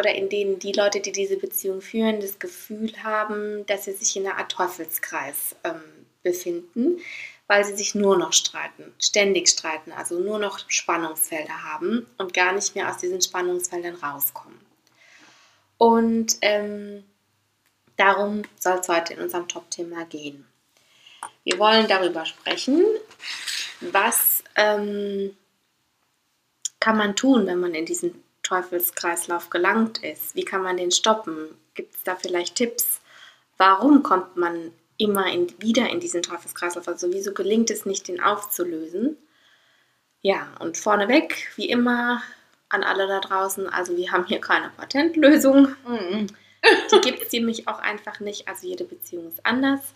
oder 0.00 0.14
in 0.14 0.30
denen 0.30 0.58
die 0.58 0.72
Leute, 0.72 1.00
die 1.00 1.12
diese 1.12 1.36
Beziehung 1.36 1.82
führen, 1.82 2.20
das 2.20 2.38
Gefühl 2.38 2.90
haben, 3.02 3.66
dass 3.66 3.84
sie 3.84 3.92
sich 3.92 4.16
in 4.16 4.26
einer 4.26 4.38
Art 4.38 4.50
Teufelskreis 4.50 5.54
ähm, 5.62 5.82
befinden, 6.22 6.98
weil 7.46 7.64
sie 7.64 7.76
sich 7.76 7.94
nur 7.94 8.16
noch 8.16 8.32
streiten, 8.32 8.94
ständig 8.98 9.48
streiten, 9.48 9.92
also 9.92 10.18
nur 10.18 10.38
noch 10.38 10.58
Spannungsfelder 10.68 11.64
haben 11.64 12.06
und 12.16 12.32
gar 12.32 12.52
nicht 12.52 12.74
mehr 12.74 12.88
aus 12.88 12.96
diesen 12.96 13.20
Spannungsfeldern 13.20 13.96
rauskommen. 13.96 14.58
Und 15.76 16.38
ähm, 16.40 17.04
darum 17.98 18.42
soll 18.58 18.78
es 18.78 18.88
heute 18.88 19.12
in 19.14 19.20
unserem 19.20 19.48
Top-Thema 19.48 20.06
gehen. 20.06 20.46
Wir 21.44 21.58
wollen 21.58 21.88
darüber 21.88 22.24
sprechen, 22.24 22.86
was 23.80 24.42
ähm, 24.56 25.36
kann 26.78 26.96
man 26.96 27.16
tun, 27.16 27.46
wenn 27.46 27.60
man 27.60 27.74
in 27.74 27.84
diesen 27.84 28.22
Teufelskreislauf 28.50 29.48
gelangt 29.48 30.02
ist? 30.02 30.34
Wie 30.34 30.44
kann 30.44 30.62
man 30.62 30.76
den 30.76 30.90
stoppen? 30.90 31.54
Gibt 31.74 31.94
es 31.94 32.02
da 32.02 32.16
vielleicht 32.16 32.56
Tipps? 32.56 33.00
Warum 33.56 34.02
kommt 34.02 34.36
man 34.36 34.72
immer 34.96 35.32
in, 35.32 35.54
wieder 35.62 35.88
in 35.88 36.00
diesen 36.00 36.22
Teufelskreislauf? 36.22 36.88
Also 36.88 37.12
wieso 37.12 37.32
gelingt 37.32 37.70
es 37.70 37.86
nicht, 37.86 38.08
den 38.08 38.20
aufzulösen? 38.20 39.16
Ja, 40.20 40.48
und 40.58 40.76
vorneweg, 40.76 41.52
wie 41.54 41.68
immer, 41.68 42.22
an 42.68 42.82
alle 42.82 43.06
da 43.06 43.20
draußen, 43.20 43.68
also 43.68 43.96
wir 43.96 44.10
haben 44.10 44.26
hier 44.26 44.40
keine 44.40 44.70
Patentlösung. 44.70 45.76
Die 46.92 47.00
gibt 47.00 47.22
es 47.22 47.32
nämlich 47.32 47.68
auch 47.68 47.78
einfach 47.78 48.18
nicht. 48.18 48.48
Also 48.48 48.66
jede 48.66 48.84
Beziehung 48.84 49.28
ist 49.28 49.46
anders. 49.46 49.94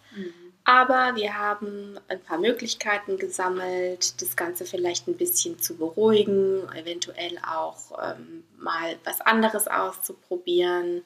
Aber 0.66 1.14
wir 1.14 1.36
haben 1.38 2.00
ein 2.08 2.22
paar 2.22 2.38
Möglichkeiten 2.38 3.18
gesammelt, 3.18 4.20
das 4.22 4.34
Ganze 4.34 4.64
vielleicht 4.64 5.06
ein 5.08 5.16
bisschen 5.16 5.58
zu 5.58 5.76
beruhigen, 5.76 6.66
eventuell 6.74 7.38
auch 7.46 7.92
ähm, 8.02 8.44
mal 8.56 8.96
was 9.04 9.20
anderes 9.20 9.68
auszuprobieren. 9.68 11.04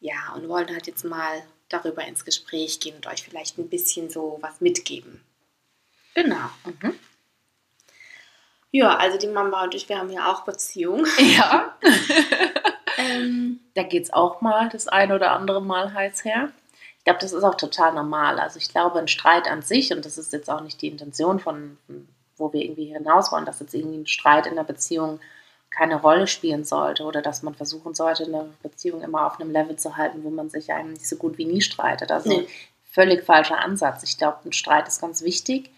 Ja, 0.00 0.32
und 0.34 0.48
wollen 0.48 0.68
halt 0.70 0.86
jetzt 0.86 1.04
mal 1.04 1.42
darüber 1.68 2.02
ins 2.06 2.24
Gespräch 2.24 2.80
gehen 2.80 2.96
und 2.96 3.06
euch 3.06 3.22
vielleicht 3.22 3.58
ein 3.58 3.68
bisschen 3.68 4.08
so 4.08 4.38
was 4.40 4.62
mitgeben. 4.62 5.22
Genau. 6.14 6.48
Mhm. 6.64 6.94
Ja, 8.72 8.96
also 8.96 9.18
die 9.18 9.26
Mama 9.26 9.64
und 9.64 9.74
ich, 9.74 9.88
wir 9.88 9.98
haben 9.98 10.10
ja 10.10 10.32
auch 10.32 10.44
Beziehung. 10.44 11.06
Ja. 11.18 11.76
Ähm, 12.96 13.60
Da 13.74 13.82
geht 13.82 14.04
es 14.04 14.12
auch 14.12 14.40
mal 14.40 14.68
das 14.68 14.88
ein 14.88 15.12
oder 15.12 15.32
andere 15.32 15.62
Mal 15.62 15.92
heiß 15.92 16.24
her. 16.24 16.50
Ich 17.10 17.18
glaube, 17.18 17.22
das 17.22 17.32
ist 17.32 17.42
auch 17.44 17.56
total 17.56 17.92
normal. 17.94 18.38
Also 18.38 18.58
ich 18.58 18.68
glaube, 18.68 19.00
ein 19.00 19.08
Streit 19.08 19.48
an 19.50 19.62
sich, 19.62 19.92
und 19.92 20.04
das 20.04 20.16
ist 20.16 20.32
jetzt 20.32 20.48
auch 20.48 20.60
nicht 20.60 20.80
die 20.80 20.86
Intention 20.88 21.40
von, 21.40 21.76
wo 22.36 22.52
wir 22.52 22.62
irgendwie 22.62 22.84
hinaus 22.84 23.32
wollen, 23.32 23.44
dass 23.46 23.58
jetzt 23.58 23.74
irgendwie 23.74 23.98
ein 23.98 24.06
Streit 24.06 24.46
in 24.46 24.54
der 24.54 24.62
Beziehung 24.62 25.18
keine 25.70 26.00
Rolle 26.00 26.28
spielen 26.28 26.64
sollte 26.64 27.02
oder 27.02 27.20
dass 27.20 27.42
man 27.42 27.54
versuchen 27.54 27.94
sollte, 27.94 28.24
eine 28.26 28.48
Beziehung 28.62 29.02
immer 29.02 29.26
auf 29.26 29.40
einem 29.40 29.50
Level 29.50 29.74
zu 29.76 29.96
halten, 29.96 30.22
wo 30.22 30.30
man 30.30 30.50
sich 30.50 30.72
eigentlich 30.72 31.08
so 31.08 31.16
gut 31.16 31.36
wie 31.36 31.46
nie 31.46 31.60
streitet. 31.62 32.12
Also 32.12 32.30
Nee. 32.30 32.48
völlig 32.92 33.24
falscher 33.24 33.58
Ansatz. 33.58 34.04
Ich 34.04 34.16
glaube, 34.16 34.38
ein 34.44 34.52
Streit 34.52 34.86
ist 34.86 35.00
ganz 35.00 35.22
wichtig, 35.22 35.70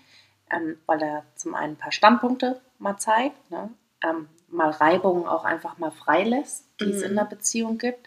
ähm, 0.50 0.76
weil 0.84 1.02
er 1.02 1.24
zum 1.36 1.54
einen 1.54 1.74
ein 1.74 1.78
paar 1.78 1.92
Standpunkte 1.92 2.60
mal 2.78 2.98
zeigt, 2.98 3.50
ne? 3.50 3.70
ähm, 4.02 4.28
mal 4.48 4.68
Reibungen 4.70 5.26
auch 5.26 5.44
einfach 5.44 5.78
mal 5.78 5.90
freilässt, 5.92 6.66
die 6.80 6.90
es 6.90 6.98
Mhm. 7.00 7.04
in 7.10 7.16
der 7.16 7.24
Beziehung 7.24 7.78
gibt. 7.78 8.06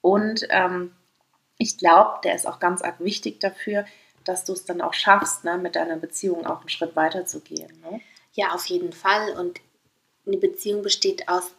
Und 0.00 0.46
ähm, 0.50 0.92
ich 1.58 1.76
glaube, 1.76 2.20
der 2.24 2.34
ist 2.34 2.46
auch 2.46 2.60
ganz 2.60 2.82
arg 2.82 3.00
wichtig 3.00 3.40
dafür, 3.40 3.84
dass 4.24 4.44
du 4.44 4.52
es 4.52 4.64
dann 4.64 4.80
auch 4.80 4.94
schaffst, 4.94 5.44
ne, 5.44 5.58
mit 5.58 5.76
deiner 5.76 5.96
Beziehung 5.96 6.46
auch 6.46 6.60
einen 6.60 6.68
Schritt 6.68 6.96
weiter 6.96 7.26
zu 7.26 7.40
gehen. 7.40 7.72
Ne? 7.82 8.00
Ja, 8.34 8.54
auf 8.54 8.66
jeden 8.66 8.92
Fall. 8.92 9.36
Und 9.38 9.60
eine 10.26 10.36
Beziehung 10.36 10.82
besteht 10.82 11.28
aus 11.28 11.54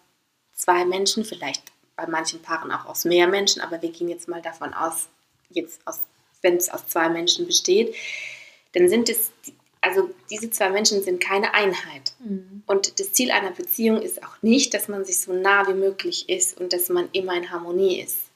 zwei 0.53 0.85
Menschen, 0.85 1.25
vielleicht 1.25 1.63
bei 1.95 2.07
manchen 2.07 2.41
Paaren 2.41 2.71
auch 2.71 2.85
aus 2.85 3.05
mehr 3.05 3.27
Menschen, 3.27 3.61
aber 3.61 3.81
wir 3.81 3.91
gehen 3.91 4.07
jetzt 4.07 4.29
mal 4.29 4.41
davon 4.41 4.73
aus, 4.73 5.09
jetzt 5.49 5.81
aus, 5.85 6.01
wenn 6.41 6.55
es 6.55 6.69
aus 6.69 6.87
zwei 6.87 7.09
Menschen 7.09 7.45
besteht, 7.45 7.93
dann 8.73 8.87
sind 8.87 9.09
es, 9.09 9.31
also 9.81 10.09
diese 10.29 10.49
zwei 10.49 10.69
Menschen 10.69 11.03
sind 11.03 11.19
keine 11.19 11.53
Einheit. 11.53 12.13
Und 12.67 12.99
das 12.99 13.11
Ziel 13.11 13.31
einer 13.31 13.51
Beziehung 13.51 14.01
ist 14.01 14.23
auch 14.23 14.41
nicht, 14.41 14.73
dass 14.73 14.87
man 14.87 15.03
sich 15.03 15.19
so 15.19 15.33
nah 15.33 15.67
wie 15.67 15.73
möglich 15.73 16.29
ist 16.29 16.59
und 16.59 16.71
dass 16.71 16.87
man 16.89 17.09
immer 17.11 17.35
in 17.35 17.51
Harmonie 17.51 17.99
ist. 17.99 18.28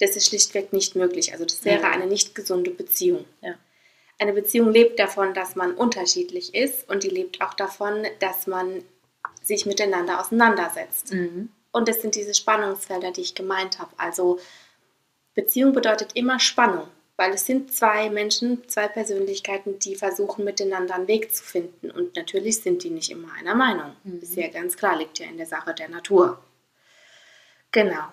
Das 0.00 0.16
ist 0.16 0.26
schlichtweg 0.26 0.72
nicht 0.72 0.96
möglich. 0.96 1.32
Also 1.32 1.44
das 1.44 1.64
wäre 1.64 1.86
eine 1.86 2.06
nicht 2.06 2.34
gesunde 2.34 2.70
Beziehung. 2.70 3.24
Ja. 3.40 3.54
Eine 4.18 4.32
Beziehung 4.32 4.70
lebt 4.70 4.98
davon, 4.98 5.34
dass 5.34 5.56
man 5.56 5.74
unterschiedlich 5.74 6.54
ist 6.54 6.88
und 6.88 7.02
die 7.02 7.08
lebt 7.08 7.40
auch 7.40 7.54
davon, 7.54 8.06
dass 8.20 8.46
man 8.46 8.84
sich 9.42 9.66
miteinander 9.66 10.20
auseinandersetzt. 10.20 11.12
Mhm. 11.12 11.50
Und 11.72 11.88
das 11.88 12.00
sind 12.00 12.14
diese 12.14 12.34
Spannungsfelder, 12.34 13.10
die 13.10 13.22
ich 13.22 13.34
gemeint 13.34 13.78
habe. 13.78 13.90
Also 13.96 14.38
Beziehung 15.34 15.72
bedeutet 15.72 16.12
immer 16.14 16.38
Spannung, 16.38 16.86
weil 17.16 17.32
es 17.32 17.46
sind 17.46 17.72
zwei 17.72 18.10
Menschen, 18.10 18.68
zwei 18.68 18.86
Persönlichkeiten, 18.86 19.80
die 19.80 19.96
versuchen 19.96 20.44
miteinander 20.44 20.94
einen 20.94 21.08
Weg 21.08 21.34
zu 21.34 21.42
finden. 21.42 21.90
Und 21.90 22.14
natürlich 22.14 22.62
sind 22.62 22.84
die 22.84 22.90
nicht 22.90 23.10
immer 23.10 23.32
einer 23.32 23.56
Meinung. 23.56 23.96
Mhm. 24.04 24.20
Ist 24.20 24.36
ja 24.36 24.48
ganz 24.48 24.76
klar, 24.76 24.96
liegt 24.96 25.18
ja 25.18 25.26
in 25.26 25.36
der 25.36 25.46
Sache 25.46 25.74
der 25.74 25.88
Natur. 25.88 26.40
Genau. 27.72 28.04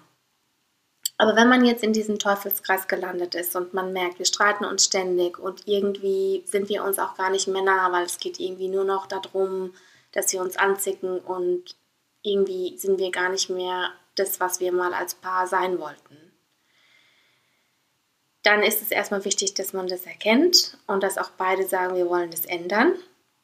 Aber 1.22 1.36
wenn 1.36 1.50
man 1.50 1.64
jetzt 1.64 1.84
in 1.84 1.94
diesem 1.94 2.18
Teufelskreis 2.18 2.88
gelandet 2.88 3.36
ist 3.36 3.56
und 3.56 3.76
man 3.76 3.94
merkt, 3.94 4.18
wir 4.18 4.26
streiten 4.26 4.66
uns 4.66 4.86
ständig 4.86 5.38
und 5.38 5.68
irgendwie 5.68 6.42
sind 6.48 6.68
wir 6.68 6.84
uns 6.84 6.98
auch 6.98 7.16
gar 7.16 7.30
nicht 7.30 7.48
nah, 7.48 7.92
weil 7.92 8.06
es 8.06 8.18
geht 8.18 8.40
irgendwie 8.40 8.70
nur 8.70 8.86
noch 8.86 9.06
darum, 9.06 9.76
dass 10.14 10.34
wir 10.34 10.42
uns 10.42 10.58
anzicken 10.58 11.20
und 11.20 11.76
irgendwie 12.24 12.76
sind 12.76 12.98
wir 12.98 13.12
gar 13.12 13.30
nicht 13.30 13.52
mehr 13.52 13.92
das, 14.16 14.40
was 14.40 14.60
wir 14.62 14.72
mal 14.72 14.96
als 14.96 15.14
Paar 15.14 15.46
sein 15.46 15.78
wollten. 15.78 16.18
Dann 18.42 18.64
ist 18.64 18.82
es 18.82 18.90
erstmal 18.90 19.24
wichtig, 19.24 19.54
dass 19.54 19.74
man 19.74 19.86
das 19.86 20.08
erkennt 20.08 20.76
und 20.88 21.04
dass 21.04 21.20
auch 21.20 21.30
beide 21.38 21.68
sagen, 21.68 21.96
wir 21.96 22.10
wollen 22.10 22.32
das 22.32 22.48
ändern, 22.48 22.96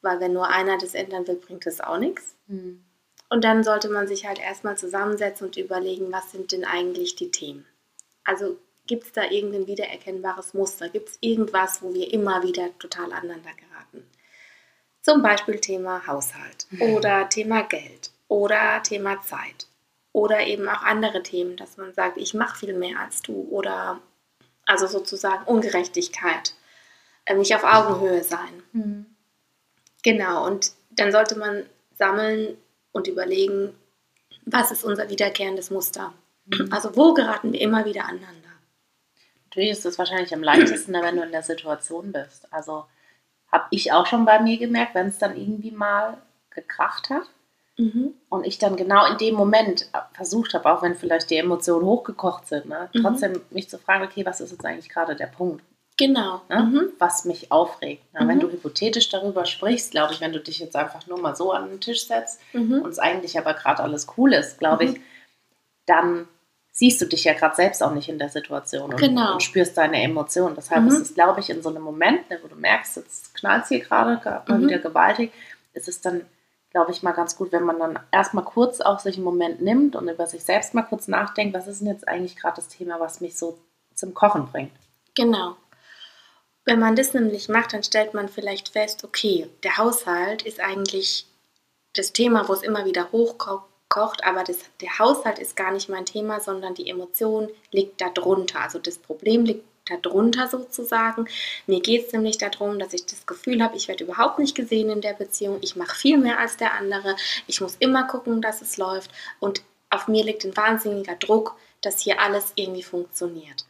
weil 0.02 0.18
wenn 0.18 0.32
nur 0.32 0.48
einer 0.48 0.78
das 0.78 0.94
ändern 0.94 1.28
will, 1.28 1.36
bringt 1.36 1.64
das 1.64 1.80
auch 1.80 1.98
nichts. 1.98 2.34
Mhm. 2.48 2.87
Und 3.30 3.44
dann 3.44 3.62
sollte 3.62 3.88
man 3.88 4.08
sich 4.08 4.26
halt 4.26 4.38
erstmal 4.38 4.78
zusammensetzen 4.78 5.46
und 5.46 5.56
überlegen, 5.56 6.10
was 6.12 6.30
sind 6.32 6.52
denn 6.52 6.64
eigentlich 6.64 7.14
die 7.14 7.30
Themen. 7.30 7.66
Also 8.24 8.58
gibt 8.86 9.04
es 9.04 9.12
da 9.12 9.30
irgendein 9.30 9.66
wiedererkennbares 9.66 10.54
Muster? 10.54 10.88
Gibt 10.88 11.10
es 11.10 11.18
irgendwas, 11.20 11.82
wo 11.82 11.92
wir 11.92 12.12
immer 12.12 12.42
wieder 12.42 12.76
total 12.78 13.12
aneinander 13.12 13.50
geraten? 13.52 14.08
Zum 15.02 15.22
Beispiel 15.22 15.60
Thema 15.60 16.06
Haushalt 16.06 16.66
oder 16.80 17.28
Thema 17.28 17.62
Geld 17.62 18.10
oder 18.28 18.82
Thema 18.82 19.20
Zeit 19.22 19.66
oder 20.12 20.40
eben 20.46 20.68
auch 20.68 20.82
andere 20.82 21.22
Themen, 21.22 21.56
dass 21.56 21.76
man 21.76 21.94
sagt, 21.94 22.18
ich 22.18 22.34
mache 22.34 22.58
viel 22.58 22.74
mehr 22.74 22.98
als 22.98 23.22
du 23.22 23.46
oder 23.50 24.00
also 24.66 24.86
sozusagen 24.86 25.44
Ungerechtigkeit, 25.44 26.54
äh, 27.24 27.34
nicht 27.34 27.54
auf 27.54 27.64
Augenhöhe 27.64 28.22
sein. 28.22 28.62
Mhm. 28.72 29.06
Genau, 30.02 30.46
und 30.46 30.72
dann 30.90 31.10
sollte 31.12 31.38
man 31.38 31.64
sammeln 31.96 32.56
und 32.92 33.06
überlegen, 33.06 33.74
was 34.44 34.70
ist 34.70 34.84
unser 34.84 35.08
wiederkehrendes 35.10 35.70
Muster? 35.70 36.12
Mhm. 36.46 36.68
Also 36.72 36.96
wo 36.96 37.14
geraten 37.14 37.52
wir 37.52 37.60
immer 37.60 37.84
wieder 37.84 38.04
aneinander? 38.04 38.34
Natürlich 39.46 39.70
ist 39.70 39.86
es 39.86 39.98
wahrscheinlich 39.98 40.32
am 40.34 40.42
leichtesten, 40.42 40.92
wenn 40.94 41.16
du 41.16 41.22
in 41.22 41.32
der 41.32 41.42
Situation 41.42 42.12
bist. 42.12 42.52
Also 42.52 42.84
habe 43.50 43.64
ich 43.70 43.92
auch 43.92 44.06
schon 44.06 44.24
bei 44.24 44.40
mir 44.40 44.58
gemerkt, 44.58 44.94
wenn 44.94 45.08
es 45.08 45.18
dann 45.18 45.36
irgendwie 45.36 45.70
mal 45.70 46.18
gekracht 46.50 47.08
hat 47.10 47.28
Mhm. 47.80 48.12
und 48.28 48.44
ich 48.44 48.58
dann 48.58 48.74
genau 48.76 49.06
in 49.10 49.18
dem 49.18 49.36
Moment 49.36 49.88
versucht 50.12 50.52
habe, 50.54 50.68
auch 50.70 50.82
wenn 50.82 50.96
vielleicht 50.96 51.30
die 51.30 51.36
Emotionen 51.36 51.86
hochgekocht 51.86 52.48
sind, 52.48 52.66
ne, 52.66 52.90
Mhm. 52.92 53.02
trotzdem 53.02 53.40
mich 53.50 53.68
zu 53.70 53.78
fragen, 53.78 54.04
okay, 54.04 54.26
was 54.26 54.40
ist 54.40 54.50
jetzt 54.50 54.64
eigentlich 54.66 54.88
gerade 54.88 55.14
der 55.14 55.28
Punkt, 55.28 55.62
Genau. 55.98 56.40
ne, 56.48 56.62
Mhm. 56.62 56.92
was 56.98 57.24
mich 57.24 57.50
aufregt. 57.52 58.02
Ne? 58.14 58.20
Wenn 58.26 58.36
Mhm. 58.38 58.40
du 58.42 58.50
hypothetisch 58.50 59.08
darüber 59.08 59.44
sprichst, 59.44 59.90
glaube 59.90 60.14
ich, 60.14 60.20
wenn 60.20 60.32
du 60.32 60.40
dich 60.40 60.58
jetzt 60.60 60.76
einfach 60.76 61.06
nur 61.08 61.18
mal 61.20 61.34
so 61.36 61.52
an 61.52 61.68
den 61.68 61.80
Tisch 61.80 62.06
setzt 62.06 62.40
Mhm. 62.52 62.82
und 62.82 62.90
es 62.90 62.98
eigentlich 62.98 63.36
aber 63.38 63.52
gerade 63.54 63.82
alles 63.82 64.06
cool 64.16 64.32
ist, 64.32 64.58
glaube 64.58 64.86
Mhm. 64.86 64.90
ich, 64.94 65.00
dann 65.86 66.28
siehst 66.72 67.00
du 67.00 67.06
dich 67.06 67.24
ja 67.24 67.32
gerade 67.32 67.56
selbst 67.56 67.82
auch 67.82 67.92
nicht 67.92 68.08
in 68.08 68.18
der 68.20 68.28
Situation 68.28 68.92
und, 68.92 69.00
Genau. 69.00 69.32
und 69.34 69.42
spürst 69.42 69.76
deine 69.76 70.00
Emotionen. 70.02 70.54
Deshalb 70.54 70.82
Mhm. 70.82 70.88
ist 70.88 71.00
es, 71.00 71.14
glaube 71.14 71.40
ich, 71.40 71.50
in 71.50 71.62
so 71.62 71.70
einem 71.70 71.82
Moment, 71.82 72.30
ne, 72.30 72.38
wo 72.42 72.46
du 72.46 72.54
merkst, 72.54 72.96
jetzt 72.98 73.34
knallt 73.34 73.64
es 73.64 73.68
hier 73.68 73.80
gerade 73.80 74.18
gerade 74.22 74.50
mal 74.52 74.60
Mhm. 74.60 74.68
wieder 74.68 74.78
gewaltig, 74.78 75.32
ist 75.74 75.88
es 75.88 76.00
dann, 76.00 76.24
glaube 76.70 76.92
ich, 76.92 77.02
mal 77.02 77.12
ganz 77.12 77.34
gut, 77.36 77.50
wenn 77.50 77.64
man 77.64 77.80
dann 77.80 77.98
erstmal 78.12 78.44
kurz 78.44 78.80
auch 78.80 79.00
sich 79.00 79.16
einen 79.16 79.24
Moment 79.24 79.60
nimmt 79.60 79.96
und 79.96 80.08
über 80.08 80.26
sich 80.28 80.44
selbst 80.44 80.74
mal 80.74 80.82
kurz 80.82 81.08
nachdenkt, 81.08 81.54
was 81.56 81.66
ist 81.66 81.80
denn 81.80 81.88
jetzt 81.88 82.06
eigentlich 82.06 82.36
gerade 82.36 82.56
das 82.56 82.68
Thema, 82.68 83.00
was 83.00 83.20
mich 83.20 83.36
so 83.36 83.58
zum 83.94 84.14
Kochen 84.14 84.46
bringt. 84.46 84.70
Genau. 85.16 85.56
Wenn 86.68 86.80
man 86.80 86.96
das 86.96 87.14
nämlich 87.14 87.48
macht, 87.48 87.72
dann 87.72 87.82
stellt 87.82 88.12
man 88.12 88.28
vielleicht 88.28 88.68
fest, 88.68 89.02
okay, 89.02 89.48
der 89.62 89.78
Haushalt 89.78 90.42
ist 90.42 90.60
eigentlich 90.60 91.24
das 91.94 92.12
Thema, 92.12 92.46
wo 92.46 92.52
es 92.52 92.62
immer 92.62 92.84
wieder 92.84 93.10
hochkocht, 93.10 94.22
aber 94.22 94.44
das, 94.44 94.58
der 94.82 94.98
Haushalt 94.98 95.38
ist 95.38 95.56
gar 95.56 95.72
nicht 95.72 95.88
mein 95.88 96.04
Thema, 96.04 96.40
sondern 96.40 96.74
die 96.74 96.90
Emotion 96.90 97.48
liegt 97.70 98.02
da 98.02 98.10
drunter. 98.10 98.60
Also 98.60 98.78
das 98.78 98.98
Problem 98.98 99.46
liegt 99.46 99.64
da 99.86 99.96
drunter 99.96 100.46
sozusagen. 100.46 101.26
Mir 101.66 101.80
geht 101.80 102.08
es 102.08 102.12
nämlich 102.12 102.36
darum, 102.36 102.78
dass 102.78 102.92
ich 102.92 103.06
das 103.06 103.24
Gefühl 103.24 103.62
habe, 103.62 103.74
ich 103.74 103.88
werde 103.88 104.04
überhaupt 104.04 104.38
nicht 104.38 104.54
gesehen 104.54 104.90
in 104.90 105.00
der 105.00 105.14
Beziehung. 105.14 105.56
Ich 105.62 105.74
mache 105.74 105.96
viel 105.96 106.18
mehr 106.18 106.38
als 106.38 106.58
der 106.58 106.74
andere. 106.74 107.16
Ich 107.46 107.62
muss 107.62 107.76
immer 107.78 108.06
gucken, 108.06 108.42
dass 108.42 108.60
es 108.60 108.76
läuft. 108.76 109.10
Und 109.40 109.62
auf 109.88 110.06
mir 110.06 110.22
liegt 110.22 110.44
ein 110.44 110.54
wahnsinniger 110.54 111.14
Druck, 111.14 111.56
dass 111.80 112.00
hier 112.00 112.20
alles 112.20 112.52
irgendwie 112.56 112.82
funktioniert. 112.82 113.64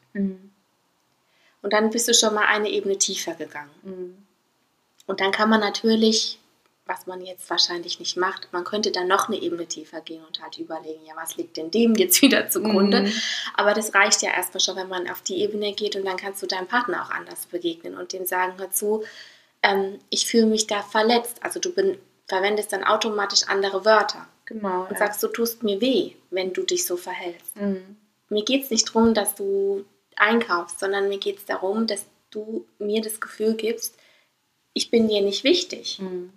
Und 1.62 1.72
dann 1.72 1.90
bist 1.90 2.08
du 2.08 2.14
schon 2.14 2.34
mal 2.34 2.46
eine 2.46 2.70
Ebene 2.70 2.96
tiefer 2.98 3.34
gegangen. 3.34 4.26
Und 5.06 5.20
dann 5.20 5.32
kann 5.32 5.50
man 5.50 5.60
natürlich, 5.60 6.38
was 6.86 7.06
man 7.06 7.20
jetzt 7.24 7.48
wahrscheinlich 7.50 7.98
nicht 7.98 8.16
macht, 8.16 8.48
man 8.52 8.64
könnte 8.64 8.92
dann 8.92 9.08
noch 9.08 9.28
eine 9.28 9.40
Ebene 9.40 9.66
tiefer 9.66 10.00
gehen 10.00 10.22
und 10.24 10.40
halt 10.42 10.58
überlegen, 10.58 11.04
ja, 11.06 11.14
was 11.16 11.36
liegt 11.36 11.56
denn 11.56 11.70
dem 11.70 11.94
jetzt 11.96 12.22
wieder 12.22 12.48
zugrunde? 12.48 13.02
Mhm. 13.02 13.12
Aber 13.54 13.74
das 13.74 13.94
reicht 13.94 14.22
ja 14.22 14.30
erstmal 14.32 14.60
schon, 14.60 14.76
wenn 14.76 14.88
man 14.88 15.08
auf 15.10 15.22
die 15.22 15.40
Ebene 15.40 15.72
geht 15.72 15.96
und 15.96 16.04
dann 16.06 16.16
kannst 16.16 16.42
du 16.42 16.46
deinem 16.46 16.66
Partner 16.68 17.02
auch 17.04 17.10
anders 17.10 17.46
begegnen 17.46 17.96
und 17.96 18.12
dem 18.12 18.24
sagen, 18.24 18.54
hör 18.58 18.70
zu, 18.70 19.04
ähm, 19.62 19.98
ich 20.10 20.26
fühle 20.26 20.46
mich 20.46 20.66
da 20.66 20.82
verletzt. 20.82 21.42
Also 21.42 21.58
du 21.60 21.72
bin, 21.72 21.98
verwendest 22.26 22.72
dann 22.72 22.84
automatisch 22.84 23.44
andere 23.48 23.84
Wörter 23.84 24.26
Genau. 24.44 24.82
und 24.84 24.92
ja. 24.92 24.98
sagst, 24.98 25.22
du 25.22 25.28
tust 25.28 25.62
mir 25.62 25.80
weh, 25.80 26.12
wenn 26.30 26.52
du 26.54 26.62
dich 26.62 26.86
so 26.86 26.96
verhältst 26.96 27.56
Mhm. 27.56 27.96
mir 28.30 28.44
geht 28.44 28.64
es 28.64 28.70
nicht 28.70 28.88
darum, 28.88 29.12
dass 29.12 29.34
du 29.34 29.84
einkaufst, 30.20 30.80
sondern 30.80 31.08
mir 31.08 31.18
geht 31.18 31.38
es 31.38 31.44
darum, 31.46 31.86
dass 31.86 32.04
du 32.30 32.66
mir 32.78 33.00
das 33.02 33.20
Gefühl 33.20 33.54
gibst, 33.54 33.96
ich 34.74 34.90
bin 34.90 35.08
dir 35.08 35.22
nicht 35.22 35.44
wichtig 35.44 35.98
Mhm. 35.98 36.32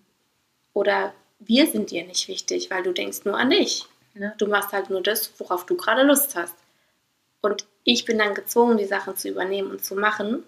oder 0.73 1.13
wir 1.39 1.67
sind 1.67 1.91
dir 1.91 2.05
nicht 2.05 2.27
wichtig, 2.27 2.69
weil 2.69 2.83
du 2.83 2.91
denkst 2.93 3.25
nur 3.25 3.37
an 3.37 3.49
dich. 3.49 3.85
Ja. 4.13 4.33
Du 4.37 4.47
machst 4.47 4.73
halt 4.73 4.89
nur 4.89 5.01
das, 5.01 5.31
worauf 5.39 5.65
du 5.65 5.75
gerade 5.75 6.03
Lust 6.03 6.35
hast. 6.35 6.55
Und 7.41 7.65
ich 7.83 8.05
bin 8.05 8.19
dann 8.19 8.35
gezwungen, 8.35 8.77
die 8.77 8.85
Sachen 8.85 9.15
zu 9.17 9.27
übernehmen 9.29 9.71
und 9.71 9.83
zu 9.83 9.95
machen, 9.95 10.43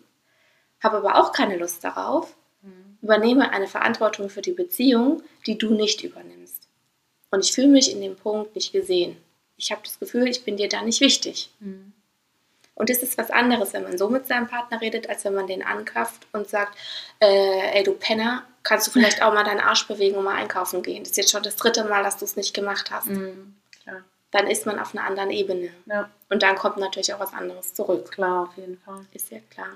habe 0.81 0.97
aber 0.97 1.15
auch 1.15 1.31
keine 1.31 1.57
Lust 1.57 1.83
darauf, 1.83 2.35
Mhm. 2.61 2.97
übernehme 3.01 3.51
eine 3.51 3.67
Verantwortung 3.67 4.29
für 4.29 4.41
die 4.41 4.51
Beziehung, 4.53 5.21
die 5.47 5.57
du 5.57 5.73
nicht 5.73 6.03
übernimmst. 6.03 6.67
Und 7.31 7.43
ich 7.43 7.51
fühle 7.53 7.67
mich 7.67 7.91
in 7.91 7.99
dem 8.01 8.15
Punkt 8.15 8.55
nicht 8.55 8.71
gesehen. 8.71 9.17
Ich 9.57 9.71
habe 9.71 9.81
das 9.83 9.99
Gefühl, 9.99 10.27
ich 10.27 10.43
bin 10.45 10.55
dir 10.57 10.69
da 10.69 10.81
nicht 10.83 11.01
wichtig. 11.01 11.49
Mhm. 11.59 11.93
Und 12.75 12.89
es 12.89 13.03
ist 13.03 13.17
was 13.17 13.29
anderes, 13.29 13.73
wenn 13.73 13.83
man 13.83 13.97
so 13.97 14.09
mit 14.09 14.27
seinem 14.27 14.47
Partner 14.47 14.81
redet, 14.81 15.07
als 15.09 15.25
wenn 15.25 15.35
man 15.35 15.47
den 15.47 15.63
ankauft 15.63 16.27
und 16.33 16.49
sagt, 16.49 16.77
äh, 17.19 17.77
ey 17.77 17.83
du 17.83 17.93
Penner, 17.93 18.43
kannst 18.63 18.87
du 18.87 18.91
vielleicht 18.91 19.21
auch 19.21 19.33
mal 19.33 19.43
deinen 19.43 19.59
Arsch 19.59 19.87
bewegen 19.87 20.17
und 20.17 20.23
mal 20.23 20.35
einkaufen 20.35 20.81
gehen. 20.81 21.03
Das 21.03 21.11
ist 21.11 21.17
jetzt 21.17 21.31
schon 21.31 21.43
das 21.43 21.55
dritte 21.55 21.83
Mal, 21.83 22.03
dass 22.03 22.17
du 22.17 22.25
es 22.25 22.35
nicht 22.35 22.53
gemacht 22.53 22.91
hast. 22.91 23.07
Mhm. 23.07 23.55
Dann 24.31 24.47
ist 24.47 24.65
man 24.65 24.79
auf 24.79 24.95
einer 24.95 25.05
anderen 25.05 25.29
Ebene. 25.29 25.69
Ja, 25.85 26.09
Und 26.27 26.41
dann 26.41 26.55
kommt 26.55 26.77
natürlich 26.77 27.13
auch 27.13 27.19
was 27.19 27.33
anderes 27.33 27.75
zurück. 27.75 28.09
klar, 28.09 28.47
auf 28.49 28.57
jeden 28.57 28.79
Fall. 28.79 29.05
Ist 29.11 29.29
ja 29.29 29.37
klar. 29.51 29.67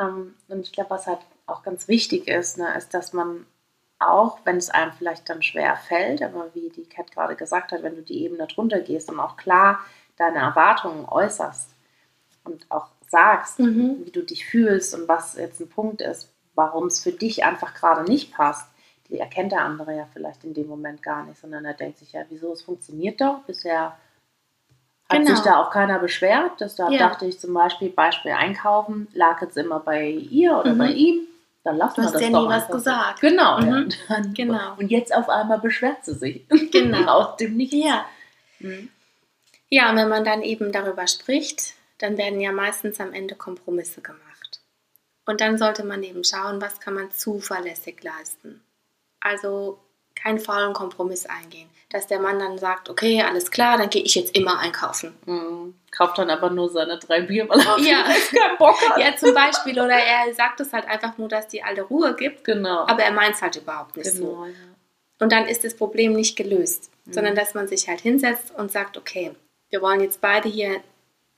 Ähm, 0.00 0.34
und 0.48 0.62
ich 0.62 0.72
glaube, 0.72 0.90
was 0.90 1.06
halt 1.06 1.20
auch 1.46 1.62
ganz 1.62 1.86
wichtig 1.86 2.26
ist, 2.26 2.58
ne, 2.58 2.76
ist, 2.76 2.92
dass 2.92 3.12
man 3.12 3.46
auch, 4.00 4.40
wenn 4.42 4.56
es 4.56 4.68
einem 4.68 4.92
vielleicht 4.92 5.28
dann 5.28 5.42
schwer 5.42 5.76
fällt, 5.76 6.22
aber 6.22 6.52
wie 6.54 6.70
die 6.70 6.88
Kat 6.88 7.12
gerade 7.12 7.36
gesagt 7.36 7.70
hat, 7.70 7.84
wenn 7.84 7.94
du 7.94 8.02
die 8.02 8.24
Ebene 8.24 8.48
drunter 8.48 8.80
gehst 8.80 9.10
und 9.10 9.20
auch 9.20 9.36
klar 9.36 9.78
deine 10.16 10.38
Erwartungen 10.38 11.04
äußerst 11.04 11.70
und 12.48 12.66
auch 12.70 12.88
sagst, 13.08 13.58
Mhm. 13.60 14.04
wie 14.04 14.10
du 14.10 14.22
dich 14.22 14.44
fühlst 14.46 14.94
und 14.94 15.08
was 15.08 15.36
jetzt 15.36 15.60
ein 15.60 15.68
Punkt 15.68 16.00
ist, 16.02 16.30
warum 16.54 16.86
es 16.86 17.02
für 17.02 17.12
dich 17.12 17.44
einfach 17.44 17.74
gerade 17.74 18.02
nicht 18.10 18.32
passt, 18.34 18.68
die 19.08 19.18
erkennt 19.18 19.52
der 19.52 19.62
andere 19.62 19.96
ja 19.96 20.06
vielleicht 20.12 20.44
in 20.44 20.52
dem 20.54 20.66
Moment 20.66 21.02
gar 21.02 21.24
nicht, 21.24 21.40
sondern 21.40 21.64
er 21.64 21.74
denkt 21.74 21.98
sich 21.98 22.12
ja, 22.12 22.22
wieso, 22.28 22.52
es 22.52 22.62
funktioniert 22.62 23.20
doch, 23.20 23.40
bisher 23.46 23.96
hat 25.08 25.18
Genau. 25.20 25.30
sich 25.34 25.40
da 25.40 25.56
auch 25.62 25.70
keiner 25.70 25.98
beschwert. 25.98 26.60
Das 26.60 26.74
da 26.76 26.90
Ja. 26.90 26.98
dachte 26.98 27.24
ich 27.24 27.38
zum 27.40 27.54
Beispiel, 27.54 27.88
Beispiel 27.88 28.32
einkaufen, 28.32 29.08
lag 29.14 29.40
jetzt 29.40 29.56
immer 29.56 29.80
bei 29.80 30.10
ihr 30.10 30.58
oder 30.58 30.74
Mhm. 30.74 30.78
bei 30.78 30.90
ihm. 30.92 31.20
Dann 31.64 31.76
lassen 31.78 31.94
Du 31.96 32.02
wir 32.02 32.06
hast 32.06 32.14
das 32.14 32.22
ja 32.22 32.30
doch 32.30 32.42
nie 32.42 32.48
was 32.54 32.68
gesagt. 32.68 33.20
Genau, 33.20 33.58
ja. 33.58 33.64
Mhm. 33.64 33.72
Und, 33.72 33.98
dann, 34.10 34.34
Genau. 34.34 34.74
und 34.78 34.90
jetzt 34.90 35.14
auf 35.14 35.30
einmal 35.30 35.58
beschwert 35.60 36.04
sie 36.04 36.14
sich. 36.14 36.44
Genau. 36.72 37.06
Aus 37.10 37.36
dem 37.36 37.56
Nichts. 37.56 37.74
Ja. 37.74 38.04
Mhm. 38.58 38.90
Ja, 39.70 39.90
und 39.90 39.96
wenn 39.96 40.08
man 40.10 40.24
dann 40.24 40.42
eben 40.42 40.72
darüber 40.72 41.06
spricht, 41.06 41.74
dann 41.98 42.16
werden 42.16 42.40
ja 42.40 42.52
meistens 42.52 43.00
am 43.00 43.12
Ende 43.12 43.34
Kompromisse 43.34 44.00
gemacht. 44.00 44.60
Und 45.26 45.40
dann 45.40 45.58
sollte 45.58 45.84
man 45.84 46.02
eben 46.02 46.24
schauen, 46.24 46.60
was 46.60 46.80
kann 46.80 46.94
man 46.94 47.10
zuverlässig 47.10 48.02
leisten. 48.02 48.62
Also 49.20 49.78
keinen 50.14 50.40
faulen 50.40 50.72
Kompromiss 50.72 51.26
eingehen. 51.26 51.68
Dass 51.90 52.06
der 52.06 52.18
Mann 52.20 52.38
dann 52.38 52.58
sagt, 52.58 52.88
okay, 52.90 53.22
alles 53.22 53.50
klar, 53.50 53.78
dann 53.78 53.88
gehe 53.88 54.02
ich 54.02 54.14
jetzt 54.14 54.34
immer 54.36 54.58
einkaufen. 54.58 55.16
Mhm. 55.26 55.74
Kauft 55.90 56.18
dann 56.18 56.28
aber 56.30 56.50
nur 56.50 56.68
seine 56.70 56.98
drei 56.98 57.22
Bier, 57.22 57.48
weil 57.48 57.60
er 57.60 57.78
Ja. 57.78 58.02
keinen 58.30 58.58
Bock 58.58 58.76
hat. 58.90 58.98
Ja, 58.98 59.16
zum 59.16 59.32
Beispiel. 59.34 59.78
Oder 59.80 59.94
er 59.96 60.32
sagt 60.34 60.60
es 60.60 60.72
halt 60.72 60.86
einfach 60.86 61.16
nur, 61.18 61.28
dass 61.28 61.48
die 61.48 61.62
alte 61.62 61.82
Ruhe 61.82 62.14
gibt, 62.16 62.44
Genau. 62.44 62.86
aber 62.86 63.02
er 63.02 63.12
meint 63.12 63.36
es 63.36 63.42
halt 63.42 63.56
überhaupt 63.56 63.96
nicht 63.96 64.10
so. 64.12 64.24
genau, 64.26 64.44
ja. 64.46 64.52
Und 65.20 65.32
dann 65.32 65.46
ist 65.46 65.64
das 65.64 65.74
Problem 65.76 66.12
nicht 66.12 66.36
gelöst, 66.36 66.90
Mhm. 67.06 67.12
sondern 67.12 67.34
dass 67.34 67.54
man 67.54 67.68
sich 67.68 67.88
halt 67.88 68.00
hinsetzt 68.00 68.54
und 68.54 68.70
sagt, 68.70 68.96
okay, 68.98 69.32
wir 69.70 69.80
wollen 69.82 70.00
jetzt 70.00 70.20
beide 70.20 70.48
hier 70.48 70.80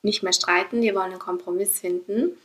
nicht 0.03 0.23
mehr 0.23 0.33
streiten, 0.33 0.83
wir 0.83 0.95
wollen 0.95 1.11
einen 1.11 1.19
Kompromiss 1.19 1.81
finden. 1.81 2.37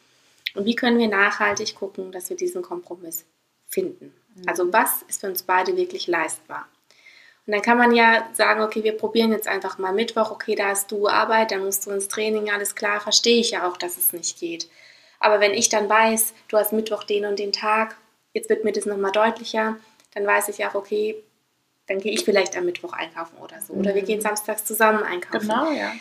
Und 0.56 0.66
wie 0.66 0.76
können 0.76 0.98
wir 1.00 1.08
nachhaltig 1.08 1.76
gucken, 1.76 2.12
dass 2.12 2.30
wir 2.30 2.38
diesen 2.38 2.62
Kompromiss 2.62 3.26
finden? 3.68 4.14
Mhm. 4.36 4.44
Also 4.48 4.72
was 4.72 5.04
ist 5.08 5.22
für 5.22 5.28
uns 5.28 5.44
beide 5.44 5.76
wirklich 5.76 6.08
leistbar? 6.08 6.68
Und 7.48 7.54
dann 7.54 7.62
kann 7.62 7.78
man 7.78 7.94
ja 7.94 8.28
sagen, 8.34 8.62
okay, 8.62 8.84
wir 8.84 8.98
probieren 8.98 9.32
jetzt 9.32 9.48
einfach 9.48 9.78
mal 9.78 9.94
Mittwoch, 9.94 10.32
okay, 10.32 10.56
da 10.56 10.70
hast 10.70 10.92
du 10.92 11.08
Arbeit, 11.08 11.52
dann 11.52 11.64
musst 11.64 11.86
du 11.86 11.92
ins 11.92 12.08
Training, 12.08 12.50
alles 12.50 12.74
klar, 12.74 13.00
verstehe 13.00 13.40
ich 13.40 13.52
ja 13.52 13.68
auch, 13.70 13.78
dass 13.78 13.98
es 13.98 14.14
nicht 14.14 14.40
geht. 14.40 14.68
Aber 15.20 15.40
wenn 15.40 15.54
ich 15.54 15.70
dann 15.70 15.88
weiß, 15.88 16.34
du 16.48 16.58
hast 16.58 16.74
Mittwoch 16.74 17.04
den 17.04 17.26
und 17.26 17.38
den 17.38 17.52
Tag, 17.54 17.98
jetzt 18.34 18.50
wird 18.50 18.64
mir 18.64 18.72
das 18.72 18.86
nochmal 18.86 19.12
deutlicher, 19.12 19.78
dann 20.16 20.26
weiß 20.26 20.50
ich 20.50 20.66
auch, 20.66 20.74
okay, 20.74 21.22
dann 21.88 22.00
gehe 22.00 22.14
ich 22.14 22.26
vielleicht 22.26 22.58
am 22.58 22.66
Mittwoch 22.66 22.94
einkaufen 22.94 23.38
oder 23.38 23.62
so. 23.62 23.74
Oder 23.74 23.94
wir 23.94 24.02
Mhm. 24.02 24.08
gehen 24.08 24.22
samstags 24.22 24.66
zusammen 24.66 25.04
einkaufen. 25.04 25.48
Genau, 25.48 25.72
ja. 25.72 25.94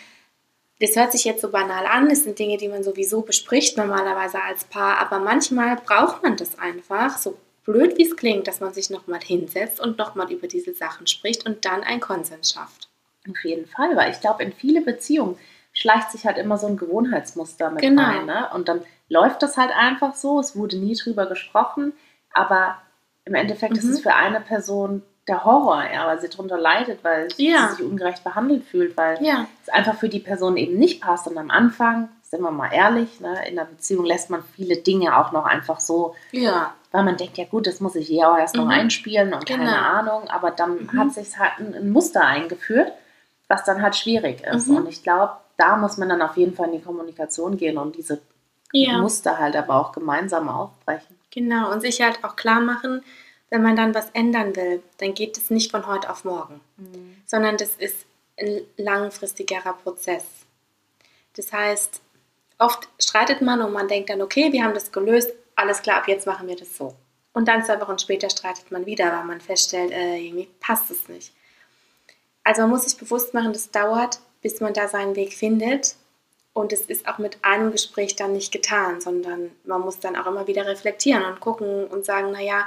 Das 0.81 0.97
hört 0.97 1.13
sich 1.13 1.25
jetzt 1.25 1.41
so 1.41 1.51
banal 1.51 1.87
an, 1.87 2.09
das 2.09 2.25
sind 2.25 2.39
Dinge, 2.39 2.57
die 2.57 2.69
man 2.69 2.83
sowieso 2.83 3.23
bespricht 3.23 3.77
normalerweise 3.77 4.43
als 4.43 4.65
Paar, 4.65 4.99
aber 4.99 5.21
manchmal 5.21 5.77
braucht 5.77 6.23
man 6.23 6.37
das 6.37 6.59
einfach, 6.59 7.17
so 7.17 7.37
blöd 7.65 7.97
wie 7.97 8.03
es 8.07 8.17
klingt, 8.17 8.47
dass 8.49 8.61
man 8.61 8.75
sich 8.75 8.91
nochmal 8.91 9.21
hinsetzt 9.23 9.81
und 9.81 9.97
nochmal 9.99 10.31
über 10.33 10.49
diese 10.49 10.75
Sachen 10.75 11.07
spricht 11.07 11.47
und 11.47 11.65
dann 11.65 11.83
einen 11.83 12.01
Konsens 12.01 12.53
schafft. 12.53 12.89
Auf 13.31 13.43
jeden 13.45 13.67
Fall, 13.67 13.97
weil 13.97 14.11
ich 14.13 14.21
glaube, 14.21 14.43
in 14.43 14.53
viele 14.53 14.81
Beziehungen 14.83 15.39
schleicht 15.73 16.11
sich 16.11 16.27
halt 16.27 16.37
immer 16.39 16.59
so 16.59 16.67
ein 16.67 16.77
Gewohnheitsmuster 16.77 17.71
mit 17.71 17.81
Genau. 17.81 18.03
rein. 18.03 18.27
Ne? 18.27 18.49
Und 18.53 18.69
dann 18.69 18.83
läuft 19.09 19.43
das 19.43 19.57
halt 19.57 19.71
einfach 19.75 20.15
so, 20.15 20.41
es 20.41 20.55
wurde 20.57 20.77
nie 20.77 20.95
drüber 20.95 21.27
gesprochen, 21.27 21.93
aber 22.33 22.77
im 23.25 23.35
Endeffekt 23.35 23.79
ist 23.79 23.85
Mhm. 23.85 23.91
es 23.93 24.01
für 24.01 24.15
eine 24.15 24.41
Person 24.41 25.03
der 25.27 25.45
Horror, 25.45 25.83
ja, 25.93 26.07
weil 26.07 26.21
sie 26.21 26.29
darunter 26.29 26.59
leidet, 26.59 27.03
weil 27.03 27.29
Ja. 27.37 27.69
sie 27.69 27.77
sich 27.77 27.85
ungerecht 27.87 28.23
behandelt 28.25 28.65
fühlt, 28.65 28.97
weil 28.97 29.23
Ja, 29.23 29.47
es 29.63 29.69
einfach 29.71 29.95
für 29.97 30.09
die 30.09 30.21
Person 30.21 30.57
eben 30.57 30.77
nicht 30.79 31.01
passt. 31.01 31.27
Und 31.27 31.39
am 31.39 31.51
Anfang, 31.51 32.09
sind 32.23 32.43
wir 32.43 32.51
mal 32.51 32.71
ehrlich, 32.73 33.21
ne, 33.21 33.47
in 33.49 33.59
einer 33.59 33.67
Beziehung 33.69 34.05
lässt 34.05 34.29
man 34.29 34.43
viele 34.57 34.77
Dinge 34.77 35.17
auch 35.19 35.33
noch 35.33 35.45
einfach 35.47 35.81
so 35.81 36.15
ja, 36.33 36.75
weil 36.93 37.05
man 37.05 37.17
denkt, 37.17 37.39
ja 37.39 37.45
gut, 37.45 37.67
das 37.67 37.81
muss 37.81 37.97
ich 37.97 38.11
eh 38.13 38.23
auch 38.25 38.37
erst 38.39 38.55
noch 38.55 38.67
Mhm. 38.67 38.71
einspielen 38.71 39.35
und 39.35 39.47
Genau. 39.47 39.65
keine 39.65 39.79
Ahnung, 39.79 40.29
aber 40.29 40.51
dann 40.53 40.85
Mhm. 40.93 40.99
hat 40.99 41.13
sich 41.13 41.37
halt 41.39 41.53
ein, 41.59 41.75
ein 41.75 41.91
Muster 41.91 42.25
eingeführt, 42.25 42.93
was 43.49 43.65
dann 43.65 43.83
halt 43.83 43.97
schwierig 43.97 44.43
ist. 44.45 44.69
Mhm. 44.69 44.77
Und 44.77 44.89
ich 44.89 45.03
glaube, 45.03 45.33
da 45.57 45.77
muss 45.77 45.97
man 45.97 46.09
dann 46.09 46.23
auf 46.23 46.37
jeden 46.37 46.55
Fall 46.55 46.67
in 46.67 46.73
die 46.73 46.83
Kommunikation 46.83 47.57
gehen 47.57 47.79
und 47.79 47.97
diese 47.97 48.21
Ja. 48.73 48.99
Muster 48.99 49.39
halt 49.39 49.57
aber 49.57 49.75
auch 49.77 49.93
gemeinsam 49.93 50.49
aufbrechen. 50.49 51.17
Genau, 51.33 51.73
und 51.73 51.81
sich 51.81 52.01
halt 52.01 52.19
auch 52.25 52.37
klar 52.37 52.61
machen, 52.61 53.03
wenn 53.55 53.63
man 53.63 53.77
dann 53.77 53.95
was 53.95 54.11
ändern 54.15 54.57
will, 54.57 54.83
dann 54.99 55.15
geht 55.15 55.39
es 55.39 55.49
nicht 55.49 55.71
von 55.71 55.87
heute 55.87 56.11
auf 56.11 56.25
morgen, 56.25 56.61
sondern 57.25 57.57
das 57.57 57.77
ist 57.77 58.05
ein 58.37 58.63
langfristigerer 58.77 59.75
Prozess. 59.75 60.25
Das 61.37 61.53
heißt, 61.53 62.01
oft 62.59 62.89
streitet 62.99 63.43
man 63.43 63.63
und 63.63 63.73
man 63.73 63.87
denkt 63.87 64.11
dann, 64.11 64.23
okay, 64.23 64.53
wir 64.53 64.65
haben 64.65 64.75
das 64.75 64.91
gelöst, 64.91 65.33
alles 65.55 65.83
klar, 65.83 65.99
ab 65.99 66.09
jetzt 66.09 66.27
machen 66.27 66.49
wir 66.49 66.57
das 66.57 66.77
so. 66.77 66.97
Und 67.33 67.47
dann 67.47 67.65
zwei 67.65 67.81
Wochen 67.81 67.97
später 67.97 68.29
streitet 68.29 68.73
man 68.73 68.87
wieder, 68.87 69.13
weil 69.13 69.25
man 69.25 69.41
feststellt, 69.41 69.93
äh, 69.93 70.17
irgendwie 70.17 70.49
passt 70.59 70.91
es 70.91 71.09
nicht. 71.09 71.33
Also 72.43 72.63
man 72.63 72.71
muss 72.71 72.83
sich 72.83 72.97
bewusst 72.97 73.35
machen, 73.35 73.53
das 73.53 73.71
dauert, 73.71 74.19
bis 74.43 74.61
man 74.61 74.75
da 74.75 74.89
seinen 74.89 75.15
Weg 75.15 75.33
findet. 75.33 75.95
Und 76.55 76.73
es 76.73 76.87
ist 76.87 77.07
auch 77.07 77.19
mit 77.19 77.39
einem 77.43 77.71
Gespräch 77.71 78.17
dann 78.17 78.33
nicht 78.33 78.51
getan, 78.51 79.01
sondern 79.01 79.53
man 79.63 79.81
muss 79.81 80.01
dann 80.01 80.17
auch 80.17 80.27
immer 80.27 80.49
wieder 80.49 80.67
reflektieren 80.67 81.25
und 81.25 81.39
gucken 81.39 81.87
und 81.87 82.05
sagen, 82.05 82.33
naja, 82.33 82.67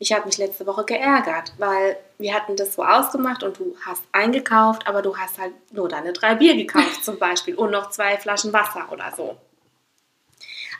ich 0.00 0.12
habe 0.14 0.24
mich 0.24 0.38
letzte 0.38 0.66
Woche 0.66 0.84
geärgert, 0.84 1.52
weil 1.58 1.96
wir 2.16 2.34
hatten 2.34 2.56
das 2.56 2.74
so 2.74 2.82
ausgemacht 2.82 3.42
und 3.42 3.58
du 3.58 3.76
hast 3.84 4.02
eingekauft, 4.12 4.88
aber 4.88 5.02
du 5.02 5.16
hast 5.16 5.38
halt 5.38 5.52
nur 5.72 5.90
deine 5.90 6.14
drei 6.14 6.34
Bier 6.34 6.56
gekauft 6.56 7.04
zum 7.04 7.18
Beispiel 7.18 7.54
und 7.54 7.70
noch 7.70 7.90
zwei 7.90 8.16
Flaschen 8.16 8.52
Wasser 8.52 8.90
oder 8.90 9.12
so. 9.14 9.36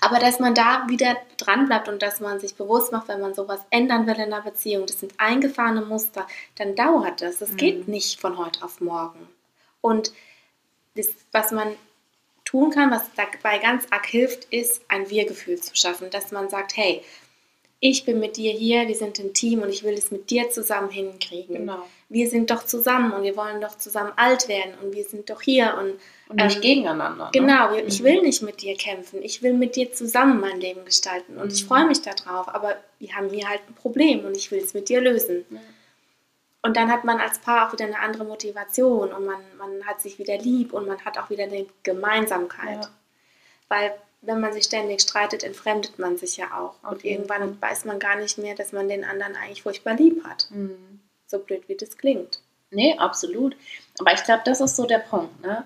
Aber 0.01 0.19
dass 0.19 0.41
man 0.41 0.55
da 0.55 0.87
wieder 0.89 1.17
dran 1.37 1.67
bleibt 1.67 1.87
und 1.91 2.01
dass 2.03 2.21
man 2.21 2.41
sich 2.41 2.55
bewusst 2.55 2.93
macht, 2.93 3.09
wenn 3.09 3.21
man 3.21 3.35
sowas 3.35 3.61
ändern 3.69 4.07
will 4.07 4.15
in 4.15 4.33
einer 4.33 4.41
Beziehung, 4.41 4.87
das 4.87 5.01
sind 5.01 5.13
eingefahrene 5.19 5.83
Muster, 5.83 6.27
dann 6.57 6.75
dauert 6.75 7.21
das. 7.21 7.39
Das 7.39 7.55
geht 7.57 7.89
nicht 7.89 8.19
von 8.19 8.39
heute 8.39 8.65
auf 8.65 8.81
morgen. 8.81 9.29
Und 9.83 10.15
das, 10.97 11.09
was 11.33 11.53
man 11.53 11.77
tun 12.47 12.71
kann, 12.71 12.91
was 12.91 13.03
dabei 13.15 13.59
ganz 13.59 13.87
arg 13.91 14.07
hilft, 14.07 14.45
ist 14.45 14.81
ein 14.89 15.11
Wir-Gefühl 15.11 15.61
zu 15.61 15.77
schaffen, 15.77 16.09
dass 16.09 16.33
man 16.33 16.49
sagt, 16.49 16.79
hey, 16.79 17.05
ich 17.81 18.05
bin 18.05 18.21
mit 18.21 18.37
dir 18.37 18.53
hier, 18.53 18.87
wir 18.89 18.95
sind 18.95 19.19
ein 19.19 19.33
Team 19.33 19.63
und 19.63 19.71
ich 19.71 19.83
will 19.83 19.95
es 19.95 20.11
mit 20.11 20.29
dir 20.31 20.51
zusammen 20.51 20.91
hinkriegen. 20.91 21.57
Genau. 21.57 21.87
Wir 22.11 22.29
sind 22.29 22.51
doch 22.51 22.65
zusammen 22.65 23.13
und 23.13 23.23
wir 23.23 23.37
wollen 23.37 23.61
doch 23.61 23.79
zusammen 23.79 24.13
alt 24.17 24.49
werden 24.49 24.75
und 24.83 24.95
wir 24.95 25.05
sind 25.05 25.31
doch 25.31 25.41
hier 25.41 25.75
und 25.79 25.99
Und 26.29 26.37
nicht 26.37 26.57
Ähm, 26.57 26.63
gegeneinander. 26.63 27.25
Ne? 27.27 27.31
Genau, 27.33 27.75
ich 27.75 28.01
Mhm. 28.01 28.05
will 28.05 28.23
nicht 28.23 28.43
mit 28.43 28.61
dir 28.63 28.77
kämpfen. 28.77 29.23
Ich 29.23 29.43
will 29.43 29.55
mit 29.55 29.77
dir 29.77 29.93
zusammen 29.93 30.41
mein 30.41 30.61
Leben 30.61 30.85
gestalten 30.85 31.39
und 31.39 31.53
ich 31.53 31.63
Mhm. 31.65 31.69
freue 31.69 31.87
mich 31.87 32.03
darauf. 32.03 32.49
Aber 32.49 32.77
wir 32.99 33.15
haben 33.17 33.31
hier 33.31 33.49
halt 33.49 33.61
ein 33.69 33.75
Problem 33.75 34.25
und 34.27 34.37
ich 34.37 34.51
will 34.51 34.59
es 34.61 34.75
mit 34.75 34.89
dir 34.89 35.01
lösen. 35.01 35.45
Ja. 35.51 35.59
Und 36.63 36.77
dann 36.77 36.91
hat 36.93 37.05
man 37.05 37.19
als 37.19 37.39
Paar 37.39 37.67
auch 37.69 37.73
wieder 37.73 37.87
eine 37.87 37.99
andere 38.01 38.25
Motivation 38.25 39.11
und 39.13 39.25
man, 39.25 39.41
man 39.57 39.87
hat 39.87 40.03
sich 40.03 40.19
wieder 40.19 40.37
lieb 40.37 40.75
und 40.75 40.87
man 40.87 41.03
hat 41.05 41.17
auch 41.17 41.31
wieder 41.31 41.45
eine 41.45 41.65
Gemeinsamkeit. 41.85 42.83
Ja. 42.85 42.91
Weil 43.69 43.95
wenn 44.23 44.41
man 44.41 44.53
sich 44.53 44.65
ständig 44.65 45.01
streitet, 45.01 45.43
entfremdet 45.43 45.99
man 45.99 46.17
sich 46.19 46.37
ja 46.37 46.47
auch. 46.59 46.75
Auf 46.85 46.93
und 46.93 47.05
irgendwann 47.05 47.61
weiß 47.61 47.85
man 47.85 47.99
gar 47.99 48.17
nicht 48.17 48.39
mehr, 48.39 48.55
dass 48.55 48.73
man 48.73 48.89
den 48.89 49.05
anderen 49.05 49.35
eigentlich 49.37 49.63
furchtbar 49.63 49.95
lieb 49.95 50.25
hat. 50.25 50.49
Mhm. 50.51 51.01
So 51.27 51.39
blöd 51.39 51.69
wie 51.69 51.77
das 51.77 51.97
klingt. 51.97 52.41
Nee, 52.71 52.97
absolut. 52.99 53.57
Aber 53.99 54.13
ich 54.13 54.23
glaube, 54.25 54.43
das 54.45 54.61
ist 54.61 54.77
so 54.77 54.87
der 54.87 54.99
Punkt. 54.99 55.43
Ne? 55.43 55.65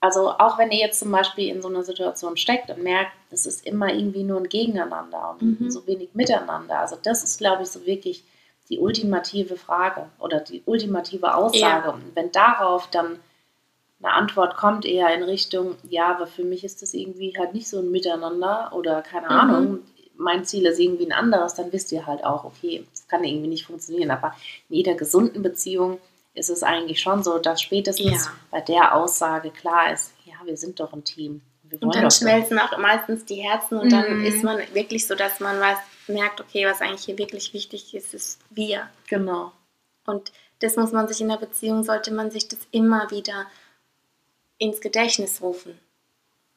Also 0.00 0.30
auch 0.30 0.58
wenn 0.58 0.70
ihr 0.70 0.78
jetzt 0.78 1.00
zum 1.00 1.10
Beispiel 1.10 1.48
in 1.48 1.62
so 1.62 1.68
einer 1.68 1.82
Situation 1.82 2.36
steckt 2.36 2.70
und 2.70 2.82
merkt, 2.82 3.12
es 3.30 3.46
ist 3.46 3.66
immer 3.66 3.92
irgendwie 3.92 4.22
nur 4.22 4.38
ein 4.38 4.48
Gegeneinander 4.48 5.36
und 5.40 5.60
Mhm. 5.60 5.70
so 5.70 5.86
wenig 5.86 6.10
Miteinander. 6.14 6.78
Also 6.78 6.96
das 7.02 7.24
ist, 7.24 7.38
glaube 7.38 7.62
ich, 7.62 7.68
so 7.68 7.86
wirklich 7.86 8.22
die 8.68 8.78
ultimative 8.78 9.56
Frage 9.56 10.08
oder 10.18 10.40
die 10.40 10.62
ultimative 10.66 11.34
Aussage. 11.34 11.88
Ja. 11.88 11.94
Und 11.94 12.14
wenn 12.14 12.30
darauf 12.32 12.88
dann 12.90 13.18
eine 14.02 14.12
Antwort 14.12 14.56
kommt, 14.56 14.84
eher 14.84 15.12
in 15.14 15.22
Richtung, 15.22 15.76
ja, 15.88 16.10
aber 16.14 16.26
für 16.26 16.44
mich 16.44 16.64
ist 16.64 16.82
das 16.82 16.92
irgendwie 16.94 17.34
halt 17.38 17.54
nicht 17.54 17.68
so 17.68 17.78
ein 17.78 17.90
Miteinander 17.90 18.70
oder 18.74 19.02
keine 19.02 19.26
Mhm. 19.26 19.32
Ahnung, 19.32 19.78
mein 20.18 20.44
Ziel 20.44 20.66
ist 20.66 20.78
irgendwie 20.78 21.06
ein 21.06 21.12
anderes, 21.12 21.54
dann 21.54 21.72
wisst 21.72 21.92
ihr 21.92 22.06
halt 22.06 22.24
auch, 22.24 22.44
okay, 22.44 22.86
das 22.90 23.06
kann 23.08 23.24
irgendwie 23.24 23.48
nicht 23.48 23.66
funktionieren. 23.66 24.10
Aber 24.10 24.34
in 24.68 24.76
jeder 24.76 24.94
gesunden 24.94 25.42
Beziehung 25.42 25.98
ist 26.34 26.50
es 26.50 26.62
eigentlich 26.62 27.00
schon 27.00 27.22
so, 27.22 27.38
dass 27.38 27.60
spätestens 27.62 28.26
Ja. 28.26 28.32
bei 28.50 28.60
der 28.60 28.94
Aussage 28.94 29.50
klar 29.50 29.92
ist, 29.92 30.12
ja, 30.24 30.34
wir 30.44 30.56
sind 30.56 30.80
doch 30.80 30.92
ein 30.92 31.04
Team. 31.04 31.40
Und 31.80 31.94
dann 31.94 32.10
schmelzen 32.10 32.58
auch 32.60 32.78
meistens 32.78 33.24
die 33.24 33.42
Herzen 33.42 33.78
und 33.78 33.90
dann 33.90 34.20
Mhm. 34.20 34.24
ist 34.24 34.42
man 34.44 34.58
wirklich 34.72 35.06
so, 35.06 35.14
dass 35.14 35.40
man 35.40 35.58
weiß, 35.58 35.78
merkt, 36.08 36.40
okay, 36.40 36.64
was 36.66 36.80
eigentlich 36.80 37.04
hier 37.04 37.18
wirklich 37.18 37.52
wichtig 37.54 37.92
ist, 37.94 38.14
ist 38.14 38.38
wir. 38.50 38.88
Genau. 39.08 39.52
Und 40.06 40.30
das 40.60 40.76
muss 40.76 40.92
man 40.92 41.08
sich 41.08 41.20
in 41.20 41.28
der 41.28 41.38
Beziehung, 41.38 41.82
sollte 41.82 42.12
man 42.14 42.30
sich 42.30 42.46
das 42.48 42.60
immer 42.70 43.10
wieder 43.10 43.46
ins 44.58 44.80
Gedächtnis 44.80 45.40
rufen. 45.42 45.78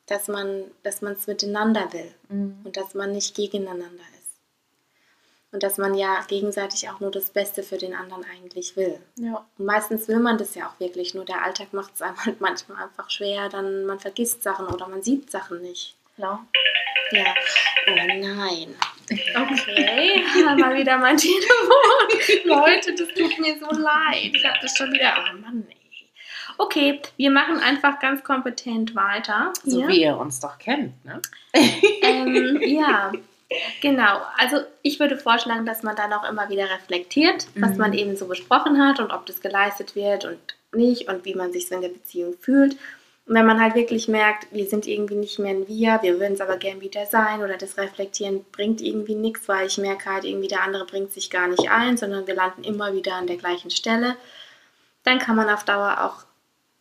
Dass 0.06 0.28
man 0.28 0.64
dass 0.84 1.02
man 1.02 1.14
es 1.14 1.28
miteinander 1.28 1.92
will 1.94 2.14
Mhm. 2.30 2.60
und 2.64 2.78
dass 2.78 2.94
man 2.94 3.12
nicht 3.12 3.36
gegeneinander 3.36 3.86
ist. 4.20 4.20
Und 5.52 5.64
dass 5.64 5.78
man 5.78 5.96
ja 5.96 6.24
gegenseitig 6.28 6.90
auch 6.90 7.00
nur 7.00 7.10
das 7.12 7.32
Beste 7.32 7.64
für 7.64 7.78
den 7.80 7.96
anderen 7.96 8.24
eigentlich 8.26 8.76
will. 8.76 9.00
Ja. 9.16 9.46
Und 9.58 9.66
meistens 9.66 10.08
will 10.08 10.20
man 10.20 10.38
das 10.38 10.54
ja 10.56 10.68
auch 10.68 10.80
wirklich, 10.80 11.14
nur 11.16 11.26
der 11.26 11.44
Alltag 11.44 11.74
macht 11.74 11.96
es 11.96 12.02
einem 12.02 12.18
halt 12.26 12.40
manchmal 12.42 12.84
einfach 12.84 13.10
schwer, 13.10 13.50
dann 13.50 13.86
man 13.86 14.00
vergisst 14.00 14.44
Sachen 14.44 14.68
oder 14.68 14.88
man 14.88 15.02
sieht 15.02 15.30
Sachen 15.32 15.62
nicht. 15.62 15.96
Klar. 16.16 16.46
Ja. 17.12 17.34
Oh 17.88 17.92
nein. 17.96 18.76
Okay. 19.12 20.24
Mal 20.60 20.76
wieder 20.78 20.98
mein 21.00 21.18
Telefon. 21.18 22.44
Leute, 22.46 22.94
das 22.94 23.08
tut 23.10 23.40
mir 23.40 23.58
so 23.60 23.66
leid. 23.72 24.32
Ich 24.36 24.46
habe 24.46 24.58
das 24.62 24.76
schon 24.78 24.92
wieder. 24.94 25.16
Oh 25.18 25.38
Mann, 25.40 25.66
ey. 25.70 25.76
Okay, 26.62 27.00
wir 27.16 27.32
machen 27.32 27.58
einfach 27.60 28.00
ganz 28.00 28.22
kompetent 28.22 28.94
weiter. 28.94 29.54
So 29.64 29.78
hier. 29.80 29.88
wie 29.88 30.02
ihr 30.02 30.18
uns 30.18 30.42
doch 30.42 30.58
kennt, 30.60 30.94
ne? 31.06 31.22
Ähm, 32.02 32.60
ja, 32.66 33.14
genau. 33.82 34.22
Also 34.38 34.58
ich 34.82 35.00
würde 35.00 35.18
vorschlagen, 35.18 35.66
dass 35.66 35.84
man 35.84 35.96
dann 35.96 36.12
auch 36.12 36.30
immer 36.30 36.50
wieder 36.50 36.70
reflektiert, 36.70 37.48
was 37.56 37.72
Mhm. 37.72 37.78
man 37.78 37.94
eben 37.94 38.18
so 38.18 38.28
besprochen 38.28 38.86
hat 38.86 39.00
und 39.00 39.12
ob 39.12 39.26
das 39.26 39.40
geleistet 39.40 39.96
wird 39.96 40.26
und 40.26 40.38
nicht 40.74 41.08
und 41.08 41.24
wie 41.24 41.34
man 41.34 41.54
sich 41.54 41.70
so 41.70 41.76
in 41.76 41.82
der 41.82 41.90
Beziehung 41.90 42.34
fühlt. 42.42 42.74
Und 43.26 43.36
wenn 43.36 43.46
man 43.46 43.62
halt 43.62 43.76
wirklich 43.76 44.10
merkt, 44.10 44.48
wir 44.52 44.66
sind 44.66 44.86
irgendwie 44.86 45.16
nicht 45.16 45.40
mehr 45.40 45.52
ein 45.54 45.68
Wir, 45.70 46.00
wir 46.02 46.20
würden 46.20 46.34
es 46.34 46.42
aber 46.42 46.58
gern 46.58 46.82
wieder 46.82 47.06
sein 47.06 47.42
oder 47.42 47.56
das 47.56 47.78
Reflektieren 47.78 48.44
bringt 48.52 48.82
irgendwie 48.82 49.16
nichts, 49.16 49.48
weil 49.48 49.68
ich 49.68 49.78
merke 49.78 50.12
halt 50.12 50.26
irgendwie, 50.26 50.50
der 50.50 50.64
andere 50.64 50.86
bringt 50.86 51.14
sich 51.14 51.30
gar 51.30 51.48
nicht 51.48 51.72
ein, 51.72 51.96
sondern 51.96 52.28
wir 52.28 52.36
landen 52.36 52.66
immer 52.66 52.94
wieder 52.94 53.14
an 53.14 53.28
der 53.28 53.38
gleichen 53.38 53.72
Stelle, 53.72 54.18
dann 55.06 55.20
kann 55.20 55.38
man 55.38 55.50
auf 55.50 55.64
Dauer 55.64 56.02
auch 56.02 56.26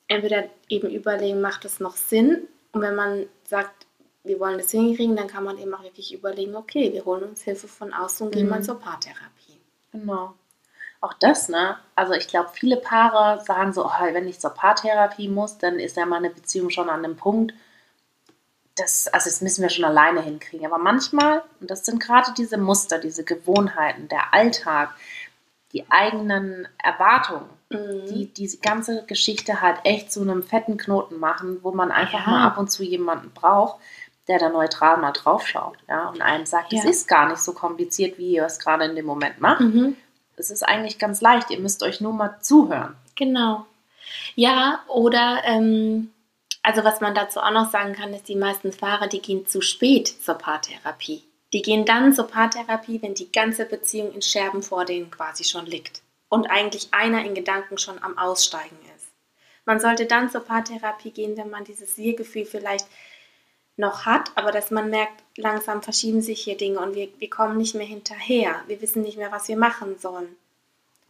entweder 0.09 0.45
eben 0.69 0.91
überlegen, 0.91 1.41
macht 1.41 1.65
es 1.65 1.81
noch 1.81 1.97
Sinn? 1.97 2.49
Und 2.73 2.83
wenn 2.83 2.95
man 2.95 3.27
sagt, 3.45 3.87
wir 4.25 4.41
wollen 4.41 4.59
das 4.59 4.71
hinkriegen, 4.71 5.17
dann 5.17 5.29
kann 5.29 5.45
man 5.45 5.59
eben 5.59 5.73
auch 5.75 5.83
wirklich 5.83 6.13
überlegen, 6.13 6.57
okay, 6.57 6.93
wir 6.93 7.05
holen 7.05 7.23
uns 7.25 7.43
Hilfe 7.43 7.69
von 7.69 7.93
außen 7.93 8.27
und 8.27 8.33
gehen 8.33 8.45
Mhm. 8.45 8.51
mal 8.51 8.63
zur 8.63 8.79
Paartherapie. 8.79 9.61
Genau. 9.93 10.35
Auch 11.01 11.15
das, 11.15 11.49
ne? 11.49 11.79
Also 11.95 12.13
ich 12.15 12.27
glaube, 12.27 12.51
viele 12.53 12.77
Paare 12.77 13.43
sagen 13.45 13.73
so, 13.73 13.87
oh, 13.87 13.91
wenn 14.13 14.27
ich 14.27 14.41
zur 14.41 14.51
Paartherapie 14.51 15.29
muss, 15.29 15.57
dann 15.59 15.79
ist 15.79 15.97
ja 15.97 16.05
meine 16.07 16.29
Beziehung 16.31 16.71
schon 16.71 16.91
an 16.91 17.03
dem 17.03 17.17
Punkt, 17.17 17.55
das, 18.75 19.09
also 19.09 19.29
das 19.29 19.41
müssen 19.41 19.63
wir 19.63 19.71
schon 19.71 19.85
alleine 19.85 20.23
hinkriegen. 20.23 20.67
Aber 20.67 20.79
manchmal, 20.79 21.43
und 21.61 21.71
das 21.71 21.85
sind 21.85 22.01
gerade 22.03 22.33
diese 22.37 22.59
Muster, 22.59 22.99
diese 22.99 23.25
Gewohnheiten, 23.25 24.09
der 24.09 24.35
Alltag, 24.35 24.95
die 25.73 25.91
eigenen 25.91 26.69
Erwartungen, 26.83 27.49
Mhm. 27.71 28.07
die 28.09 28.27
diese 28.33 28.59
ganze 28.59 29.05
Geschichte 29.07 29.61
halt 29.61 29.81
echt 29.85 30.11
zu 30.11 30.23
einem 30.23 30.43
fetten 30.43 30.79
Knoten 30.79 31.19
machen, 31.19 31.59
wo 31.63 31.73
man 31.73 31.91
einfach 31.91 32.27
Ja. 32.27 32.31
mal 32.33 32.47
ab 32.47 32.57
und 32.59 32.71
zu 32.71 32.83
jemanden 32.83 33.31
braucht, 33.31 33.79
der 34.27 34.39
da 34.39 34.49
neutral 34.49 34.97
mal 34.99 35.13
drauf 35.13 35.47
schaut, 35.47 35.77
ja, 35.89 36.09
und 36.09 36.23
einem 36.23 36.47
sagt, 36.47 36.73
es 36.73 36.85
Ja. 36.85 36.91
ist 36.91 37.09
gar 37.09 37.29
nicht 37.29 37.41
so 37.41 37.53
kompliziert, 37.53 38.17
wie 38.19 38.33
ihr 38.33 38.45
es 38.47 38.59
gerade 38.59 38.85
in 38.85 38.97
dem 38.97 39.05
Moment 39.07 39.41
macht. 39.41 39.61
Mhm. 39.61 39.97
Es 40.37 40.51
ist 40.51 40.63
eigentlich 40.63 40.99
ganz 40.99 41.21
leicht, 41.21 41.51
ihr 41.51 41.59
müsst 41.61 41.83
euch 41.83 42.01
nur 42.01 42.13
mal 42.13 42.39
zuhören. 42.41 42.95
Genau. 43.17 43.67
Ja, 44.35 44.81
oder 44.89 45.43
ähm, 45.45 46.11
also 46.63 46.85
was 46.85 47.01
man 47.01 47.15
dazu 47.15 47.41
auch 47.41 47.51
noch 47.51 47.71
sagen 47.71 47.93
kann, 47.93 48.15
ist, 48.15 48.29
die 48.29 48.37
meisten 48.37 48.73
Fahrer, 48.73 49.09
die 49.09 49.21
gehen 49.21 49.47
zu 49.47 49.61
spät 49.61 50.09
zur 50.09 50.35
Paartherapie. 50.37 51.23
Die 51.53 51.63
gehen 51.63 51.85
dann 51.85 52.13
zur 52.15 52.27
Paartherapie, 52.29 53.01
wenn 53.03 53.15
die 53.15 53.31
ganze 53.33 53.65
Beziehung 53.65 54.13
in 54.15 54.23
Scherben 54.23 54.63
vor 54.63 54.85
denen 54.85 55.11
quasi 55.11 55.45
schon 55.45 55.67
liegt 55.67 56.03
und 56.29 56.51
eigentlich 56.51 56.89
einer 56.93 57.25
in 57.25 57.35
Gedanken 57.35 57.79
schon 57.79 58.03
am 58.03 58.19
Aussteigen 58.19 58.79
ist. 58.97 59.07
Man 59.65 59.81
sollte 59.81 60.07
dann 60.07 60.31
zur 60.31 60.43
Paartherapie 60.43 61.11
gehen, 61.11 61.37
wenn 61.37 61.51
man 61.51 61.65
dieses 61.65 61.97
Wir-Gefühl 61.99 62.47
vielleicht 62.47 62.87
noch 63.77 64.07
hat, 64.07 64.33
aber 64.35 64.51
dass 64.51 64.71
man 64.71 64.91
merkt, 64.91 65.23
langsam 65.37 65.83
verschieben 65.83 66.21
sich 66.21 66.41
hier 66.43 66.57
Dinge 66.57 66.81
und 66.81 66.95
wir, 66.95 67.09
wir 67.19 67.31
kommen 67.31 67.57
nicht 67.57 67.75
mehr 67.75 67.87
hinterher. 67.87 68.63
Wir 68.67 68.81
wissen 68.83 69.03
nicht 69.03 69.19
mehr, 69.19 69.31
was 69.31 69.49
wir 69.49 69.57
machen 69.57 69.99
sollen. 69.99 70.37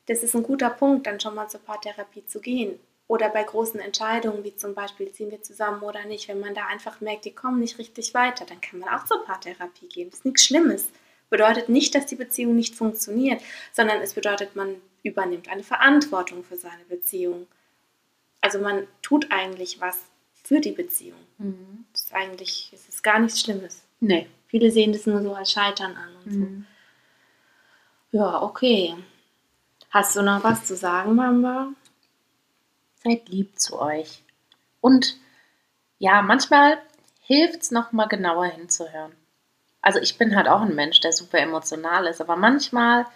Das 0.07 0.23
ist 0.23 0.35
ein 0.35 0.43
guter 0.43 0.71
Punkt, 0.71 1.07
dann 1.07 1.21
schon 1.21 1.35
mal 1.35 1.49
zur 1.49 1.61
Paartherapie 1.61 2.27
zu 2.27 2.41
gehen. 2.41 2.79
Oder 3.07 3.31
bei 3.31 3.43
großen 3.43 3.81
Entscheidungen, 3.81 4.45
wie 4.45 4.55
zum 4.55 4.75
Beispiel, 4.75 5.11
ziehen 5.13 5.31
wir 5.31 5.43
zusammen 5.43 5.83
oder 5.83 6.05
nicht, 6.05 6.29
wenn 6.29 6.41
man 6.41 6.55
da 6.55 6.67
einfach 6.67 7.01
merkt, 7.01 7.25
die 7.25 7.35
kommen 7.35 7.61
nicht 7.61 7.79
richtig 7.79 8.13
weiter, 8.13 8.45
dann 8.45 8.61
kann 8.61 8.81
man 8.81 8.91
auch 8.91 9.07
zur 9.07 9.25
Paartherapie 9.25 9.89
gehen. 9.89 10.11
Das 10.11 10.21
ist 10.21 10.25
nichts 10.27 10.45
Schlimmes. 10.45 10.89
bedeutet 11.31 11.69
nicht, 11.71 11.95
dass 11.95 12.07
die 12.07 12.17
Beziehung 12.17 12.55
nicht 12.55 12.75
funktioniert, 12.75 13.41
sondern 13.73 14.01
es 14.03 14.15
bedeutet, 14.15 14.57
man 14.57 14.77
übernimmt 15.09 15.49
eine 15.49 15.63
Verantwortung 15.65 16.45
für 16.45 16.57
seine 16.57 16.85
Beziehung. 16.89 17.47
Also 18.41 18.59
man 18.61 18.87
tut 19.03 19.31
eigentlich 19.31 19.81
was 19.81 19.99
für 20.45 20.61
die 20.61 20.73
Beziehung. 20.73 21.19
Mhm. 21.39 21.85
Das 21.93 22.03
ist 22.03 22.15
eigentlich, 22.15 22.71
es 22.73 22.89
ist 22.89 23.03
gar 23.03 23.19
nichts 23.19 23.41
Schlimmes. 23.41 23.83
Nee. 24.01 24.29
Viele 24.47 24.71
sehen 24.71 24.93
das 24.93 25.07
nur 25.07 25.21
so 25.23 25.35
als 25.35 25.51
Scheitern 25.53 25.97
an 25.97 26.17
und 26.25 26.27
Mhm. 26.33 26.67
so. 28.11 28.19
Ja, 28.19 28.43
okay. 28.43 28.95
Hast 29.91 30.17
du 30.17 30.23
noch 30.23 30.43
was 30.45 30.65
zu 30.65 30.77
sagen, 30.77 31.15
Mamba? 31.15 31.69
Seid 33.05 33.29
lieb 33.29 33.59
zu 33.59 33.81
euch. 33.81 34.23
Und 34.81 35.17
ja, 35.99 36.23
manchmal 36.23 36.79
hilft 37.21 37.63
es 37.63 37.71
nochmal 37.71 38.09
genauer 38.09 38.47
hinzuhören. 38.47 39.13
Also 39.83 39.99
ich 40.01 40.17
bin 40.19 40.35
halt 40.37 40.49
auch 40.49 40.61
ein 40.63 40.75
Mensch, 40.75 41.01
der 41.01 41.13
super 41.13 41.39
emotional 41.39 42.07
ist, 42.07 42.21
aber 42.21 42.37
manchmal 42.37 43.07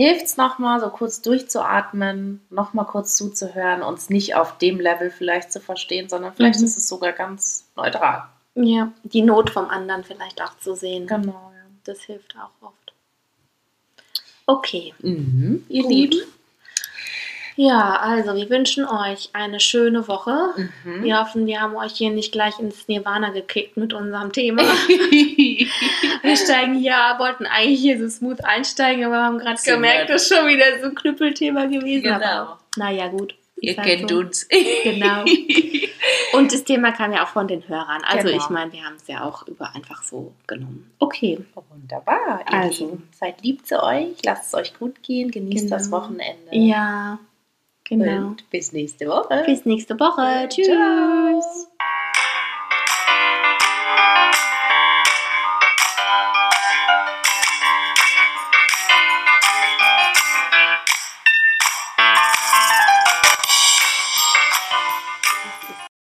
hilft 0.00 0.24
es 0.24 0.36
nochmal 0.38 0.80
so 0.80 0.88
kurz 0.88 1.20
durchzuatmen, 1.20 2.40
nochmal 2.48 2.86
kurz 2.86 3.16
zuzuhören, 3.16 3.82
uns 3.82 4.08
nicht 4.08 4.34
auf 4.34 4.56
dem 4.56 4.80
Level 4.80 5.10
vielleicht 5.10 5.52
zu 5.52 5.60
verstehen, 5.60 6.08
sondern 6.08 6.32
vielleicht 6.32 6.58
Mhm. 6.60 6.64
ist 6.64 6.78
es 6.78 6.88
sogar 6.88 7.12
ganz 7.12 7.66
neutral. 7.76 8.24
Ja, 8.54 8.92
die 9.02 9.20
Not 9.22 9.50
vom 9.50 9.66
anderen 9.68 10.02
vielleicht 10.04 10.40
auch 10.42 10.56
zu 10.58 10.74
sehen. 10.74 11.06
Genau, 11.06 11.52
ja. 11.54 11.64
Das 11.84 12.00
hilft 12.00 12.34
auch 12.36 12.66
oft. 12.66 12.92
Okay, 14.46 14.94
Mhm, 15.00 15.64
ihr 15.68 15.82
Gut. 15.82 15.90
Lieben. 15.92 16.20
Ja, 17.60 17.96
also 18.00 18.34
wir 18.36 18.48
wünschen 18.48 18.86
euch 18.86 19.28
eine 19.34 19.60
schöne 19.60 20.08
Woche. 20.08 20.54
Mhm. 20.84 21.04
Wir 21.04 21.20
hoffen, 21.20 21.44
wir 21.46 21.60
haben 21.60 21.76
euch 21.76 21.92
hier 21.92 22.10
nicht 22.10 22.32
gleich 22.32 22.58
ins 22.58 22.88
Nirvana 22.88 23.28
gekickt 23.30 23.76
mit 23.76 23.92
unserem 23.92 24.32
Thema. 24.32 24.62
Wir 26.22 26.36
steigen 26.36 26.74
hier, 26.78 26.94
wollten 27.18 27.44
eigentlich 27.46 27.80
hier 27.80 27.98
so 27.98 28.08
smooth 28.08 28.42
einsteigen, 28.44 29.04
aber 29.04 29.22
haben 29.22 29.38
gerade 29.38 29.60
gemerkt, 29.62 30.08
das 30.08 30.22
ist 30.22 30.34
schon 30.34 30.46
wieder 30.48 30.64
so 30.80 30.86
ein 30.86 30.94
Knüppelthema 30.94 31.66
gewesen. 31.66 32.04
Genau. 32.04 32.16
Aber, 32.16 32.58
naja, 32.76 33.08
gut. 33.08 33.34
Ihr 33.60 33.76
halt 33.76 33.86
kennt 33.86 34.10
so. 34.10 34.18
uns. 34.20 34.48
Genau. 34.82 35.24
Und 36.32 36.52
das 36.52 36.64
Thema 36.64 36.92
kam 36.92 37.12
ja 37.12 37.24
auch 37.24 37.28
von 37.28 37.46
den 37.46 37.66
Hörern. 37.68 38.02
Also 38.06 38.28
Genau. 38.28 38.38
ich 38.42 38.48
meine, 38.48 38.72
wir 38.72 38.84
haben 38.84 38.96
es 38.96 39.06
ja 39.06 39.22
auch 39.24 39.46
über 39.46 39.74
einfach 39.74 40.02
so 40.02 40.32
genommen. 40.46 40.90
Okay. 40.98 41.44
Wunderbar. 41.70 42.40
Also. 42.46 42.86
Lieben. 42.86 43.08
Seid 43.12 43.42
lieb 43.42 43.66
zu 43.66 43.82
euch, 43.82 44.16
lasst 44.24 44.46
es 44.46 44.54
euch 44.54 44.78
gut 44.78 45.02
gehen, 45.02 45.30
genießt 45.30 45.64
Genau. 45.64 45.76
das 45.76 45.90
Wochenende. 45.90 46.52
Ja, 46.52 47.18
genau. 47.98 48.28
Und 48.28 48.48
bis 48.50 48.72
nächste 48.72 49.06
Woche. 49.06 49.42
Bis 49.44 49.66
nächste 49.66 49.98
Woche. 50.00 50.48
Tschüss. 50.48 50.66
Ciao. 50.66 51.40